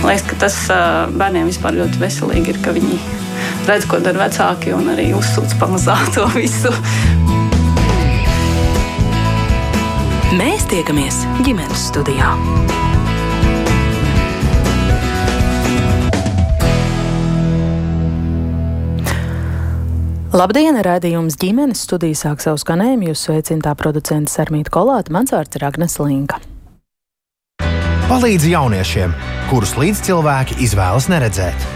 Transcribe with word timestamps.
Man 0.00 0.14
liekas, 0.14 0.24
ka 0.30 0.36
tas 0.40 0.54
bērniem 1.20 1.50
vispār 1.50 1.76
ļoti 1.76 2.00
veselīgi 2.00 2.54
ir, 2.54 2.60
ka 2.64 2.72
viņi 2.72 2.96
redz, 3.68 3.84
ko 3.84 4.00
dara 4.00 4.24
vecāki 4.24 4.72
un 4.72 4.88
arī 4.94 5.10
uzsūc 5.16 5.52
pamazā 5.60 5.98
to 6.14 6.24
visu. 6.32 6.72
Mēs 10.40 10.64
tiekamies 10.70 11.20
ģimenes 11.44 11.88
studijā. 11.90 12.32
Labdien, 20.30 20.78
rādījums 20.86 21.34
ģimenes 21.42 21.82
studija 21.84 22.16
sāk 22.16 22.40
savu 22.40 22.60
skanējumu. 22.62 23.10
Jūs 23.10 23.26
sveicināta 23.26 23.74
producents 23.82 24.38
Armīta 24.40 24.72
Kolāta, 24.72 25.12
mans 25.12 25.34
vārds 25.34 25.58
ir 25.58 25.66
Agnes 25.66 25.98
Linka. 26.00 26.38
Palīdz 28.10 28.48
jauniešiem, 28.50 29.12
kurus 29.46 29.76
līdzcilvēki 29.78 30.56
izvēlas 30.64 31.04
neredzēt. 31.12 31.66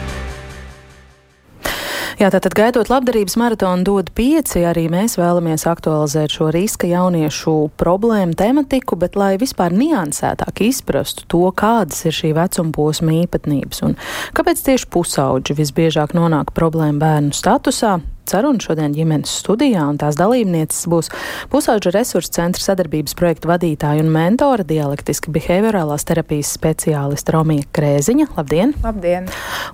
Jā, 2.18 2.26
tātad 2.34 2.56
gaidot 2.58 2.90
labdarības 2.90 3.36
maratonu 3.38 3.86
dod 3.86 4.10
pieci, 4.18 4.64
arī 4.66 4.88
mēs 4.90 5.14
vēlamies 5.14 5.62
aktualizēt 5.70 6.34
šo 6.34 6.48
riska 6.50 6.90
jauniešu 6.90 7.54
problēmu 7.78 8.34
tematiku, 8.34 8.98
bet 8.98 9.14
lai 9.14 9.36
vispār 9.38 9.76
niansētāk 9.78 10.64
izprastu 10.66 11.22
to, 11.30 11.44
kādas 11.54 12.02
ir 12.10 12.18
šī 12.18 12.32
vecuma 12.34 12.74
posma 12.74 13.14
īpatnības 13.20 13.84
un 13.86 13.94
kāpēc 14.34 14.66
tieši 14.72 14.90
pusauģi 14.90 15.54
visbiežāk 15.62 16.18
nonāk 16.18 16.50
problēmu 16.58 16.98
bērnu 16.98 17.38
statusā, 17.38 18.00
saruna 18.30 18.62
šodien 18.62 18.94
ģimenes 18.96 19.32
studijā, 19.42 19.84
un 19.90 19.98
tās 20.00 20.18
dalībnieces 20.20 20.86
būs 20.90 21.10
pusauģa 21.52 21.94
resursu 21.94 22.32
centra 22.38 22.64
sadarbības 22.64 23.16
projektu 23.18 23.50
vadītāja 23.50 24.04
un 24.04 24.12
mentora 24.14 24.66
dialektiski 24.68 25.32
behaviorālās 25.34 26.06
terapijas 26.08 26.54
speciāliste 26.58 27.34
Romija 27.34 27.66
Krēziņa. 27.76 28.30
Labdien! 28.38 28.74
Labdien! 28.84 29.28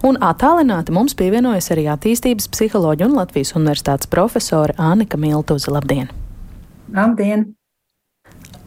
Un 0.06 0.18
attālināti 0.24 0.95
mums 0.96 1.16
pievienojas 1.18 1.71
arī 1.74 1.87
attīstības 1.93 2.51
psiholoģija 2.54 3.10
un 3.10 3.16
Latvijas 3.21 3.54
universitātes 3.59 4.10
profesore 4.10 4.76
Ānika 4.78 5.21
Miltuze. 5.21 5.71
Labdien! 5.71 6.10
Labdien! 6.95 7.51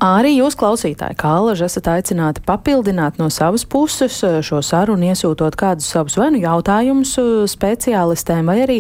Arī 0.04 0.34
jūs, 0.36 0.58
klausītāji, 0.60 1.16
kā 1.16 1.30
alaži 1.38 1.64
esat 1.64 1.86
aicināti 1.88 2.42
papildināt 2.44 3.16
no 3.22 3.30
savas 3.32 3.64
puses 3.64 4.18
eh, 4.28 4.42
šo 4.44 4.60
sarunu, 4.60 5.08
iesūtot 5.14 5.56
kādus 5.56 5.88
savus 5.94 6.18
vai 6.20 6.28
nu 6.34 6.42
jautājumus 6.44 7.14
eh, 7.22 7.30
speciālistēm, 7.48 8.50
vai 8.52 8.58
arī 8.66 8.78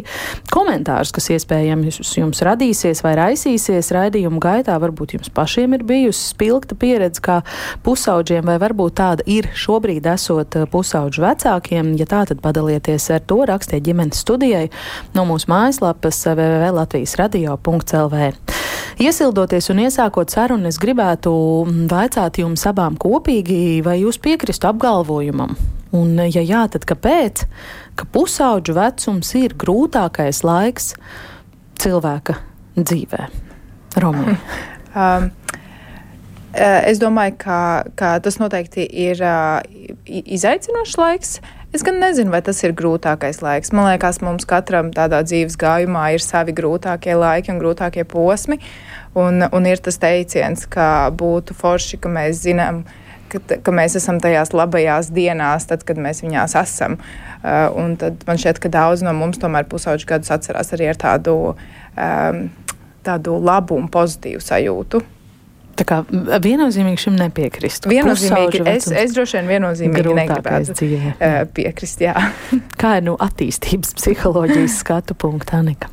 komentārus, 0.52 1.14
kas 1.16 1.30
iespējams 1.38 2.02
jums 2.18 2.44
radīsies 2.44 3.04
vai 3.06 3.14
raisīsies 3.22 3.94
raidījumu 3.96 4.42
gaitā. 4.44 4.76
Varbūt 4.84 5.16
jums 5.16 5.32
pašiem 5.32 5.78
ir 5.78 5.88
bijusi 5.88 6.26
spilgta 6.34 6.76
pieredze 6.76 7.24
kā 7.24 7.40
pusauģiem, 7.88 8.44
vai 8.52 8.60
varbūt 8.66 9.00
tāda 9.00 9.24
ir 9.24 9.48
šobrīd 9.56 10.12
esot 10.12 10.60
eh, 10.60 10.68
pusauģu 10.76 11.24
vecākiem. 11.24 11.96
Ja 12.04 12.10
tā, 12.10 12.26
tad 12.34 12.44
padalieties 12.44 13.08
ar 13.16 13.24
to, 13.24 13.40
rakstiet 13.48 13.88
ģimenes 13.88 14.26
studijai 14.28 14.68
no 15.16 15.24
mūsu 15.32 15.48
mājaslapas 15.56 16.20
www.latvijas 16.28 17.16
radio.lv. 17.24 18.53
Iesildoties 19.04 19.66
un 19.74 19.82
iesākot 19.84 20.32
sarunu, 20.32 20.70
es 20.70 20.78
gribētu 20.80 21.32
vaicāt 21.92 22.38
jums 22.40 22.62
abām 22.70 22.96
kopīgi, 23.02 23.82
vai 23.84 23.98
jūs 24.00 24.20
piekristu 24.24 24.70
apgalvojumam. 24.70 25.58
Un, 25.98 26.14
ja 26.32 26.44
jā, 26.46 26.62
tad 26.72 26.86
kāpēc? 26.88 27.44
Ka 28.00 28.08
pusauģu 28.14 28.78
vecums 28.78 29.34
ir 29.42 29.58
grūtākais 29.60 30.40
laiks 30.48 30.94
cilvēka 31.84 32.38
dzīvē. 32.80 33.28
Romija. 34.04 34.38
Um, 34.94 35.24
uh, 36.54 36.82
es 36.86 37.00
domāju, 37.02 37.34
ka, 37.42 37.56
ka 37.98 38.12
tas 38.22 38.36
noteikti 38.38 38.84
ir 38.86 39.18
uh, 39.26 39.58
izaicinošs 40.06 41.00
laiks. 41.02 41.32
Es 41.74 41.82
gan 41.82 41.96
nezinu, 41.98 42.30
vai 42.30 42.44
tas 42.46 42.60
ir 42.62 42.76
grūtākais 42.78 43.40
laiks. 43.42 43.72
Man 43.74 43.88
liekas, 43.88 44.20
mums 44.22 44.46
katram 44.46 44.92
tādā 44.94 45.24
dzīves 45.26 45.56
gājumā 45.58 46.12
ir 46.14 46.22
savi 46.22 46.54
grūtākie 46.54 47.16
laiki 47.18 47.50
un 47.50 47.62
grūtākie 47.64 48.04
posmi. 48.06 48.60
Un, 49.18 49.42
un 49.50 49.66
ir 49.66 49.82
tas 49.82 49.98
teiciens, 49.98 50.68
ka 50.70 51.10
būtu 51.18 51.58
forši, 51.58 51.98
ka 52.04 52.12
mēs 52.14 52.44
zinām, 52.44 52.84
ka, 53.34 53.42
ka 53.66 53.74
mēs 53.74 53.98
esam 53.98 54.22
tajās 54.22 54.54
labajās 54.54 55.10
dienās, 55.18 55.66
tad, 55.72 55.82
kad 55.88 55.98
mēs 55.98 56.22
viņās 56.22 56.54
esam. 56.62 57.00
Uh, 57.42 57.90
tad 57.98 58.22
man 58.30 58.38
šķiet, 58.38 58.62
ka 58.62 58.70
daudz 58.70 59.02
no 59.02 59.16
mums 59.18 59.42
tomēr 59.42 59.66
pusauģu 59.70 60.12
gadus 60.14 60.30
atcerās 60.38 60.70
arī 60.78 60.92
ar 60.94 61.02
tādu, 61.02 61.36
um, 61.98 62.46
tādu 63.02 63.42
labu 63.42 63.82
un 63.82 63.90
pozitīvu 63.90 64.46
sajūtu. 64.46 65.02
Tā 65.74 65.86
kā 65.90 66.00
viennozīmīgi 66.44 67.02
šim 67.06 67.16
nepiekrist. 67.18 67.88
Viennozīmīgi 67.90 68.62
es, 68.70 68.90
es 68.94 69.16
droši 69.16 69.40
vien 69.40 69.50
viennozīmīgi 69.56 70.18
negribētu 70.20 70.76
dzīvē. 70.78 71.14
Uh, 71.16 71.40
piekrist, 71.56 72.04
jā. 72.04 72.14
Kā 72.82 72.98
ir 73.00 73.08
nu 73.08 73.16
attīstības 73.22 73.96
psiholoģijas 73.98 74.78
skatu 74.84 75.18
punkta, 75.18 75.64
Anika? 75.64 75.90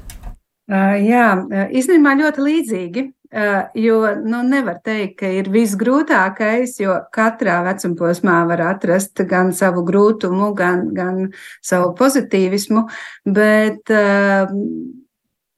Uh, 0.71 0.99
jā, 1.03 1.33
īstenībā 1.73 2.15
ļoti 2.21 2.47
līdzīgi. 2.47 3.07
Uh, 3.31 3.69
jo 3.79 4.01
nu, 4.27 4.41
nevar 4.43 4.81
teikt, 4.83 5.21
ka 5.21 5.29
ir 5.31 5.47
visgrūtākais, 5.55 6.73
jo 6.83 6.97
katrā 7.15 7.61
vecumposmā 7.63 8.41
var 8.49 8.65
atrast 8.73 9.23
gan 9.31 9.53
savu 9.55 9.85
grūtumu, 9.87 10.49
gan, 10.59 10.89
gan 10.97 11.29
savu 11.63 11.93
pozitīvismu, 11.99 12.89
bet 13.31 13.93
uh, 13.95 14.51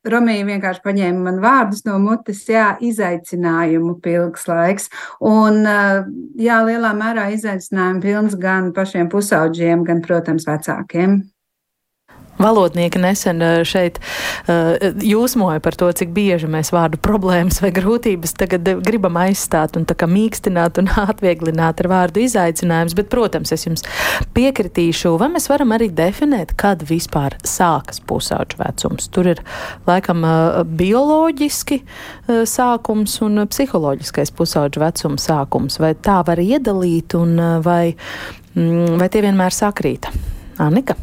Romija 0.02 0.46
vienkārši 0.46 0.82
paņēma 0.82 1.20
man 1.28 1.36
vārdus 1.42 1.84
no 1.86 1.98
mutes, 2.02 2.40
jā, 2.50 2.72
izaicinājumu 2.82 3.94
pilns 4.02 4.48
laiks. 4.50 4.88
Un, 5.22 5.62
jā, 6.42 6.58
lielā 6.66 6.90
mērā 6.98 7.28
izaicinājumu 7.36 8.02
pilns 8.02 8.34
gan 8.40 8.72
pašiem 8.74 9.10
pusauģiem, 9.12 9.86
gan, 9.86 10.02
protams, 10.02 10.48
vecākiem. 10.50 11.20
Valodnieki 12.38 12.98
nesen 12.98 13.42
eh, 13.42 13.60
šeit 13.68 13.98
uh, 14.00 14.74
jūsmoja 15.04 15.60
par 15.62 15.76
to, 15.78 15.90
cik 15.92 16.14
bieži 16.16 16.48
mēs 16.50 16.72
vārdu 16.72 16.98
problēmas 17.02 17.60
vai 17.62 17.70
grūtības 17.74 18.34
tagad 18.40 18.68
eh, 18.68 18.80
gribam 18.84 19.18
aizstāt 19.20 19.76
un 19.78 19.84
tā 19.88 19.96
kā 19.98 20.08
mīkstināt 20.10 20.80
un 20.80 20.88
atvieglināt 21.04 21.82
ar 21.84 21.90
vārdu 21.92 22.24
izaicinājums, 22.24 22.96
bet, 22.98 23.10
protams, 23.12 23.52
es 23.54 23.66
jums 23.68 23.86
piekritīšu, 24.34 25.14
vai 25.20 25.28
mēs 25.34 25.50
varam 25.52 25.76
arī 25.76 25.90
definēt, 25.92 26.56
kad 26.58 26.82
vispār 26.88 27.36
sākas 27.46 28.00
pusauģu 28.08 28.62
vecums. 28.62 29.10
Tur 29.12 29.28
ir 29.34 29.44
laikam 29.86 30.24
bioloģiski 30.80 31.82
sākums 32.48 33.18
un 33.24 33.44
psiholoģiskais 33.52 34.32
pusauģu 34.38 34.82
vecuma 34.82 35.20
sākums, 35.20 35.78
vai 35.82 35.92
tā 35.94 36.22
var 36.26 36.40
iedalīt 36.42 37.16
un 37.18 37.36
vai, 37.64 37.94
mm, 38.56 38.98
vai 39.02 39.12
tie 39.12 39.24
vienmēr 39.28 39.54
sakrīt? 39.56 40.10
Annika? 40.62 40.96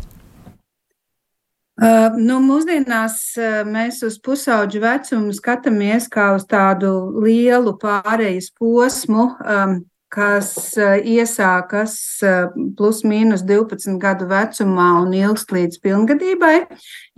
Uh, 1.80 2.18
nu, 2.20 2.42
mūsdienās 2.44 3.16
uh, 3.40 3.62
mēs 3.64 4.02
uz 4.04 4.18
pusauģu 4.20 4.82
vecumu 4.84 5.32
skatāmies 5.32 6.10
kā 6.12 6.34
uz 6.36 6.44
tādu 6.50 6.90
lielu 7.24 7.72
pārejas 7.80 8.50
posmu, 8.52 9.30
um, 9.40 9.78
kas 10.10 10.52
uh, 10.78 10.98
iesākas 10.98 11.96
uh, 12.26 12.52
plus 12.78 13.04
mīnus 13.08 13.46
12 13.48 14.00
gadu 14.02 14.30
vecumā 14.30 14.90
un 15.04 15.14
ilgst 15.18 15.54
līdz 15.56 15.82
pilngadībai, 15.86 16.56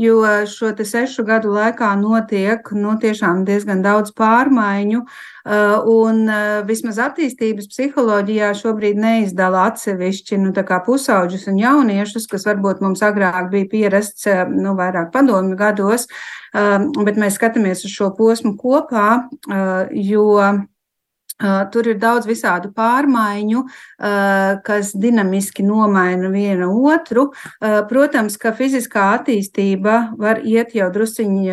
jo 0.02 0.22
šo 0.52 0.74
te 0.78 0.88
sešu 0.88 1.26
gadu 1.28 1.54
laikā 1.56 1.94
notiek 2.00 2.74
nu, 2.76 2.98
tiešām 3.02 3.46
diezgan 3.48 3.84
daudz 3.86 4.16
pārmaiņu, 4.18 5.06
Uh, 5.42 5.80
un 5.90 6.28
vismaz 6.70 7.00
attīstības 7.02 7.66
psiholoģijā 7.72 8.52
šobrīd 8.60 9.00
neizdala 9.02 9.64
atsevišķi 9.72 10.38
nu, 10.38 10.52
pusauģus 10.86 11.48
un 11.50 11.58
jauniešus, 11.58 12.28
kas 12.30 12.46
varbūt 12.46 12.84
mums 12.86 13.02
agrāk 13.02 13.50
bija 13.50 13.70
pierasts 13.72 14.28
nu, 14.54 14.76
vairāk 14.78 15.10
padomju 15.16 15.58
gados, 15.58 16.06
bet 16.54 17.18
mēs 17.18 17.40
skatāmies 17.40 17.82
uz 17.88 17.96
šo 17.96 18.12
posmu 18.14 18.54
kopā, 18.54 19.24
jo 19.90 20.28
Tur 21.72 21.90
ir 21.90 21.98
daudz 22.02 22.28
visādu 22.30 22.72
pārmaiņu, 22.76 23.64
kas 24.66 24.92
dinamiski 24.98 25.64
nomaina 25.66 26.30
vienu 26.34 26.70
otru. 26.92 27.30
Protams, 27.90 28.38
ka 28.42 28.54
fiziskā 28.58 29.08
attīstība 29.18 29.98
var 30.22 30.42
iet 30.46 30.76
jau 30.78 30.90
drusciņi 30.94 31.50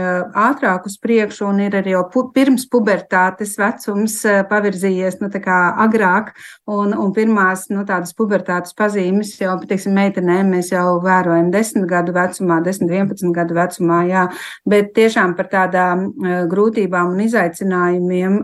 ātrāk 0.48 0.88
uz 0.88 0.98
priekšu, 1.00 1.46
un 1.48 1.62
ir 1.66 1.78
arī 1.80 1.94
jau 1.94 2.04
pirms 2.34 2.66
pubertātes 2.70 3.56
vecums 3.60 4.20
pavirzījies 4.50 5.20
nu, 5.22 5.30
agrāk, 5.30 6.32
un, 6.68 6.92
un 6.92 7.12
pirmās 7.16 7.68
nu, 7.72 7.84
tādas 7.88 8.14
pubertātes 8.18 8.76
pazīmes 8.76 9.34
jau, 9.40 9.56
teiksim, 9.68 9.96
meitenēm 9.96 10.52
mēs 10.56 10.72
jau 10.72 10.98
vērojam 11.04 11.50
10 11.54 11.88
gadu 11.88 12.14
vecumā, 12.16 12.60
10, 12.64 12.88
11 12.92 13.34
gadu 13.36 13.56
vecumā, 13.58 14.02
jā, 14.08 14.26
bet 14.68 14.92
tiešām 14.98 15.34
par 15.38 15.50
tādām 15.52 16.08
grūtībām 16.50 17.14
un 17.14 17.24
izaicinājumiem 17.24 18.38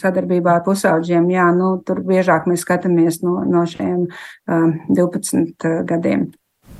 sadarbībā 0.00 0.39
saistībā 0.40 0.58
ar 0.58 0.64
pusauģiem, 0.64 1.30
jā, 1.30 1.52
nu, 1.54 1.80
tur 1.84 2.00
biežāk 2.02 2.46
mēs 2.48 2.64
skatāmies 2.64 3.22
no, 3.22 3.44
no 3.44 3.64
šiem 3.66 4.08
uh, 4.08 4.72
12 4.88 5.84
gadiem. 5.86 6.32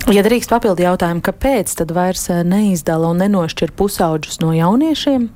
Ja 0.08 0.22
drīkst 0.24 0.50
papildi 0.50 0.86
jautājumu, 0.86 1.20
kāpēc 1.20 1.74
tad 1.76 1.92
vairs 1.92 2.28
neizdala 2.44 3.10
un 3.10 3.20
nenošķir 3.20 3.72
pusauģus 3.76 4.40
no 4.40 4.52
jauniešiem? 4.52 5.28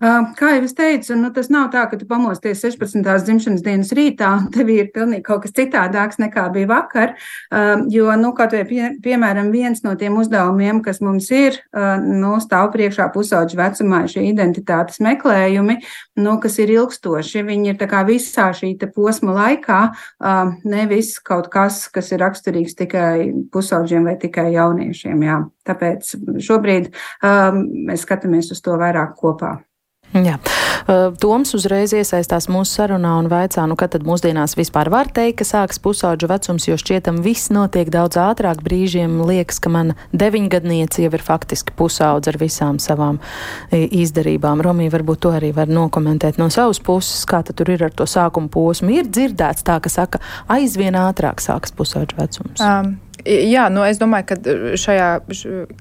Kā 0.00 0.54
jau 0.54 0.64
es 0.64 0.72
teicu, 0.72 1.12
nu, 1.20 1.28
tas 1.36 1.50
nav 1.52 1.66
tā, 1.74 1.82
ka 1.90 1.98
tu 2.00 2.06
pamosties 2.08 2.62
16. 2.64 3.04
dzimšanas 3.26 3.60
dienas 3.60 3.90
rītā, 3.92 4.30
un 4.38 4.46
tev 4.54 4.70
ir 4.72 4.88
pilnīgi 4.94 5.26
kaut 5.26 5.42
kas 5.44 5.52
citādāks 5.58 6.16
nekā 6.22 6.46
bija 6.54 6.70
vakar. 6.70 7.12
Jo, 7.92 8.06
nu, 8.16 8.30
kaut 8.36 8.56
vai 8.56 8.62
pie, 8.64 8.80
piemēram, 9.04 9.50
viens 9.52 9.84
no 9.84 9.92
tiem 10.00 10.16
uzdevumiem, 10.22 10.80
kas 10.86 11.02
mums 11.04 11.28
ir, 11.36 11.60
nu, 12.06 12.32
stāv 12.40 12.70
priekšā 12.72 13.10
pusauģu 13.12 13.60
vecumā, 13.60 14.00
šie 14.08 14.24
identitātes 14.30 15.02
meklējumi, 15.04 15.76
nu, 16.24 16.36
kas 16.40 16.56
ir 16.64 16.72
ilgstoši. 16.78 17.44
Viņi 17.52 17.74
ir 17.74 17.86
visā 18.08 18.50
šī 18.56 18.72
posma 18.96 19.36
laikā, 19.36 19.80
nevis 20.64 21.18
kaut 21.20 21.52
kas, 21.52 21.84
kas 21.92 22.08
ir 22.16 22.24
raksturīgs 22.24 22.78
tikai 22.80 23.32
pusauģiem 23.52 24.08
vai 24.08 24.16
tikai 24.16 24.48
jauniešiem. 24.56 25.28
Jā. 25.28 25.42
Tāpēc 25.68 26.14
šobrīd 26.40 26.88
um, 26.88 27.66
mēs 27.90 28.08
skatāmies 28.08 28.48
uz 28.56 28.64
to 28.64 28.80
vairāk 28.80 29.12
kopā. 29.20 29.58
Jā. 30.10 30.38
Toms 31.22 31.52
uzreiz 31.54 31.92
iesaistās 31.94 32.48
mūsu 32.50 32.80
sarunā 32.80 33.12
un 33.20 33.28
vaicā, 33.30 33.62
nu, 33.70 33.76
kad 33.78 33.92
tad 33.94 34.02
mūsdienās 34.06 34.56
vispār 34.58 34.90
var 34.90 35.10
teikt, 35.14 35.38
ka 35.40 35.46
sāks 35.46 35.78
pusauģu 35.82 36.26
vecums, 36.30 36.66
jo 36.66 36.78
šķietam 36.80 37.20
viss 37.22 37.52
notiek 37.54 37.92
daudz 37.94 38.18
ātrāk. 38.18 38.62
Brīžiem 38.66 39.20
liekas, 39.28 39.60
ka 39.62 39.70
mana 39.70 39.94
deviņgadniece 40.10 41.04
jau 41.04 41.12
ir 41.14 41.22
faktiski 41.22 41.76
pusaudze 41.78 42.32
ar 42.32 42.40
visām 42.40 42.80
savām 42.82 43.20
izdarībām. 43.70 44.64
Romija 44.66 44.96
varbūt 44.96 45.22
to 45.26 45.34
arī 45.36 45.52
var 45.54 45.70
nokomentēt 45.70 46.40
no 46.42 46.50
savas 46.50 46.82
puses, 46.82 47.22
kā 47.28 47.44
tur 47.46 47.70
ir 47.70 47.86
ar 47.86 47.94
to 47.94 48.08
sākuma 48.10 48.50
posmu. 48.50 48.96
Ir 48.98 49.12
dzirdēts 49.12 49.66
tā, 49.66 49.78
ka 49.78 49.92
saka, 49.92 50.22
aizvien 50.50 50.98
ātrāk 50.98 51.44
sāks 51.44 51.76
pusauģu 51.76 52.18
vecums. 52.18 52.58
Um. 52.58 52.98
Jā, 53.26 53.66
nu 53.72 53.82
es 53.84 53.98
domāju, 54.00 54.30
ka 54.30 54.54
šajā 54.80 55.08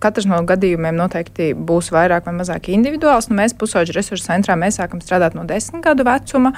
katrs 0.03 0.27
no 0.27 0.41
gadījumiem 0.47 0.97
noteikti 0.97 1.51
būs 1.53 1.91
vairāk 1.95 2.27
vai 2.27 2.36
mazāk 2.36 2.71
individuāls. 2.74 3.30
Nu, 3.30 3.38
mēs 3.39 3.56
pusauģu 3.59 3.95
resursu 3.95 4.27
centrā 4.27 4.57
mēs 4.59 4.80
sākam 4.81 5.00
strādāt 5.03 5.38
no 5.38 5.45
desmit 5.47 5.86
gadu 5.86 6.07
vecuma. 6.07 6.53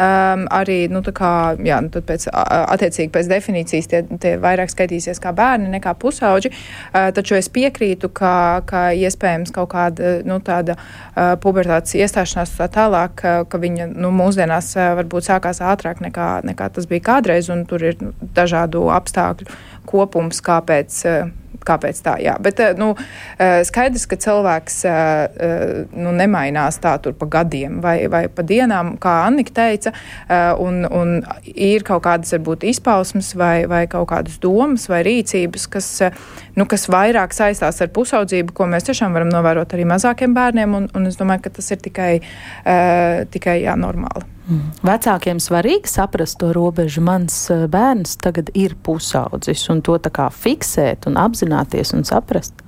Um, 0.00 0.46
arī 0.48 0.86
nu, 0.88 1.02
kā, 1.12 1.58
jā, 1.60 1.76
nu, 1.84 1.90
pēc, 1.92 2.22
attiecīgi 2.32 3.10
pēc 3.12 3.26
definīcijas 3.28 3.88
tie, 3.90 3.98
tie 4.22 4.30
vairāk 4.40 4.70
skaitīsies 4.72 5.18
kā 5.20 5.34
bērni 5.36 5.68
nekā 5.74 5.92
pusauģi. 6.00 6.48
Uh, 6.48 7.10
taču 7.12 7.36
es 7.36 7.50
piekrītu, 7.52 8.08
ka, 8.16 8.62
ka 8.64 8.86
iespējams 8.96 9.52
kaut 9.52 9.68
kāda 9.74 10.14
nu, 10.24 10.38
tāda 10.40 10.78
uh, 10.78 11.34
pubertātes 11.42 11.98
iestāšanās 12.00 12.54
tā 12.56 12.70
tālāk, 12.72 13.18
ka, 13.20 13.34
ka 13.44 13.60
viņa 13.60 13.90
nu, 13.92 14.08
mūsdienās 14.22 14.72
uh, 14.78 14.94
varbūt 15.02 15.28
sākās 15.28 15.60
ātrāk 15.60 16.00
nekā, 16.00 16.30
nekā 16.48 16.70
tas 16.78 16.88
bija 16.88 17.04
kādreiz, 17.10 17.52
un 17.52 17.66
tur 17.68 17.84
ir 17.90 18.00
nu, 18.00 18.14
dažādu 18.40 18.88
apstākļu 18.96 19.52
kopums, 19.90 20.40
kāpēc. 20.48 21.02
Uh, 21.04 21.36
kāpēc 21.66 22.00
tā. 22.04 22.16
Jā. 22.22 22.36
Bet 22.42 22.60
eh, 22.62 22.74
nu, 22.78 22.92
eh, 23.38 23.60
skaidrs, 23.66 24.06
ka 24.10 24.18
cilvēks 24.20 24.78
eh, 24.88 25.44
nu, 25.92 26.12
nemainās 26.16 26.80
tā 26.82 26.96
tur 27.02 27.16
pa 27.18 27.28
gadiem 27.38 27.80
vai, 27.84 27.96
vai 28.12 28.24
pa 28.32 28.44
dienām, 28.46 28.96
kā 29.00 29.20
Annika 29.26 29.54
teica, 29.60 29.92
un, 30.62 30.82
un 30.86 31.16
ir 31.44 31.84
kaut 31.86 32.04
kādas 32.06 32.32
varbūt 32.34 32.64
izpausmes 32.70 33.32
vai, 33.38 33.64
vai 33.70 33.84
kaut 33.90 34.08
kādas 34.12 34.38
domas 34.42 34.86
vai 34.90 35.02
rīcības, 35.06 35.66
kas, 35.70 35.88
nu, 36.58 36.66
kas 36.70 36.88
vairāk 36.92 37.36
saistās 37.36 37.80
ar 37.82 37.92
pusaudzību, 37.94 38.56
ko 38.56 38.66
mēs 38.70 38.88
tiešām 38.88 39.14
varam 39.16 39.30
novērot 39.32 39.76
arī 39.76 39.86
mazākiem 39.90 40.34
bērniem, 40.36 40.76
un, 40.80 40.90
un 40.96 41.08
es 41.10 41.20
domāju, 41.20 41.46
ka 41.46 41.56
tas 41.60 41.70
ir 41.74 41.82
tikai, 41.84 42.12
tikai 43.34 43.60
jā, 43.64 43.78
normāli. 43.78 44.26
Mm. 44.50 44.70
Vecākiem 44.82 45.38
svarīgi 45.38 45.90
saprast 45.90 46.40
to 46.40 46.50
robežu. 46.56 47.02
Mans 47.06 47.34
eh, 47.54 47.66
bērns 47.70 48.16
tagad 48.24 48.50
ir 48.58 48.74
pusaudzis, 48.82 49.62
un 49.70 49.82
to 49.86 49.94
tā 50.02 50.10
kā 50.14 50.26
fiksēt 50.34 51.06
un 51.10 51.20
apzināties 51.20 51.94
un 51.94 52.06
saprast. 52.08 52.64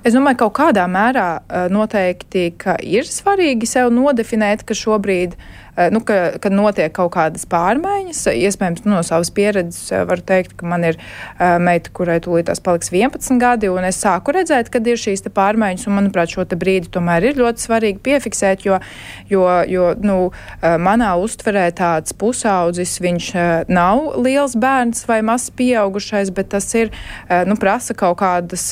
Es 0.00 0.14
domāju, 0.16 0.38
ka 0.38 0.46
kaut 0.46 0.54
kādā 0.56 0.86
mērā 0.88 1.28
eh, 1.40 1.66
noteikti 1.72 2.46
ir 2.88 3.08
svarīgi 3.08 3.68
sev 3.68 3.90
nodefinēt, 3.92 4.64
ka 4.64 4.76
šobrīd 4.76 5.36
uh, 5.36 5.70
Eh, 5.80 5.88
nu, 5.90 6.00
ka, 6.00 6.14
kad 6.42 6.52
notiek 6.52 6.92
kaut 6.92 7.12
kādas 7.14 7.46
pārmaiņas. 7.48 8.24
Iespējams, 8.34 8.82
nu, 8.84 8.96
no 8.96 9.02
savas 9.06 9.30
pieredzes 9.34 9.92
eh, 9.94 10.02
varu 10.08 10.24
teikt, 10.26 10.56
ka 10.58 10.66
man 10.68 10.84
ir 10.84 10.98
uh, 10.98 11.56
meita, 11.62 11.92
kurai 11.94 12.18
tūlītās 12.22 12.60
paliks 12.64 12.90
11 12.92 13.38
gadi, 13.40 13.70
un 13.70 13.86
es 13.86 14.00
sāku 14.02 14.34
redzēt, 14.34 14.68
kad 14.72 14.86
ir 14.90 15.00
šīs 15.00 15.24
pārmaiņas. 15.36 15.86
Un, 15.88 15.96
manuprāt, 16.00 16.34
šo 16.34 16.44
brīdi 16.50 16.90
tomēr 16.92 17.30
ir 17.30 17.40
ļoti 17.40 17.64
svarīgi 17.64 18.02
piefiksēt, 18.04 18.66
jo, 18.66 18.80
jo, 19.30 19.44
jo 19.70 19.86
nu, 20.02 20.16
manā 20.60 21.12
uztverē 21.20 21.68
tāds 21.76 22.14
pusaudzis, 22.18 22.98
viņš 23.00 23.30
nav 23.70 24.18
liels 24.20 24.56
bērns 24.60 25.06
vai 25.08 25.20
mazs 25.26 25.52
pieaugušais, 25.56 26.32
bet 26.34 26.50
tas 26.56 26.66
ir, 26.76 26.90
nu, 27.46 27.56
prasa 27.60 27.94
kaut 27.96 28.18
kādas, 28.20 28.66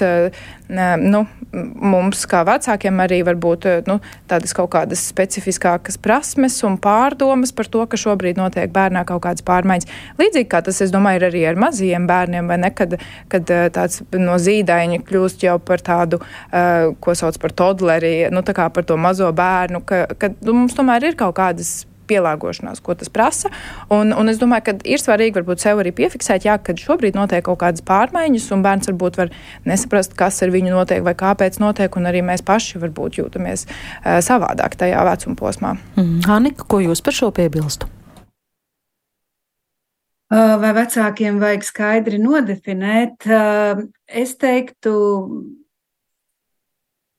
nu, 0.69 1.18
mums 1.53 2.25
kā 2.29 2.43
vecākiem 2.47 3.01
arī 3.03 3.21
varbūt 3.27 3.67
nu, 3.89 3.99
tādas 4.31 4.55
kaut 4.57 4.71
kādas 4.75 5.03
specifiskākas 5.11 5.99
prasmes 6.03 6.59
un 6.67 6.79
pārdomas 6.83 7.55
par 7.57 7.71
to, 7.73 7.85
ka 7.89 8.01
šobrīd 8.01 8.41
notiek 8.41 8.71
bērnā 8.75 9.05
kaut 9.09 9.23
kādas 9.27 9.45
pārmaiņas. 9.49 9.89
Līdzīgi 10.21 10.51
kā 10.53 10.63
tas, 10.67 10.81
es 10.85 10.93
domāju, 10.95 11.23
ir 11.23 11.29
arī 11.31 11.45
ar 11.51 11.61
mazajiem 11.61 12.09
bērniem, 12.09 12.51
vai 12.51 12.61
ne, 12.63 12.73
kad, 12.75 12.97
kad 13.33 13.55
eh, 13.55 13.67
tāds 13.75 14.03
no 14.17 14.39
zīdaiņa 14.43 15.03
kļūst 15.09 15.47
jau 15.47 15.59
par 15.63 15.83
tādu, 15.85 16.21
uh, 16.21 16.91
ko 17.03 17.15
sauc 17.19 17.39
par 17.43 17.55
todleri, 17.57 18.15
nu 18.35 18.43
tā 18.47 18.55
kā 18.57 18.69
par 18.75 18.87
to 18.89 18.97
mazo 19.01 19.31
bērnu, 19.33 19.83
ka, 19.87 20.05
ka 20.19 20.33
nu, 20.41 20.61
mums 20.63 20.77
tomēr 20.79 21.11
ir 21.11 21.19
kaut 21.19 21.37
kādas 21.39 21.83
pielāgošanās, 22.09 22.83
ko 22.85 22.97
tas 22.99 23.13
prasa. 23.13 23.53
Un, 23.95 24.15
un 24.17 24.33
es 24.33 24.41
domāju, 24.41 24.67
ka 24.69 24.77
ir 24.89 25.03
svarīgi 25.03 25.39
varbūt 25.41 25.65
sev 25.65 25.83
arī 25.83 25.93
piefiksēt, 25.97 26.49
jā, 26.49 26.57
kad 26.63 26.81
šobrīd 26.81 27.19
notiek 27.19 27.45
kaut 27.47 27.61
kādas 27.63 27.85
pārmaiņas, 27.89 28.49
un 28.57 28.65
bērns 28.67 28.91
varbūt 28.93 29.21
var 29.21 29.35
nesaprast, 29.69 30.17
kas 30.19 30.43
ar 30.45 30.55
viņu 30.55 30.75
notiek 30.75 31.05
vai 31.07 31.17
kāpēc 31.19 31.61
notiek, 31.63 32.01
un 32.01 32.11
arī 32.11 32.25
mēs 32.27 32.45
paši 32.47 32.83
varbūt 32.83 33.21
jūtamies 33.23 33.69
uh, 33.69 34.19
savādāk 34.25 34.79
tajā 34.81 35.05
vecuma 35.09 35.39
posmā. 35.39 35.77
Mm. 35.99 36.27
Anika, 36.39 36.67
ko 36.69 36.83
jūs 36.85 37.05
par 37.05 37.17
šo 37.17 37.31
piebilstu? 37.35 37.91
Vai 40.29 40.75
vecākiem 40.77 41.39
vajag 41.41 41.63
skaidri 41.65 42.19
nodefinēt? 42.21 43.25
Es 44.09 44.35
teiktu, 44.37 44.93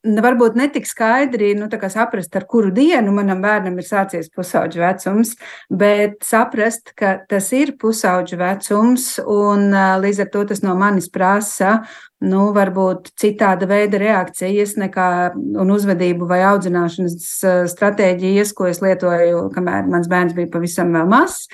varbūt 0.04 0.56
netik 0.56 0.88
skaidri 0.88 1.54
nu, 1.58 1.68
saprast, 1.70 2.36
ar 2.36 2.46
kuru 2.48 2.72
dienu 2.72 3.12
manam 3.12 3.42
bērnam 3.44 3.78
ir 3.80 3.88
sācies 3.88 4.30
pusauģu 4.32 4.80
vecums, 4.80 5.36
bet 5.70 6.24
saprast, 6.24 6.94
ka 6.96 7.18
tas 7.28 7.52
ir 7.52 7.76
pusauģu 7.80 8.40
vecums, 8.40 9.20
un 9.20 9.74
līdz 9.74 10.22
ar 10.24 10.30
to 10.32 10.46
tas 10.46 10.64
no 10.64 10.76
manis 10.80 11.10
prasa. 11.10 11.82
Nu, 12.20 12.50
varbūt 12.52 13.14
citāda 13.16 13.64
veida 13.64 13.96
reakcijas 14.02 14.74
nekā 14.76 15.10
un 15.36 15.70
uzvedību 15.72 16.28
vai 16.28 16.42
audzināšanas 16.50 17.28
stratēģijas, 17.72 18.52
ko 18.58 18.68
es 18.68 18.82
lietoju, 18.84 19.46
kamēr 19.56 19.88
mans 19.88 20.12
bērns 20.12 20.36
bija 20.36 20.52
pavisam 20.52 20.92
mazs. 21.08 21.48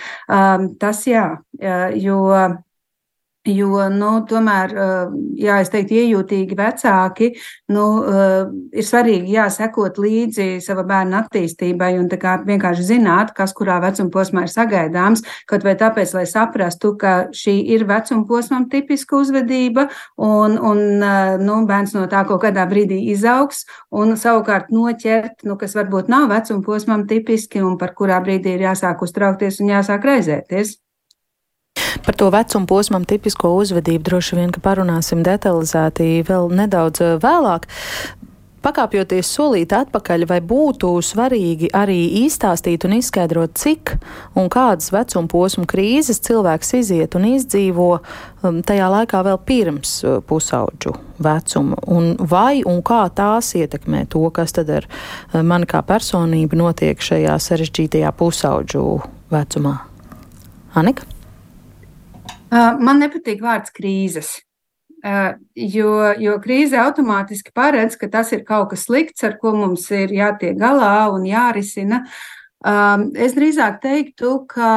Tas 0.82 1.04
jā, 1.06 1.28
jo 2.02 2.24
Jo, 3.46 3.84
nu, 3.94 4.08
tomēr, 4.26 4.72
eh, 4.74 5.10
jā, 5.38 5.60
es 5.62 5.70
teiktu, 5.70 5.94
iejūtīgi 6.02 6.56
vecāki, 6.58 7.28
nu, 7.70 8.02
eh, 8.02 8.46
ir 8.74 8.84
svarīgi, 8.84 9.36
jā, 9.36 9.46
sekot 9.54 10.00
līdzi 10.02 10.60
sava 10.66 10.82
bērna 10.82 11.22
attīstībai 11.22 12.00
un 12.00 12.10
tā 12.10 12.18
kā 12.18 12.40
vienkārši 12.42 12.82
zināt, 12.82 13.36
kas 13.36 13.54
kurā 13.54 13.78
vecuma 13.84 14.10
posmā 14.10 14.42
ir 14.42 14.50
sagaidāms, 14.50 15.22
kaut 15.46 15.62
vai 15.62 15.76
tāpēc, 15.76 16.16
lai 16.16 16.26
saprastu, 16.26 16.98
ka 16.98 17.28
šī 17.30 17.70
ir 17.70 17.86
vecuma 17.86 18.26
posmam 18.26 18.66
tipiska 18.68 19.14
uzvedība 19.16 19.90
un, 20.18 20.58
un 20.58 21.04
eh, 21.04 21.38
nu, 21.38 21.68
bērns 21.68 21.94
no 21.94 22.08
tā 22.08 22.26
kaut 22.26 22.42
kādā 22.42 22.66
brīdī 22.66 23.12
izaugs 23.12 23.66
un 23.92 24.18
savukārt 24.18 24.72
noķert, 24.72 25.46
nu, 25.46 25.56
kas 25.56 25.76
varbūt 25.76 26.10
nav 26.10 26.30
vecuma 26.30 26.66
posmam 26.66 27.06
tipiski 27.06 27.62
un 27.62 27.78
par 27.78 27.94
kurā 27.94 28.18
brīdī 28.26 28.58
ir 28.58 28.66
jāsāk 28.72 29.06
uztraukties 29.06 29.62
un 29.62 29.70
jāsāk 29.70 30.02
raizēties. 30.02 30.80
Par 32.06 32.16
to 32.16 32.30
vecumu 32.30 32.68
posmam 32.70 33.06
tipisko 33.06 33.56
uzvedību 33.58 34.04
droši 34.06 34.38
vien, 34.38 34.52
ka 34.54 34.62
parunāsim 34.62 35.24
detalizēti 35.26 36.22
vēl 36.28 36.52
nedaudz 36.54 37.02
eh, 37.02 37.18
vēlāk. 37.22 37.66
Pakāpjoties 38.66 39.30
solīt 39.30 39.74
atpakaļ, 39.78 40.24
vai 40.26 40.40
būtu 40.42 40.90
svarīgi 41.06 41.70
arī 41.78 42.00
izstāstīt 42.24 42.88
un 42.88 42.96
izskaidrot, 42.98 43.54
cik 43.62 43.94
un 44.38 44.50
kādas 44.50 44.90
vecuma 44.94 45.30
posmu 45.30 45.68
krīzes 45.70 46.22
cilvēks 46.26 46.74
iziet 46.80 47.18
un 47.18 47.28
izdzīvo 47.30 47.90
um, 47.94 48.62
tajā 48.66 48.90
laikā 48.90 49.22
vēl 49.30 49.38
pirms 49.46 49.96
uh, 50.02 50.18
pusauģu 50.26 50.96
vecuma, 51.22 51.78
un 51.94 52.16
vai 52.18 52.64
un 52.66 52.82
kā 52.86 53.04
tās 53.14 53.54
ietekmē 53.54 54.08
to, 54.10 54.26
kas 54.34 54.58
tad 54.58 54.74
ar 54.82 54.90
uh, 54.90 55.44
mani 55.46 55.70
kā 55.70 55.86
personību 55.86 56.58
notiek 56.58 57.06
šajā 57.06 57.38
sarežģītajā 57.50 58.14
pusauģu 58.18 58.88
vecumā? 59.34 59.78
Anika? 60.74 61.15
Man 62.52 63.02
nepatīk 63.02 63.42
vārds 63.44 63.74
krīzes. 63.76 64.38
Jo, 65.56 65.90
jo 66.18 66.36
krīze 66.42 66.80
automātiski 66.82 67.54
paredz, 67.54 67.98
ka 68.00 68.10
tas 68.10 68.32
ir 68.34 68.42
kaut 68.48 68.72
kas 68.72 68.88
slikts, 68.88 69.24
ar 69.28 69.36
ko 69.42 69.54
mums 69.54 69.86
ir 69.94 70.14
jātiek 70.14 70.58
galā 70.58 71.12
un 71.14 71.28
jārisina. 71.30 72.06
Um, 72.66 73.12
es 73.14 73.36
drīzāk 73.38 73.78
teiktu, 73.84 74.40
ka 74.50 74.70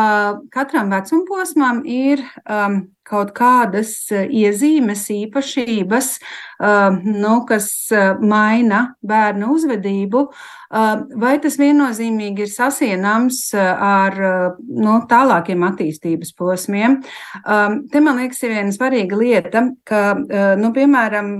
katram 0.52 0.90
vecumposmam 0.92 1.80
ir 1.88 2.20
um, 2.44 2.82
kaut 3.08 3.30
kādas 3.32 3.94
iezīmes, 4.12 5.06
īpašības, 5.14 6.10
um, 6.60 6.98
nu, 7.14 7.38
kas 7.48 7.70
maina 8.20 8.82
bērnu 9.00 9.48
uzvedību, 9.54 10.26
um, 10.28 11.06
vai 11.22 11.38
tas 11.40 11.56
viennozīmīgi 11.56 12.44
ir 12.44 12.52
sasienams 12.52 13.40
ar 13.56 14.20
nu, 14.68 14.98
tālākiem 15.08 15.64
attīstības 15.70 16.34
posmiem. 16.36 17.00
Um, 17.40 17.80
te 17.88 18.04
man 18.04 18.20
liekas, 18.20 18.44
ir 18.44 18.52
viena 18.58 18.76
svarīga 18.76 19.22
lieta, 19.22 19.64
ka, 19.88 20.04
nu, 20.60 20.74
piemēram, 20.76 21.32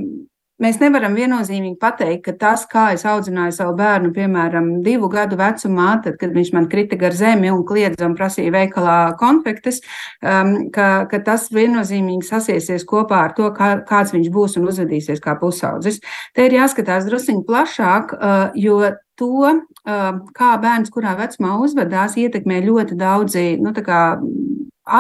Mēs 0.58 0.80
nevaram 0.82 1.14
viennozīmīgi 1.14 1.76
pateikt, 1.78 2.24
ka 2.24 2.32
tas, 2.34 2.64
kā 2.66 2.88
es 2.96 3.04
audzināju 3.06 3.52
savu 3.54 3.76
bērnu, 3.78 4.10
piemēram, 4.16 4.72
divu 4.82 5.06
gadu 5.12 5.36
vecumā, 5.38 5.92
tad, 6.02 6.16
kad 6.18 6.32
viņš 6.34 6.50
man 6.56 6.66
krita 6.72 6.98
gar 6.98 7.14
zemi 7.14 7.52
un 7.54 7.62
kliedza 7.68 8.08
un 8.08 8.16
prasīja 8.18 8.50
veikalā 8.56 8.96
konfektes, 9.20 9.78
um, 10.18 10.56
ka, 10.74 11.06
ka 11.12 11.22
tas 11.22 11.46
viennozīmīgi 11.54 12.26
sasiesies 12.26 12.86
kopā 12.90 13.20
ar 13.28 13.36
to, 13.38 13.52
kā, 13.54 13.76
kāds 13.86 14.10
viņš 14.16 14.32
būs 14.34 14.58
un 14.58 14.66
uzvedīsies 14.72 15.22
kā 15.22 15.36
pusaudzis. 15.38 16.00
Te 16.34 16.48
ir 16.48 16.58
jāskatās 16.58 17.06
drusciņi 17.06 17.46
plašāk, 17.46 18.18
uh, 18.18 18.38
jo 18.58 18.80
to, 19.18 19.30
uh, 19.46 20.10
kā 20.34 20.52
bērns 20.58 20.90
kurā 20.90 21.14
vecumā 21.22 21.54
uzvedās, 21.62 22.18
ietekmē 22.18 22.64
ļoti 22.66 22.98
daudzi 22.98 23.46
nu, 23.62 23.70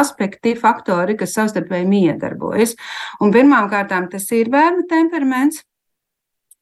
aspekti, 0.00 0.54
faktori, 0.58 1.16
kas 1.18 1.34
savstarpēji 1.38 1.88
miedarbojas. 1.88 2.74
Un 3.24 3.32
pirmkārt, 3.34 3.94
tas 4.12 4.30
ir 4.36 4.52
bērnu 4.52 4.86
temperaments. 4.90 5.64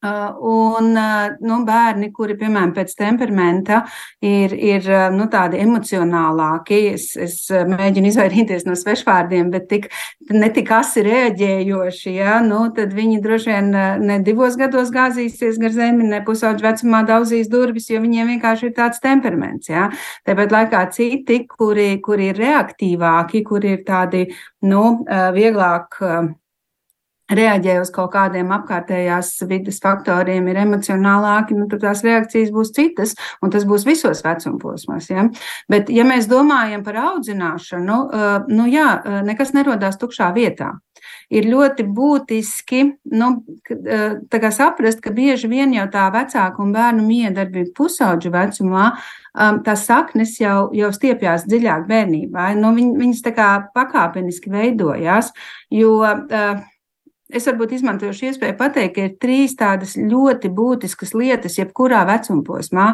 Uh, 0.06 0.36
un 0.40 0.96
uh, 0.96 1.34
nu, 1.40 1.56
bērni, 1.66 2.10
kuri, 2.14 2.36
piemēram, 2.38 2.72
pēc 2.76 2.92
temperamenta 2.98 3.80
ir, 4.24 4.52
ir 4.54 4.86
uh, 4.90 5.06
nu, 5.14 5.26
tādi 5.32 5.58
emocionālāki, 5.62 6.78
es, 6.92 7.08
es 7.18 7.36
mēģinu 7.50 8.10
izvairīties 8.12 8.66
no 8.68 8.76
svešvārdiem, 8.78 9.50
bet 9.54 9.66
tik, 9.70 9.88
ne 10.34 10.50
tik 10.54 10.70
asi 10.76 11.02
reaģējoši, 11.06 12.14
ja, 12.18 12.38
nu, 12.44 12.62
tad 12.76 12.94
viņi 12.96 13.20
droši 13.24 13.52
vien 13.52 13.72
ne 14.04 14.20
divos 14.26 14.58
gados 14.60 14.92
gāzīsies 14.94 15.58
gar 15.62 15.74
zemi, 15.74 16.06
ne 16.12 16.22
pusauģu 16.26 16.68
vecumā 16.68 17.02
daudzīs 17.08 17.50
durvis, 17.52 17.90
jo 17.90 18.02
viņiem 18.04 18.34
vienkārši 18.36 18.70
ir 18.70 18.76
tāds 18.78 19.02
temperaments. 19.02 19.70
Ja. 19.72 19.90
Tāpat 20.28 20.54
laikā 20.54 20.86
citi, 20.94 21.42
kuri, 21.50 21.94
kuri 22.04 22.32
ir 22.32 22.42
reaktīvāki, 22.42 23.44
kuri 23.46 23.78
ir 23.78 23.86
tādi 23.86 24.26
nu, 24.66 24.82
vieglāk 25.36 26.02
reaģē 27.32 27.80
uz 27.82 27.90
kaut 27.94 28.12
kādiem 28.14 28.52
apkārtējās 28.54 29.32
vidas 29.50 29.80
faktoriem, 29.82 30.46
ir 30.50 30.60
emocionālāki, 30.62 31.56
nu, 31.58 31.66
tad 31.70 31.82
tās 31.82 32.04
reakcijas 32.06 32.52
būs 32.54 32.72
citas, 32.76 33.16
un 33.42 33.52
tas 33.54 33.66
būs 33.68 33.86
visos 33.88 34.22
vecumposmos. 34.26 35.10
Ja? 35.10 35.26
Bet, 35.70 35.90
ja 35.92 36.06
mēs 36.06 36.30
domājam 36.30 36.84
par 36.86 37.00
audzināšanu, 37.02 38.00
nu 38.52 38.68
jā, 38.70 38.90
nekas 39.26 39.54
nerodās 39.56 39.98
tukšā 40.00 40.32
vietā. 40.36 40.76
Ir 41.30 41.46
ļoti 41.50 41.84
būtiski 41.90 42.80
nu, 43.18 43.28
saprast, 44.54 45.02
ka 45.02 45.10
bieži 45.14 45.50
vien 45.50 45.74
jau 45.74 45.84
tā 45.92 46.06
vecāka 46.14 46.62
un 46.62 46.72
bērnu 46.74 47.02
miedarbība 47.06 47.74
pusauģu 47.76 48.30
vecumā 48.32 48.86
tās 49.66 49.84
saknes 49.84 50.38
jau, 50.40 50.70
jau 50.74 50.92
stiepjas 50.94 51.44
dziļāk 51.50 51.84
bērnībā. 51.90 52.48
Nu, 52.56 52.72
viņ, 52.78 52.94
viņas 53.02 53.20
tā 53.26 53.34
kā 53.36 53.50
pakāpeniski 53.74 54.54
veidojās, 54.54 55.34
jo 55.74 55.98
uh, 56.00 56.62
Es 57.26 57.48
varbūt 57.48 57.72
izmantošu 57.74 58.28
iespēju 58.28 58.54
pateikt, 58.54 58.92
ka 58.94 59.04
ir 59.08 59.14
trīs 59.18 59.56
tādas 59.58 59.96
ļoti 59.98 60.46
būtiskas 60.54 61.10
lietas, 61.18 61.56
jebkurā 61.58 62.04
vecumposmā, 62.06 62.84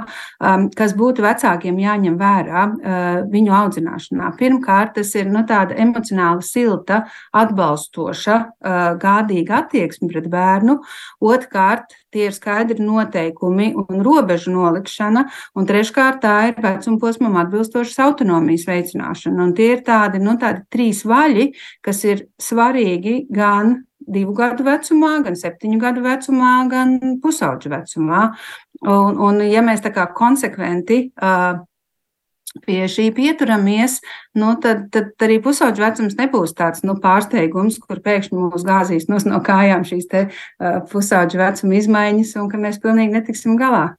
um, 0.40 0.70
kas 0.72 0.94
būtu 0.96 1.20
vecākiem 1.20 1.76
jāņem 1.82 2.16
vērā 2.16 2.62
uh, 2.64 3.18
viņu 3.28 3.52
audzināšanā. 3.58 4.30
Pirmkārt, 4.40 4.94
tas 4.96 5.12
ir 5.20 5.28
nu, 5.28 5.42
tāda 5.48 5.76
emocionāli 5.84 6.46
silta, 6.48 7.02
atbalstoša, 7.36 8.38
uh, 8.40 8.80
gādīga 9.02 9.60
attieksme 9.66 10.08
pret 10.08 10.30
bērnu. 10.32 10.78
Otrkārt, 11.20 11.92
tie 12.12 12.30
ir 12.30 12.36
skaidri 12.36 12.80
noteikumi 12.80 13.74
un 13.84 14.00
robežu 14.00 14.56
nolikšana. 14.56 15.26
Un 15.60 15.68
treškārt, 15.68 16.24
tā 16.24 16.38
ir 16.48 16.56
vecumposmam 16.64 17.36
atbilstošas 17.44 18.00
autonomijas 18.08 18.64
veicināšana. 18.68 19.44
Un 19.44 19.52
tie 19.60 19.74
ir 19.76 19.84
tādi, 19.84 20.24
nu, 20.24 20.38
tādi 20.40 20.64
trīs 20.72 21.04
vaļi, 21.04 21.50
kas 21.84 22.04
ir 22.08 22.30
svarīgi 22.40 23.26
gan 23.28 23.82
divu 24.10 24.34
gadu 24.36 24.66
vecumā, 24.66 25.16
gan 25.26 25.36
septiņu 25.38 25.80
gadu 25.82 26.04
vecumā, 26.04 26.54
gan 26.70 26.96
pusauģu 27.22 27.72
vecumā. 27.72 28.22
Un, 28.82 29.20
un 29.22 29.42
ja 29.46 29.62
mēs 29.64 29.84
tā 29.84 29.92
kā 29.94 30.08
konsekventi 30.16 31.04
uh, 31.22 31.60
pie 32.66 32.82
šī 32.90 33.08
pieturamies, 33.16 34.00
nu, 34.38 34.52
tad, 34.60 34.88
tad 34.92 35.24
arī 35.24 35.38
pusauģu 35.44 35.84
vecums 35.84 36.18
nebūs 36.18 36.54
tāds 36.58 36.84
nu, 36.86 36.98
pārsteigums, 37.00 37.78
kur 37.80 38.02
pēkšņi 38.04 38.38
mūs 38.38 38.66
gāzīs 38.68 39.08
no 39.08 39.40
kājām 39.44 39.86
šīs 39.88 40.10
te, 40.10 40.26
uh, 40.28 40.82
pusauģu 40.92 41.40
vecuma 41.40 41.80
izmaiņas 41.80 42.36
un 42.42 42.52
ka 42.52 42.60
mēs 42.60 42.80
pilnīgi 42.82 43.16
netiksim 43.16 43.56
galā. 43.60 43.92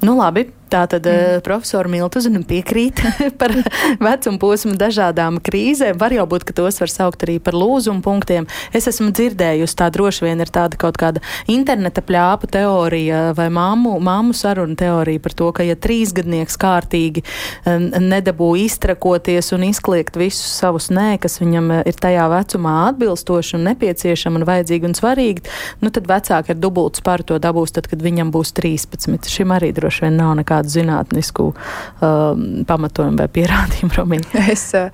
Nu, 0.00 0.14
labi, 0.16 0.46
Tātad 0.70 1.06
mm. 1.06 1.42
profesora 1.46 1.90
Miltuzina 1.90 2.40
piekrīt 2.46 3.00
par 3.40 3.54
vecuma 3.98 4.38
posmu 4.40 4.76
dažādām 4.78 5.40
krīzēm. 5.42 5.98
Var 5.98 6.14
jau 6.14 6.26
būt, 6.30 6.46
ka 6.46 6.54
tos 6.56 6.78
var 6.82 6.92
saukt 6.92 7.24
arī 7.26 7.38
par 7.42 7.56
lūzumu 7.58 8.04
punktiem. 8.04 8.46
Es 8.76 8.86
esmu 8.90 9.10
dzirdējusi, 9.16 9.76
tā 9.80 9.90
droši 9.90 10.28
vien 10.28 10.42
ir 10.42 10.52
tāda 10.52 10.78
kaut 10.80 10.98
kāda 11.00 11.22
interneta 11.50 12.04
pļāpa 12.06 12.50
teorija 12.54 13.22
vai 13.38 13.48
māmu, 13.52 13.96
māmu 14.04 14.36
saruna 14.36 14.78
teorija 14.78 15.22
par 15.22 15.34
to, 15.36 15.50
ka 15.56 15.66
ja 15.66 15.74
trīsgadnieks 15.74 16.58
kārtīgi 16.60 17.24
nedabū 17.66 18.52
iztrakoties 18.62 19.50
un 19.56 19.66
izkliegt 19.70 20.18
visus 20.20 20.54
savus 20.60 20.90
nē, 20.94 21.16
kas 21.22 21.40
viņam 21.42 21.72
ir 21.82 21.98
tajā 21.98 22.28
vecumā 22.30 22.76
atbilstoši 22.90 23.58
un 23.58 23.66
nepieciešami 23.72 24.40
un 24.40 24.46
vajadzīgi 24.48 24.90
un 24.90 24.96
svarīgi, 24.98 25.44
nu 25.82 25.90
tad 25.94 26.08
vecāki 26.10 26.54
ar 26.54 26.60
dubultu 26.62 27.02
sparu 27.02 27.26
to 27.32 27.40
dabūs 27.42 27.74
tad, 27.76 27.90
kad 27.90 28.02
viņam 28.04 28.32
būs 28.34 28.54
13. 28.56 29.30
Šim 29.30 29.54
arī 29.54 29.72
droši 29.76 30.06
vien 30.06 30.18
nav 30.20 30.36
nekā 30.40 30.59
kādu 30.60 30.74
zinātnisku 30.76 31.50
um, 31.50 32.44
pamatojumu 32.68 33.20
vai 33.24 33.28
pierādījumu, 33.32 33.96
Romīna? 33.96 34.28
Es, 34.50 34.68
uh, 34.76 34.90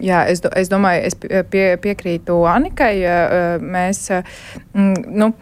jā, 0.00 0.24
es, 0.32 0.42
do, 0.44 0.50
es 0.56 0.70
domāju, 0.72 1.06
es 1.08 1.16
pie, 1.52 1.64
piekrītu 1.82 2.38
Anikai. 2.48 2.94
Uh, 3.04 3.64
mēs, 3.64 4.06
uh, 4.14 4.22
nu, 4.74 5.32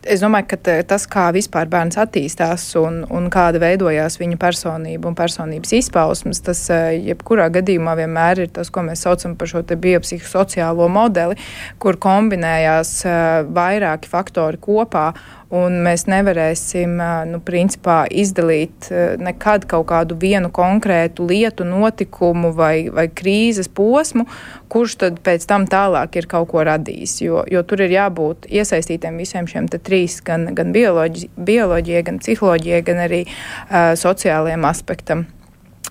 Es 0.00 0.22
domāju, 0.22 0.46
ka 0.54 0.76
tas, 0.88 1.04
kā 1.04 1.26
vispār 1.36 1.68
bērns 1.68 1.98
attīstās 2.00 2.62
un, 2.80 3.02
un 3.12 3.26
kāda 3.32 3.60
veidojās 3.60 4.16
viņa 4.16 4.38
personība 4.40 5.10
un 5.10 5.16
personības 5.18 5.74
izpausmes, 5.76 6.40
tas 6.46 6.62
uh, 6.72 6.86
jebkurā 6.96 7.50
gadījumā 7.52 7.98
vienmēr 7.98 8.46
ir 8.46 8.54
tas, 8.54 8.70
ko 8.72 8.80
mēs 8.86 9.04
saucam 9.04 9.34
par 9.36 9.50
šo 9.52 9.60
biopsihosociālo 9.68 10.88
modeli, 10.88 11.36
kur 11.78 12.00
kombinējās 12.00 12.94
uh, 13.04 13.18
vairāki 13.52 14.08
faktori 14.08 14.62
kopā 14.64 15.10
un 15.50 15.80
mēs 15.84 16.06
nevarēsim 16.10 16.94
nu, 17.30 17.40
principā, 17.44 18.04
izdalīt 18.06 18.88
nekad 19.20 19.66
kaut 19.70 19.88
kādu 19.90 20.16
vienu 20.20 20.50
konkrētu 20.54 21.26
lietu, 21.26 21.66
notikumu 21.66 22.52
vai, 22.56 22.88
vai 22.94 23.08
krīzes 23.10 23.70
posmu, 23.74 24.26
kurš 24.70 24.96
tad 25.02 25.20
pēc 25.26 25.46
tam 25.50 25.66
tālāk 25.70 26.20
ir 26.20 26.30
kaut 26.30 26.50
ko 26.52 26.64
radījis. 26.66 27.16
Jo, 27.24 27.42
jo 27.50 27.64
tur 27.66 27.82
ir 27.86 27.96
jābūt 27.96 28.46
iesaistītiem 28.50 29.18
visiem 29.20 29.50
šiem 29.50 29.66
trīs, 29.90 30.20
gan, 30.26 30.52
gan 30.54 30.70
bioloģi, 30.76 31.32
bioloģijai, 31.50 32.06
gan 32.06 32.22
psiholoģijai, 32.22 32.84
gan 32.86 33.02
arī 33.08 33.24
uh, 33.26 33.92
sociālajiem 33.98 34.66
aspektam. 34.70 35.26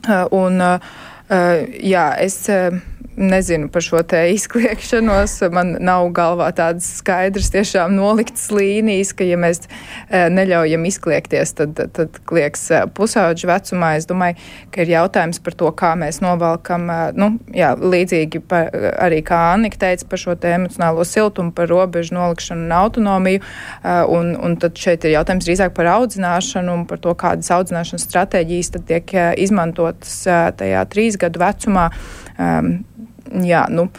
Uh, 0.06 0.24
un, 0.40 0.64
uh, 0.64 0.80
jā, 1.84 2.08
es. 2.24 2.42
Uh, 2.48 2.80
nezinu 3.20 3.70
par 3.70 3.84
šo 3.84 4.02
te 4.04 4.22
izkliegšanos. 4.34 5.36
Man 5.52 5.76
nav 5.84 6.08
galvā 6.16 6.50
tādas 6.56 6.88
skaidras, 7.00 7.52
tiešām 7.54 7.94
noliktas 7.98 8.48
līnijas, 8.54 9.12
ka, 9.18 9.28
ja 9.28 9.38
mēs 9.40 9.66
e, 9.66 10.26
neļaujam 10.32 10.86
izkliegties, 10.88 11.54
tad, 11.60 11.76
tad, 11.78 11.92
tad 11.98 12.20
klieks 12.30 12.64
e, 12.72 12.82
pusauģu 12.96 13.50
vecumā. 13.52 13.92
Es 14.00 14.08
domāju, 14.10 14.40
ka 14.74 14.84
ir 14.86 14.94
jautājums 14.96 15.42
par 15.44 15.58
to, 15.60 15.72
kā 15.76 15.92
mēs 16.00 16.22
novalkam, 16.24 16.88
e, 16.90 17.00
nu, 17.20 17.32
jā, 17.56 17.74
līdzīgi 17.80 18.44
par, 18.50 18.72
arī 19.04 19.22
kā 19.28 19.42
Annika 19.54 19.82
teica 19.84 20.08
par 20.10 20.24
šo 20.24 20.38
te 20.40 20.56
emocionālo 20.56 21.04
siltumu, 21.08 21.54
par 21.56 21.70
robežu 21.72 22.16
nolikšanu 22.16 22.68
un 22.70 22.76
autonomiju. 22.76 23.44
Un, 24.10 24.32
un 24.40 24.56
tad 24.60 24.78
šeit 24.80 25.06
ir 25.06 25.16
jautājums 25.16 25.46
drīzāk 25.48 25.74
par 25.78 25.88
audzināšanu 25.94 26.74
un 26.80 26.86
par 26.90 27.00
to, 27.04 27.14
kādas 27.20 27.50
audzināšanas 27.54 28.06
stratēģijas 28.08 28.72
tad 28.76 28.88
tiek 28.90 29.14
izmantotas 29.42 30.16
tajā 30.60 30.84
trīs 30.92 31.18
gadu 31.20 31.42
vecumā. 31.42 31.90
Um, 32.40 32.80
jā, 33.46 33.66
nu, 33.74 33.90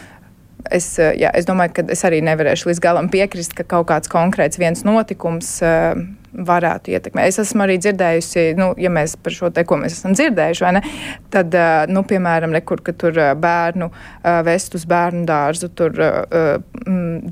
es, 0.71 0.93
jā, 0.99 1.33
es 1.37 1.49
domāju, 1.49 1.75
ka 1.79 1.87
es 1.95 2.05
arī 2.09 2.21
nevarēšu 2.27 2.71
līdz 2.71 2.83
galam 2.85 3.11
piekrist, 3.13 3.55
ka 3.57 3.67
kaut 3.69 3.89
kāds 3.91 4.11
konkrēts 4.13 4.61
viens 4.61 4.85
notikums 4.87 5.59
varētu 6.33 6.93
ietekmēt. 6.95 7.31
Es 7.31 7.41
esmu 7.43 7.65
arī 7.65 7.77
dzirdējusi, 7.83 8.45
nu, 8.59 8.71
ja 8.81 8.91
mēs 8.93 9.17
par 9.21 9.35
šo 9.35 9.51
te, 9.55 9.65
ko 9.67 9.81
mēs 9.81 9.97
esam 9.99 10.15
dzirdējuši, 10.15 10.65
vai 10.65 10.73
ne, 10.77 10.83
tad, 11.33 11.55
nu, 11.91 12.03
piemēram, 12.07 12.53
nekur, 12.55 12.83
ka 12.87 12.95
tur 12.97 13.17
bērnu 13.41 13.91
vest 14.47 14.77
uz 14.79 14.87
bērnu 14.91 15.25
dārzu, 15.29 15.71
tur 15.75 15.97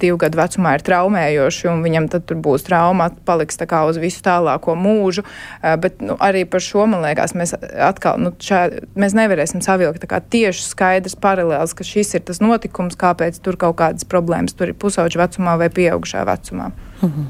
divu 0.02 0.18
gadu 0.20 0.40
vecumā 0.40 0.74
ir 0.76 0.84
traumējoši, 0.86 1.68
un 1.70 1.84
viņam 1.86 2.08
tad 2.12 2.26
tur 2.28 2.40
būs 2.42 2.66
trauma, 2.66 3.10
paliks 3.28 3.60
tā 3.60 3.68
kā 3.70 3.84
uz 3.88 4.00
visu 4.02 4.22
tālāko 4.26 4.74
mūžu, 4.78 5.24
bet, 5.62 6.02
nu, 6.04 6.18
arī 6.24 6.44
par 6.50 6.64
šo, 6.64 6.88
man 6.90 7.06
liekas, 7.06 7.36
mēs 7.38 7.54
atkal, 7.58 8.18
nu, 8.22 8.34
šā, 8.42 8.64
mēs 8.98 9.16
nevarēsim 9.18 9.62
savilkt 9.64 10.02
tā 10.04 10.10
kā 10.10 10.22
tieši 10.22 10.66
skaidrs 10.66 11.18
paralēls, 11.22 11.76
ka 11.78 11.86
šis 11.86 12.16
ir 12.18 12.26
tas 12.28 12.42
notikums, 12.44 12.98
kāpēc 12.98 13.38
tur 13.44 13.58
kaut 13.60 13.78
kādas 13.80 14.08
problēmas 14.08 14.58
tur 14.58 14.72
ir 14.72 14.78
pusauģa 14.78 15.26
vecumā 15.26 15.58
vai 15.62 15.70
pieaugušā 15.72 16.26
vecumā. 16.28 16.72
Mhm. 17.02 17.26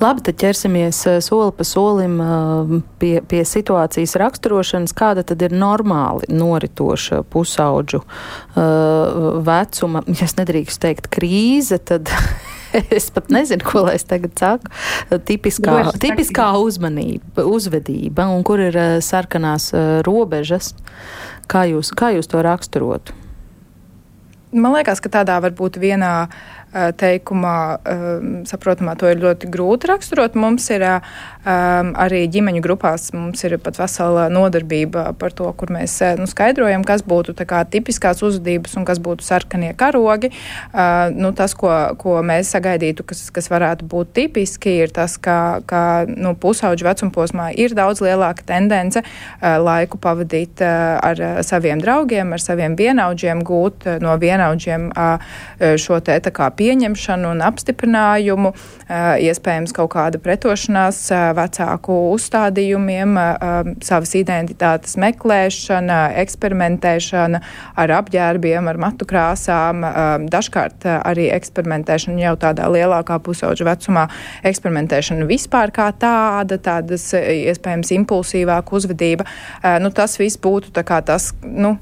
Labi, 0.00 0.20
tad 0.26 0.36
ķersimies 0.40 0.98
eh, 1.08 1.18
soli 1.24 1.52
pa 1.56 1.64
solim 1.64 2.18
eh, 2.20 2.74
pie, 3.00 3.14
pie 3.24 3.42
situācijas 3.48 4.16
raksturošanas. 4.20 4.92
Kāda 4.96 5.24
tad 5.26 5.42
ir 5.46 5.54
normāli 5.56 6.28
noritoša 6.32 7.22
pusauģu 7.32 8.00
uh, 8.02 9.40
vecuma, 9.44 10.02
ja 10.08 10.26
es 10.26 10.36
nedrīkstu 10.38 10.82
teikt 10.84 11.08
krīze, 11.12 11.78
tad 11.78 12.10
es 12.96 13.08
pat 13.14 13.30
nezinu, 13.32 13.64
ko 13.66 13.86
lai 13.86 13.96
es 13.98 14.06
tagad 14.08 14.36
saku. 14.38 14.72
Tipiskā, 15.28 15.78
Droši, 15.80 16.02
tipiskā 16.04 16.50
uzmanība, 16.60 17.46
uzvedība 17.46 18.28
un 18.32 18.44
kur 18.46 18.62
ir 18.68 18.76
sarkanās 19.04 19.70
robežas. 20.06 20.74
Kā 21.50 21.66
jūs, 21.70 21.92
kā 21.96 22.12
jūs 22.16 22.28
to 22.32 22.42
raksturotu? 22.44 23.16
Man 24.56 24.72
liekas, 24.76 25.02
ka 25.04 25.10
tādā 25.12 25.36
varbūt 25.42 25.76
vienā 25.82 26.14
uh, 26.26 26.56
teikumā, 27.00 27.56
saprotamā, 28.48 28.96
to 28.98 29.08
ir 29.10 29.22
ļoti 29.22 29.48
grūti 29.52 29.88
raksturot. 29.90 30.36
Mums 30.38 30.68
ir 30.74 30.84
arī 31.46 32.24
ģimeņu 32.32 32.62
grupās, 32.64 33.08
mums 33.14 33.44
ir 33.46 33.56
pat 33.62 33.78
vesela 33.78 34.26
nodarbība 34.32 35.12
par 35.18 35.34
to, 35.36 35.48
kur 35.56 35.70
mēs 35.72 35.94
nu, 36.18 36.26
skaidrojam, 36.30 36.84
kas 36.86 37.04
būtu 37.06 37.36
kā, 37.46 37.62
tipiskās 37.70 38.22
uzvedības 38.26 38.76
un 38.80 38.86
kas 38.88 39.00
būtu 39.02 39.24
sarkanie 39.26 39.72
karogi. 39.78 40.32
Nu, 41.16 41.32
tas, 41.36 41.54
ko, 41.58 41.70
ko 42.00 42.18
mēs 42.26 42.50
sagaidītu, 42.54 43.06
kas, 43.06 43.26
kas 43.34 43.50
varētu 43.52 43.86
būt 43.88 44.12
tipiski, 44.18 44.76
ir 44.84 44.92
tas, 44.94 45.16
ka, 45.22 45.62
ka 45.68 45.82
nu, 46.10 46.34
pusauģu 46.38 46.88
vecumposmā 46.88 47.52
ir 47.56 47.76
daudz 47.78 48.02
lielāka 48.04 48.44
tendence 48.46 49.02
laiku 49.40 50.00
pavadīt 50.02 50.60
ar 50.66 51.22
saviem 51.46 51.80
draugiem, 51.82 52.34
ar 52.34 52.42
saviem 52.42 52.76
vienaudžiem, 52.78 53.44
gūt 53.46 53.86
no 54.02 54.16
vienaudžiem 54.20 54.90
šo 55.80 56.00
te 56.04 56.18
tā 56.26 56.32
kā 56.34 56.50
pieņemšanu 56.66 57.30
un 57.34 57.42
apstiprinājumu, 57.46 58.52
iespējams 59.22 59.74
kaut 59.76 59.92
kāda 59.94 60.18
pretošanās 60.22 60.98
vecāku 61.38 61.96
uzstādījumiem, 62.14 63.14
savas 63.86 64.14
identitātes 64.18 64.96
meklēšana, 65.00 66.00
eksperimentēšana 66.24 67.42
ar 67.82 67.94
apģērbiem, 68.00 68.70
ar 68.70 68.80
matu 68.82 69.06
krāsām, 69.08 69.84
dažkārt 70.32 70.88
arī 70.96 71.28
eksperimentēšana 71.36 72.26
jau 72.26 72.36
tādā 72.46 72.68
lielākā 72.72 73.20
pusauģa 73.22 73.70
vecumā, 73.70 74.06
eksperimentēšana 74.46 75.28
vispār 75.28 75.74
kā 75.74 75.90
tāda, 76.00 76.58
tādas 76.62 77.12
iespējams 77.14 77.94
impulsīvāka 78.00 78.78
uzvedība. 78.78 79.28
Nu, 79.82 79.92
tas 79.94 80.18
viss 80.18 80.40
būtu 80.42 80.74
tas, 80.76 81.30
nu, 81.42 81.76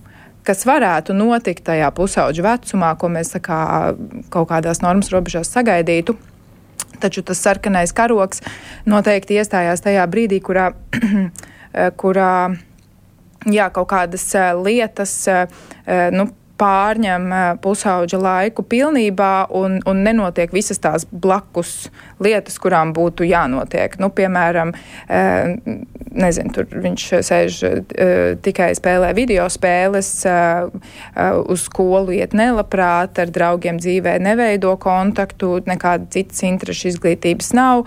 kas 0.45 0.65
varētu 0.69 1.17
notikt 1.17 1.65
tajā 1.69 1.89
pusauģa 1.97 2.45
vecumā, 2.45 2.93
ko 3.01 3.11
mēs 3.13 3.35
kā, 3.45 3.59
kaut 4.33 4.49
kādās 4.53 4.83
normas 4.85 5.11
robežās 5.15 5.53
sagaidītu. 5.55 6.17
Taču 7.03 7.25
tas 7.27 7.41
sarkanais 7.43 7.93
karoks 7.97 8.41
noteikti 8.89 9.39
iestājās 9.41 9.83
tajā 9.85 10.05
brīdī, 10.11 10.41
kurā, 10.45 10.71
kurā 12.01 12.31
jā, 13.51 13.69
kaut 13.75 13.91
kādas 13.91 14.29
lietas 14.61 15.17
nu, 16.15 16.29
pārņem 16.61 17.31
pusauģa 17.65 18.19
laiku 18.21 18.65
pilnībā 18.69 19.33
un, 19.55 19.81
un 19.91 20.03
nenotiek 20.07 20.53
visas 20.55 20.81
tās 20.83 21.07
blakus 21.11 21.89
lietas, 22.23 22.59
kurām 22.63 22.93
būtu 22.95 23.27
jānotiek. 23.27 23.97
Nu, 23.99 24.11
piemēram, 24.15 24.71
nezinu, 26.15 26.53
tur 26.55 26.69
viņš 26.85 27.07
sēž 27.27 27.59
tikai 28.45 28.71
spēlē 28.79 29.11
video 29.17 29.47
spēles, 29.53 30.11
uz 31.51 31.67
skolu 31.67 32.15
iet 32.15 32.37
nelabprāt, 32.39 33.19
ar 33.19 33.33
draugiem 33.35 33.81
dzīvē 33.83 34.17
neveido 34.23 34.77
kontaktu, 34.81 35.57
nekāda 35.67 36.07
citas 36.15 36.45
interešu 36.47 36.93
izglītības 36.93 37.51
nav. 37.59 37.85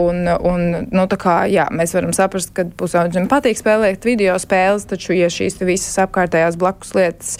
Un, 0.00 0.24
un, 0.50 0.66
nu, 0.88 1.06
kā, 1.20 1.36
jā, 1.52 1.68
mēs 1.74 1.94
varam 1.96 2.14
saprast, 2.16 2.54
ka 2.56 2.64
pusauģim 2.80 3.28
patīk 3.30 3.60
spēlēt 3.60 4.08
video 4.08 4.38
spēles, 4.40 4.88
taču, 4.88 5.12
ja 5.18 5.28
šīs 5.32 5.60
visas 5.60 6.00
apkārtējās 6.06 6.56
blakus 6.60 6.94
lietas 6.96 7.36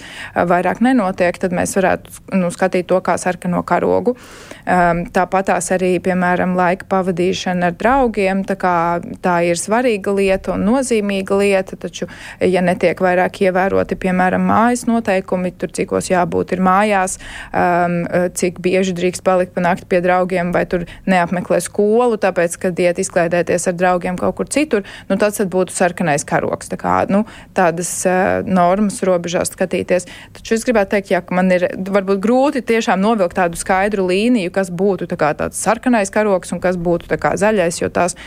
vairāk 0.61 0.81
nenotiek, 0.85 1.37
tad 1.41 1.53
mēs 1.55 1.73
varētu 1.77 2.37
nu, 2.37 2.51
skatīt 2.53 2.87
to 2.91 2.99
kā 3.03 3.17
sarkano 3.21 3.63
karogu. 3.67 4.15
Um, 4.61 5.03
Tāpatās 5.11 5.71
arī, 5.73 5.95
piemēram, 6.03 6.53
laika 6.57 6.85
pavadīšana 6.91 7.71
ar 7.71 7.77
draugiem, 7.77 8.43
tā, 8.47 8.55
kā, 8.59 8.75
tā 9.23 9.41
ir 9.47 9.59
svarīga 9.59 10.13
lieta 10.15 10.53
un 10.55 10.65
nozīmīga 10.67 11.37
lieta, 11.39 11.77
taču, 11.79 12.07
ja 12.39 12.61
netiek 12.63 12.99
vairāk 13.01 13.41
ievēroti, 13.47 13.97
piemēram, 14.01 14.45
mājas 14.47 14.85
noteikumi, 14.89 15.53
tur 15.57 15.73
cikos 15.73 16.11
jābūt 16.11 16.55
ir 16.55 16.63
mājās, 16.63 17.17
um, 17.49 18.01
cik 18.37 18.61
bieži 18.63 18.95
drīkst 18.97 19.25
palikt 19.25 19.55
pa 19.55 19.65
nakti 19.65 19.89
pie 19.89 20.01
draugiem, 20.05 20.53
vai 20.55 20.65
tur 20.69 20.85
neapmeklē 21.09 21.61
skolu, 21.63 22.19
tāpēc, 22.21 22.57
ka 22.61 22.73
iet 22.81 23.01
izklaidēties 23.01 23.67
ar 23.71 23.77
draugiem 23.77 24.19
kaut 24.19 24.37
kur 24.37 24.51
citur, 24.51 24.85
nu, 25.09 25.17
tas 25.21 25.41
būtu 25.41 25.73
sarkanais 25.73 26.25
karoks. 26.27 26.69
Tā 26.71 26.77
kā, 26.79 26.95
nu, 27.11 27.23
tādas 27.57 27.89
uh, 28.09 28.45
normas 28.45 29.01
robežās 29.05 29.51
skatīties. 29.55 30.07
Taču 30.41 30.55
es 30.57 30.65
gribētu 30.65 30.95
teikt, 30.95 31.11
ja 31.13 31.21
man 31.37 31.51
ir 31.53 31.67
varbūt 31.93 32.21
grūti 32.23 32.63
tiešām 32.65 33.01
novilkt 33.03 33.37
tādu 33.37 33.59
skaidru 33.59 34.07
līniju, 34.09 34.49
kas 34.55 34.71
būtu 34.73 35.05
tā 35.11 35.33
tāds 35.37 35.59
sarkanais 35.61 36.09
karoks 36.13 36.51
un 36.55 36.61
kas 36.63 36.79
būtu 36.81 37.11
zaļais, 37.13 37.77
jo 37.81 37.89
tās 37.93 38.17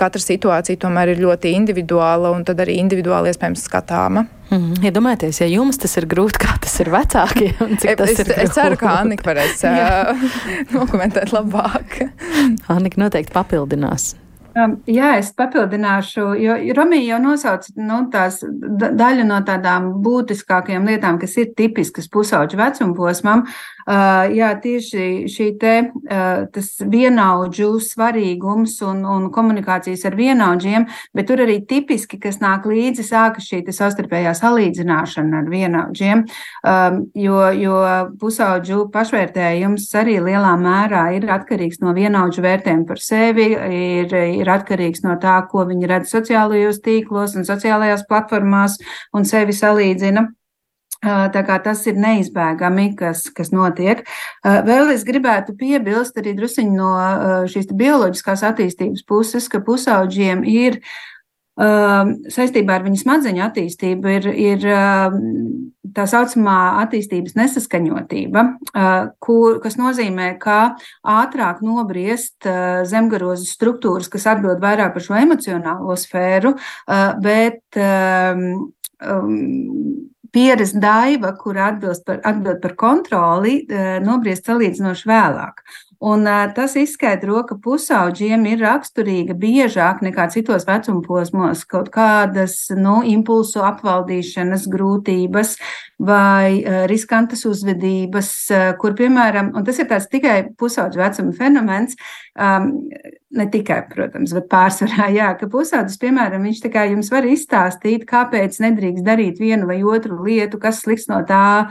katra 0.00 0.22
situācija 0.22 0.80
tomēr 0.82 1.14
ir 1.14 1.22
ļoti 1.22 1.54
individuāla 1.54 2.32
un 2.34 2.42
tad 2.46 2.60
arī 2.62 2.80
individuāli 2.82 3.30
iespējams 3.30 3.62
skatāma. 3.68 4.26
Mm, 4.50 4.80
Iedomājieties, 4.90 5.42
ja, 5.44 5.46
ja 5.46 5.60
jums 5.60 5.78
tas 5.78 5.94
ir 6.00 6.08
grūti, 6.10 6.40
kā 6.42 6.56
tas 6.58 6.74
ir 6.82 6.90
vecākiem. 6.90 7.76
Es, 8.00 8.18
ir 8.18 8.32
es 8.34 8.54
ceru, 8.56 8.78
ka 8.80 8.96
Annika 9.02 9.28
varēs 9.28 9.62
dokumentēt 10.74 11.30
labāk. 11.36 12.00
Annika 12.72 13.04
noteikti 13.04 13.34
papildinās. 13.34 14.14
Um, 14.58 14.72
jā, 14.90 15.12
es 15.20 15.28
papildināšu, 15.38 16.24
jo 16.42 16.54
Romija 16.74 17.12
jau 17.12 17.18
nosauca 17.22 17.74
nu, 17.78 18.00
tās 18.10 18.40
daļu 18.42 19.26
no 19.28 19.38
tādām 19.46 19.92
būtiskākajām 20.02 20.88
lietām, 20.90 21.20
kas 21.22 21.36
ir 21.38 21.52
tipiskas 21.58 22.10
pusauģu 22.10 22.58
vecuma 22.58 22.96
posmam. 22.98 23.44
Uh, 23.46 23.79
jā, 23.90 24.50
tieši 24.62 25.06
šī 25.30 25.46
te, 25.60 25.74
tas 26.54 26.68
vienaudžu 26.92 27.72
svarīgums 27.82 28.76
un, 28.86 29.02
un 29.08 29.28
komunikācijas 29.34 30.04
ar 30.08 30.16
vienaudžiem, 30.18 30.86
bet 31.16 31.28
tur 31.30 31.42
arī 31.44 31.58
tipiski, 31.66 32.20
kas 32.22 32.40
nāk 32.42 32.68
līdzi, 32.70 33.04
sākas 33.06 33.48
šī 33.50 33.62
savstarpējā 33.70 34.32
salīdzināšana 34.38 35.42
ar 35.42 35.50
vienaudžiem, 35.50 36.24
jo, 37.18 37.40
jo 37.58 37.82
pusauģu 38.20 38.86
pašvērtējums 38.94 39.88
arī 40.00 40.18
lielā 40.24 40.54
mērā 40.60 41.04
ir 41.18 41.28
atkarīgs 41.30 41.82
no 41.84 41.94
vienaudžu 41.96 42.44
vērtējuma 42.46 42.88
par 42.88 43.02
sevi, 43.02 43.50
ir, 43.52 44.14
ir 44.40 44.52
atkarīgs 44.56 45.04
no 45.06 45.16
tā, 45.22 45.40
ko 45.50 45.66
viņi 45.68 45.90
redz 45.90 46.14
sociālajos 46.14 46.82
tīklos 46.84 47.36
un 47.38 47.48
sociālajās 47.48 48.06
platformās 48.08 48.78
un 49.16 49.26
sevi 49.28 49.56
salīdzina. 49.56 50.28
Tā 51.00 51.42
kā 51.48 51.56
tas 51.64 51.80
ir 51.88 51.96
neizbēgami, 51.96 52.90
kas, 52.98 53.24
kas 53.32 53.54
notiek. 53.54 54.02
Vēl 54.44 54.92
es 54.92 55.04
gribētu 55.08 55.54
piebilst 55.56 56.18
arī 56.20 56.34
drusiņu 56.36 56.74
no 56.76 56.90
šīs 57.48 57.70
bioloģiskās 57.72 58.44
attīstības 58.50 59.06
puses, 59.08 59.48
ka 59.48 59.62
pusauģiem 59.64 60.44
ir 60.44 60.76
saistībā 61.60 62.76
ar 62.76 62.84
viņu 62.84 63.00
smadzeņu 63.00 63.42
attīstību 63.44 64.12
ir, 64.12 64.28
ir 64.32 64.66
tā 65.96 66.04
saucamā 66.08 66.58
attīstības 66.84 67.34
nesaskaņotība, 67.36 68.44
kur, 69.24 69.58
kas 69.64 69.76
nozīmē, 69.80 70.30
ka 70.40 70.76
ātrāk 71.00 71.64
nobriest 71.64 72.48
zemgarozu 72.92 73.48
struktūras, 73.48 74.08
kas 74.12 74.28
atbild 74.30 74.62
vairāk 74.62 74.94
par 74.94 75.04
šo 75.04 75.18
emocionālo 75.20 75.96
sfēru, 76.00 76.54
bet 77.24 77.80
um, 77.80 78.70
pieres 80.32 80.72
daiva, 80.72 81.34
kur 81.38 81.58
atbild 81.58 82.04
par, 82.06 82.20
atbild 82.24 82.60
par 82.62 82.74
kontroli, 82.78 83.60
eh, 83.68 83.98
nobriest 84.04 84.50
salīdzinoši 84.50 85.08
vēlāk. 85.10 85.64
Un, 86.00 86.24
uh, 86.24 86.46
tas 86.56 86.72
izskaidro, 86.80 87.42
ka 87.44 87.58
pusauģiem 87.60 88.46
ir 88.48 88.62
raksturīga 88.64 89.34
biežāk 89.36 89.98
nekā 90.00 90.30
citos 90.32 90.64
vecuma 90.64 91.02
posmos 91.04 91.66
kaut 91.68 91.90
kādas 91.92 92.54
nu, 92.72 93.02
impulsu 93.04 93.60
apvaldīšanas 93.68 94.64
grūtības 94.72 95.58
vai 96.00 96.62
uh, 96.62 96.86
riskantas 96.88 97.44
uzvedības, 97.44 98.30
kur, 98.80 98.96
piemēram, 98.96 99.52
un 99.52 99.68
tas 99.68 99.76
ir 99.82 99.92
tikai 99.92 100.38
pusauģu 100.56 101.02
vecuma 101.02 101.36
fenomens, 101.36 102.00
um, 102.40 102.72
ne 103.30 103.46
tikai, 103.50 103.84
protams, 103.90 104.32
bet 104.34 104.48
pārsvarā, 104.50 105.06
jā, 105.14 105.28
ka 105.38 105.46
pusaudzis, 105.50 105.98
piemēram, 106.02 106.42
viņš 106.48 106.62
tā 106.64 106.70
kā 106.74 106.84
jums 106.90 107.12
var 107.12 107.26
izstāstīt, 107.30 108.02
kāpēc 108.08 108.58
nedrīkst 108.62 109.06
darīt 109.06 109.38
vienu 109.42 109.68
vai 109.70 109.78
otru 109.86 110.18
lietu, 110.24 110.58
kas 110.62 110.80
slikts 110.82 111.06
no 111.10 111.20
tā 111.28 111.44
uh, 111.62 111.70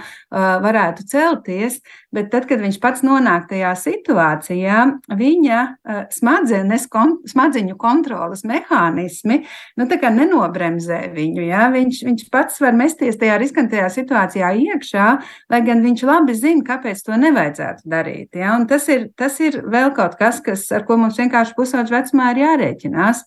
varētu 0.63 1.03
celties, 1.11 1.81
bet 2.15 2.29
tad, 2.31 2.47
kad 2.49 2.63
viņš 2.63 2.79
pats 2.79 3.03
nonāk 3.03 3.49
tajā 3.51 3.73
situācijā, 3.75 4.85
viņa 5.19 5.59
uh, 5.59 5.99
smadzenes, 6.15 6.87
kon, 6.91 7.17
smadziņu 7.27 7.75
kontrolas 7.79 8.45
mehānismi, 8.47 9.41
nu 9.75 9.89
tā 9.91 9.99
kā 9.99 10.13
nenobremzē 10.15 11.01
viņu, 11.15 11.43
jā, 11.49 11.67
viņš, 11.75 12.01
viņš 12.07 12.25
pats 12.31 12.63
var 12.63 12.77
mesties 12.79 13.19
tajā 13.19 13.35
riskantajā 13.43 13.91
situācijā 13.97 14.53
iekšā, 14.63 15.09
lai 15.51 15.61
gan 15.67 15.83
viņš 15.83 16.07
labi 16.07 16.39
zina, 16.39 16.63
kāpēc 16.71 17.03
to 17.03 17.19
nevajadzētu 17.19 17.83
darīt, 17.91 18.39
jā, 18.39 18.55
un 18.55 18.63
tas 18.71 18.87
ir, 18.87 19.09
tas 19.19 19.35
ir 19.43 19.59
vēl 19.67 19.91
kaut 19.97 20.15
kas, 20.19 20.39
kas, 20.45 20.58
ar 20.75 20.85
ko 20.87 20.97
mums 20.99 21.19
vienkārši 21.19 21.55
pusauģa 21.57 21.95
vecumā 21.95 22.31
ir 22.33 22.41
jārēķinās. 22.43 23.23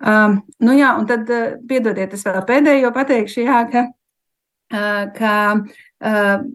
Um, 0.00 0.40
nu 0.64 0.76
jā, 0.78 0.94
un 0.98 1.06
tad, 1.10 1.28
uh, 1.30 1.54
piedodiet, 1.68 2.14
es 2.16 2.26
vēl 2.26 2.42
pēdējo 2.48 2.92
pateikšu, 2.94 3.44
jā, 3.46 3.60
ka, 3.72 3.84
uh, 4.74 5.04
ka 5.16 5.34
uh, 5.60 6.48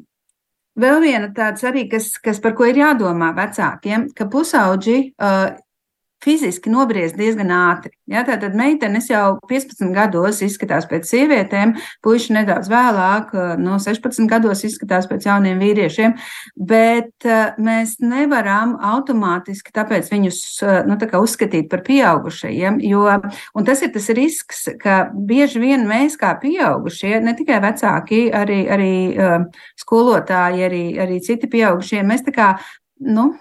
vēl 0.77 0.99
viena 1.03 1.31
tāds 1.35 1.65
arī, 1.67 1.87
kas, 1.91 2.13
kas 2.23 2.41
par 2.43 2.57
ko 2.57 2.67
ir 2.69 2.81
jādomā 2.83 3.31
vecākiem, 3.37 4.09
ka 4.17 4.29
pusauģi 4.31 4.99
uh, 5.15 5.55
fiziski 6.23 6.71
nobriest 6.73 7.17
diezgan 7.17 7.51
ātri. 7.53 7.91
Ja, 8.09 8.23
tātad 8.27 8.55
meitenes 8.57 9.09
jau 9.11 9.37
15 9.49 9.91
gados 9.95 10.39
izskatās 10.45 10.87
pēc 10.89 11.07
sievietēm, 11.09 11.75
puiši 12.05 12.35
nedaudz 12.37 12.69
vēlāk, 12.71 13.33
no 13.61 13.77
16 13.83 14.29
gados 14.31 14.63
izskatās 14.67 15.09
pēc 15.09 15.27
jauniem 15.27 15.59
vīriešiem, 15.61 16.15
bet 16.57 17.27
mēs 17.61 17.97
nevaram 18.03 18.77
automātiski 18.93 19.75
tāpēc 19.75 20.11
viņus 20.13 20.41
nu, 20.87 20.97
tā 20.97 21.21
uzskatīt 21.21 21.69
par 21.71 21.83
pieaugušajiem, 21.87 22.79
jo 22.87 23.05
tas 23.67 23.83
ir 23.85 23.93
tas 23.95 24.09
risks, 24.17 24.65
ka 24.81 24.99
bieži 25.13 25.61
vien 25.63 25.85
mēs 25.89 26.17
kā 26.19 26.33
pieaugušie, 26.41 27.17
ne 27.23 27.35
tikai 27.37 27.59
vecāki, 27.63 28.27
arī, 28.33 28.61
arī 28.73 28.93
skolotāji, 29.79 30.65
arī, 30.67 30.85
arī 31.03 31.19
citi 31.23 31.51
pieaugušie, 31.51 32.01
mēs 32.07 32.25
tā 32.25 32.33
kā, 32.35 32.53
nu, 33.03 33.33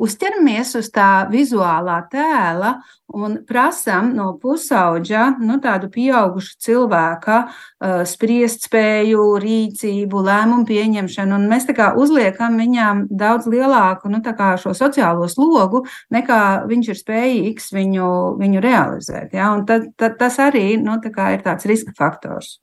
uzķeramies 0.00 0.74
uz 0.80 0.88
tā 0.94 1.26
vizuālā 1.30 1.98
tēla 2.12 2.78
un 3.16 3.40
prasām 3.46 4.12
no 4.14 4.30
pusauģa 4.40 5.24
nu, 5.42 5.58
tādu 5.62 5.90
pieaugušu 5.92 6.56
cilvēka 6.62 7.38
uh, 7.42 8.02
spriest 8.08 8.68
spēju, 8.68 9.24
rīcību, 9.42 10.22
lēmumu 10.28 10.66
pieņemšanu. 10.68 11.36
Un 11.36 11.48
mēs 11.50 11.66
uzliekam 11.70 12.58
viņām 12.60 13.04
daudz 13.10 13.50
lielāku 13.50 14.12
nu, 14.12 14.22
šo 14.22 14.74
sociālo 14.76 15.28
slogu, 15.28 15.84
nekā 16.10 16.40
viņš 16.70 16.88
ir 16.88 17.00
spējīgs 17.02 17.70
viņu, 17.74 18.10
viņu 18.40 18.64
realizēt. 18.64 19.34
Ja? 19.34 19.52
Un 19.56 19.66
tad, 19.66 19.90
tad 19.98 20.18
tas 20.18 20.38
arī 20.38 20.76
nu, 20.80 21.00
tā 21.02 21.32
ir 21.34 21.46
tāds 21.46 21.66
riska 21.66 21.96
faktors. 21.98 22.58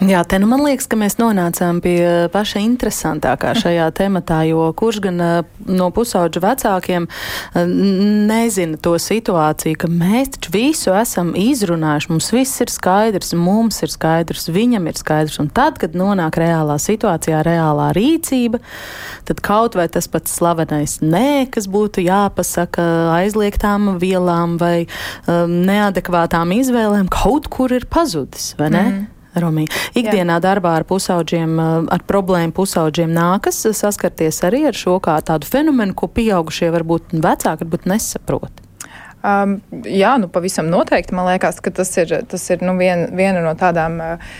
Jā, 0.00 0.22
te 0.24 0.38
nu 0.40 0.46
man 0.48 0.62
liekas, 0.64 0.86
ka 0.88 0.96
mēs 0.96 1.18
nonācām 1.20 1.82
pie 1.84 2.28
paša 2.32 2.62
interesantākā 2.64 3.52
šajā 3.62 3.90
tematā, 3.98 4.38
jo 4.48 4.70
kurš 4.76 5.00
gan 5.04 5.20
no 5.20 5.88
pusauģa 5.92 6.40
vecākiem 6.40 7.08
nezina 8.30 8.80
to 8.80 8.94
situāciju, 9.00 9.76
ka 9.82 9.90
mēs 9.92 10.32
taču 10.36 10.54
visu 10.54 10.94
esam 10.96 11.34
izrunājuši, 11.36 12.10
mums 12.14 12.30
viss 12.32 12.64
ir 12.64 12.72
skaidrs, 12.72 13.34
mums 13.36 13.82
ir 13.84 13.92
skaidrs, 13.92 14.48
viņam 14.48 14.88
ir 14.88 15.00
skaidrs, 15.00 15.36
un 15.42 15.52
tad, 15.52 15.76
kad 15.82 15.96
nonāk 15.98 16.40
reālā 16.40 16.78
situācijā, 16.80 17.44
reālā 17.44 17.90
rīcība, 17.96 18.62
tad 19.28 19.44
kaut 19.44 19.76
vai 19.76 19.90
tas 19.92 20.08
pats 20.08 20.40
slavenais 20.40 21.00
nē, 21.04 21.50
kas 21.52 21.68
būtu 21.68 22.06
jāpasaka 22.08 22.88
aizliegtām 23.18 23.98
vielām 24.00 24.56
vai 24.60 24.86
um, 25.28 25.60
neadekvātām 25.68 26.56
izvēlēm, 26.56 27.12
kaut 27.12 27.52
kur 27.52 27.76
ir 27.76 27.84
pazudis, 27.90 28.54
vai 28.56 28.72
ne? 28.72 28.86
Mm. 28.88 29.08
Romija. 29.34 29.70
Ikdienā 29.94 30.38
Jā. 30.38 30.44
darbā 30.48 30.76
ar 30.80 30.84
pusauģiem, 30.88 31.58
eh, 31.60 31.92
ar 31.94 32.06
problēmu 32.06 32.52
pusauģiem 32.52 33.12
nākas 33.14 33.62
saskarties 33.76 34.42
arī 34.42 34.66
ar 34.66 34.72
šo 34.74 35.00
kā 35.00 35.20
tādu 35.22 35.46
fenomenu, 35.46 35.94
ko 35.94 36.08
pieaugušie 36.08 36.70
varbūt 36.74 37.14
vecāki 37.20 37.64
varbūt 37.64 37.86
nesaprot. 37.86 38.59
Um, 39.20 39.58
jā, 39.84 40.14
nu, 40.20 40.30
pavisam 40.32 40.70
noteikti. 40.72 41.12
Man 41.16 41.26
liekas, 41.28 41.58
ka 41.60 41.72
tas 41.74 41.90
ir, 42.00 42.12
tas 42.28 42.44
ir 42.52 42.62
nu, 42.64 42.72
vien, 42.80 43.04
viena 43.16 43.42
no 43.44 43.52
tādām, 43.58 43.98
uh, 44.00 44.36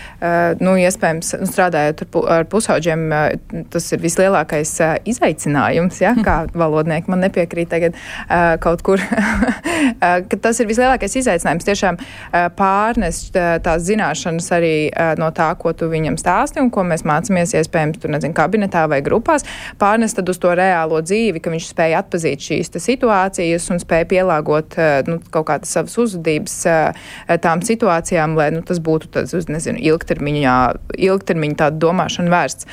nu, 0.57 0.73
iespējams, 0.81 1.35
nu, 1.43 1.49
strādājot 1.49 2.01
ar, 2.01 2.09
pu, 2.09 2.23
ar 2.37 2.47
pusauģiem, 2.49 3.03
uh, 3.13 3.65
tas 3.73 3.91
ir 3.93 4.01
vislielākais 4.01 4.71
uh, 4.81 4.95
izaicinājums. 5.05 6.01
Ja, 6.01 6.15
kā 6.25 6.37
valodnieki 6.57 7.13
man 7.13 7.21
nepiekrīt 7.21 7.69
tagad 7.69 7.93
uh, 7.93 8.55
kaut 8.63 8.81
kur, 8.87 9.03
uh, 9.05 10.17
tas 10.41 10.63
ir 10.63 10.69
vislielākais 10.71 11.19
izaicinājums 11.21 11.69
tiešām 11.69 12.01
uh, 12.01 12.47
pārnest 12.57 13.37
uh, 13.37 13.59
tās 13.61 13.85
zināšanas 13.85 14.49
arī 14.57 14.73
uh, 14.89 15.13
no 15.21 15.29
tā, 15.35 15.51
ko 15.61 15.75
tu 15.77 15.91
viņam 15.93 16.17
stāsti 16.17 16.63
un 16.63 16.73
ko 16.73 16.87
mēs 16.89 17.05
mācāmies, 17.05 17.53
iespējams, 17.61 18.01
tur 18.01 18.15
nezinu, 18.15 18.33
kabinetā 18.37 18.87
vai 18.89 19.03
grupās, 19.05 19.45
pārnest 19.81 20.17
uz 20.25 20.41
to 20.41 20.57
reālo 20.57 21.03
dzīvi, 21.05 21.41
ka 21.43 21.53
viņš 21.53 21.69
spēja 21.69 22.01
atpazīt 22.01 22.49
šīs 22.49 22.73
situācijas 22.81 23.69
un 23.73 23.81
spēja 23.81 24.09
pielāgot 24.09 24.70
veidot 24.71 24.77
eh, 24.77 25.03
nu, 25.07 25.19
kaut 25.31 25.47
kādas 25.49 25.71
savas 25.71 25.97
uzvedības 25.97 26.65
eh, 26.65 27.37
tām 27.41 27.61
situācijām, 27.61 28.35
lai 28.35 28.51
nu, 28.51 28.61
tas 28.61 28.79
būtu 28.79 29.11
tāds, 29.11 29.33
nezinu, 29.47 29.79
ilgtermiņā, 29.79 30.55
ilgtermiņa 30.97 31.55
tāda 31.55 31.77
domāšana 31.79 32.31
vērsts. 32.31 32.65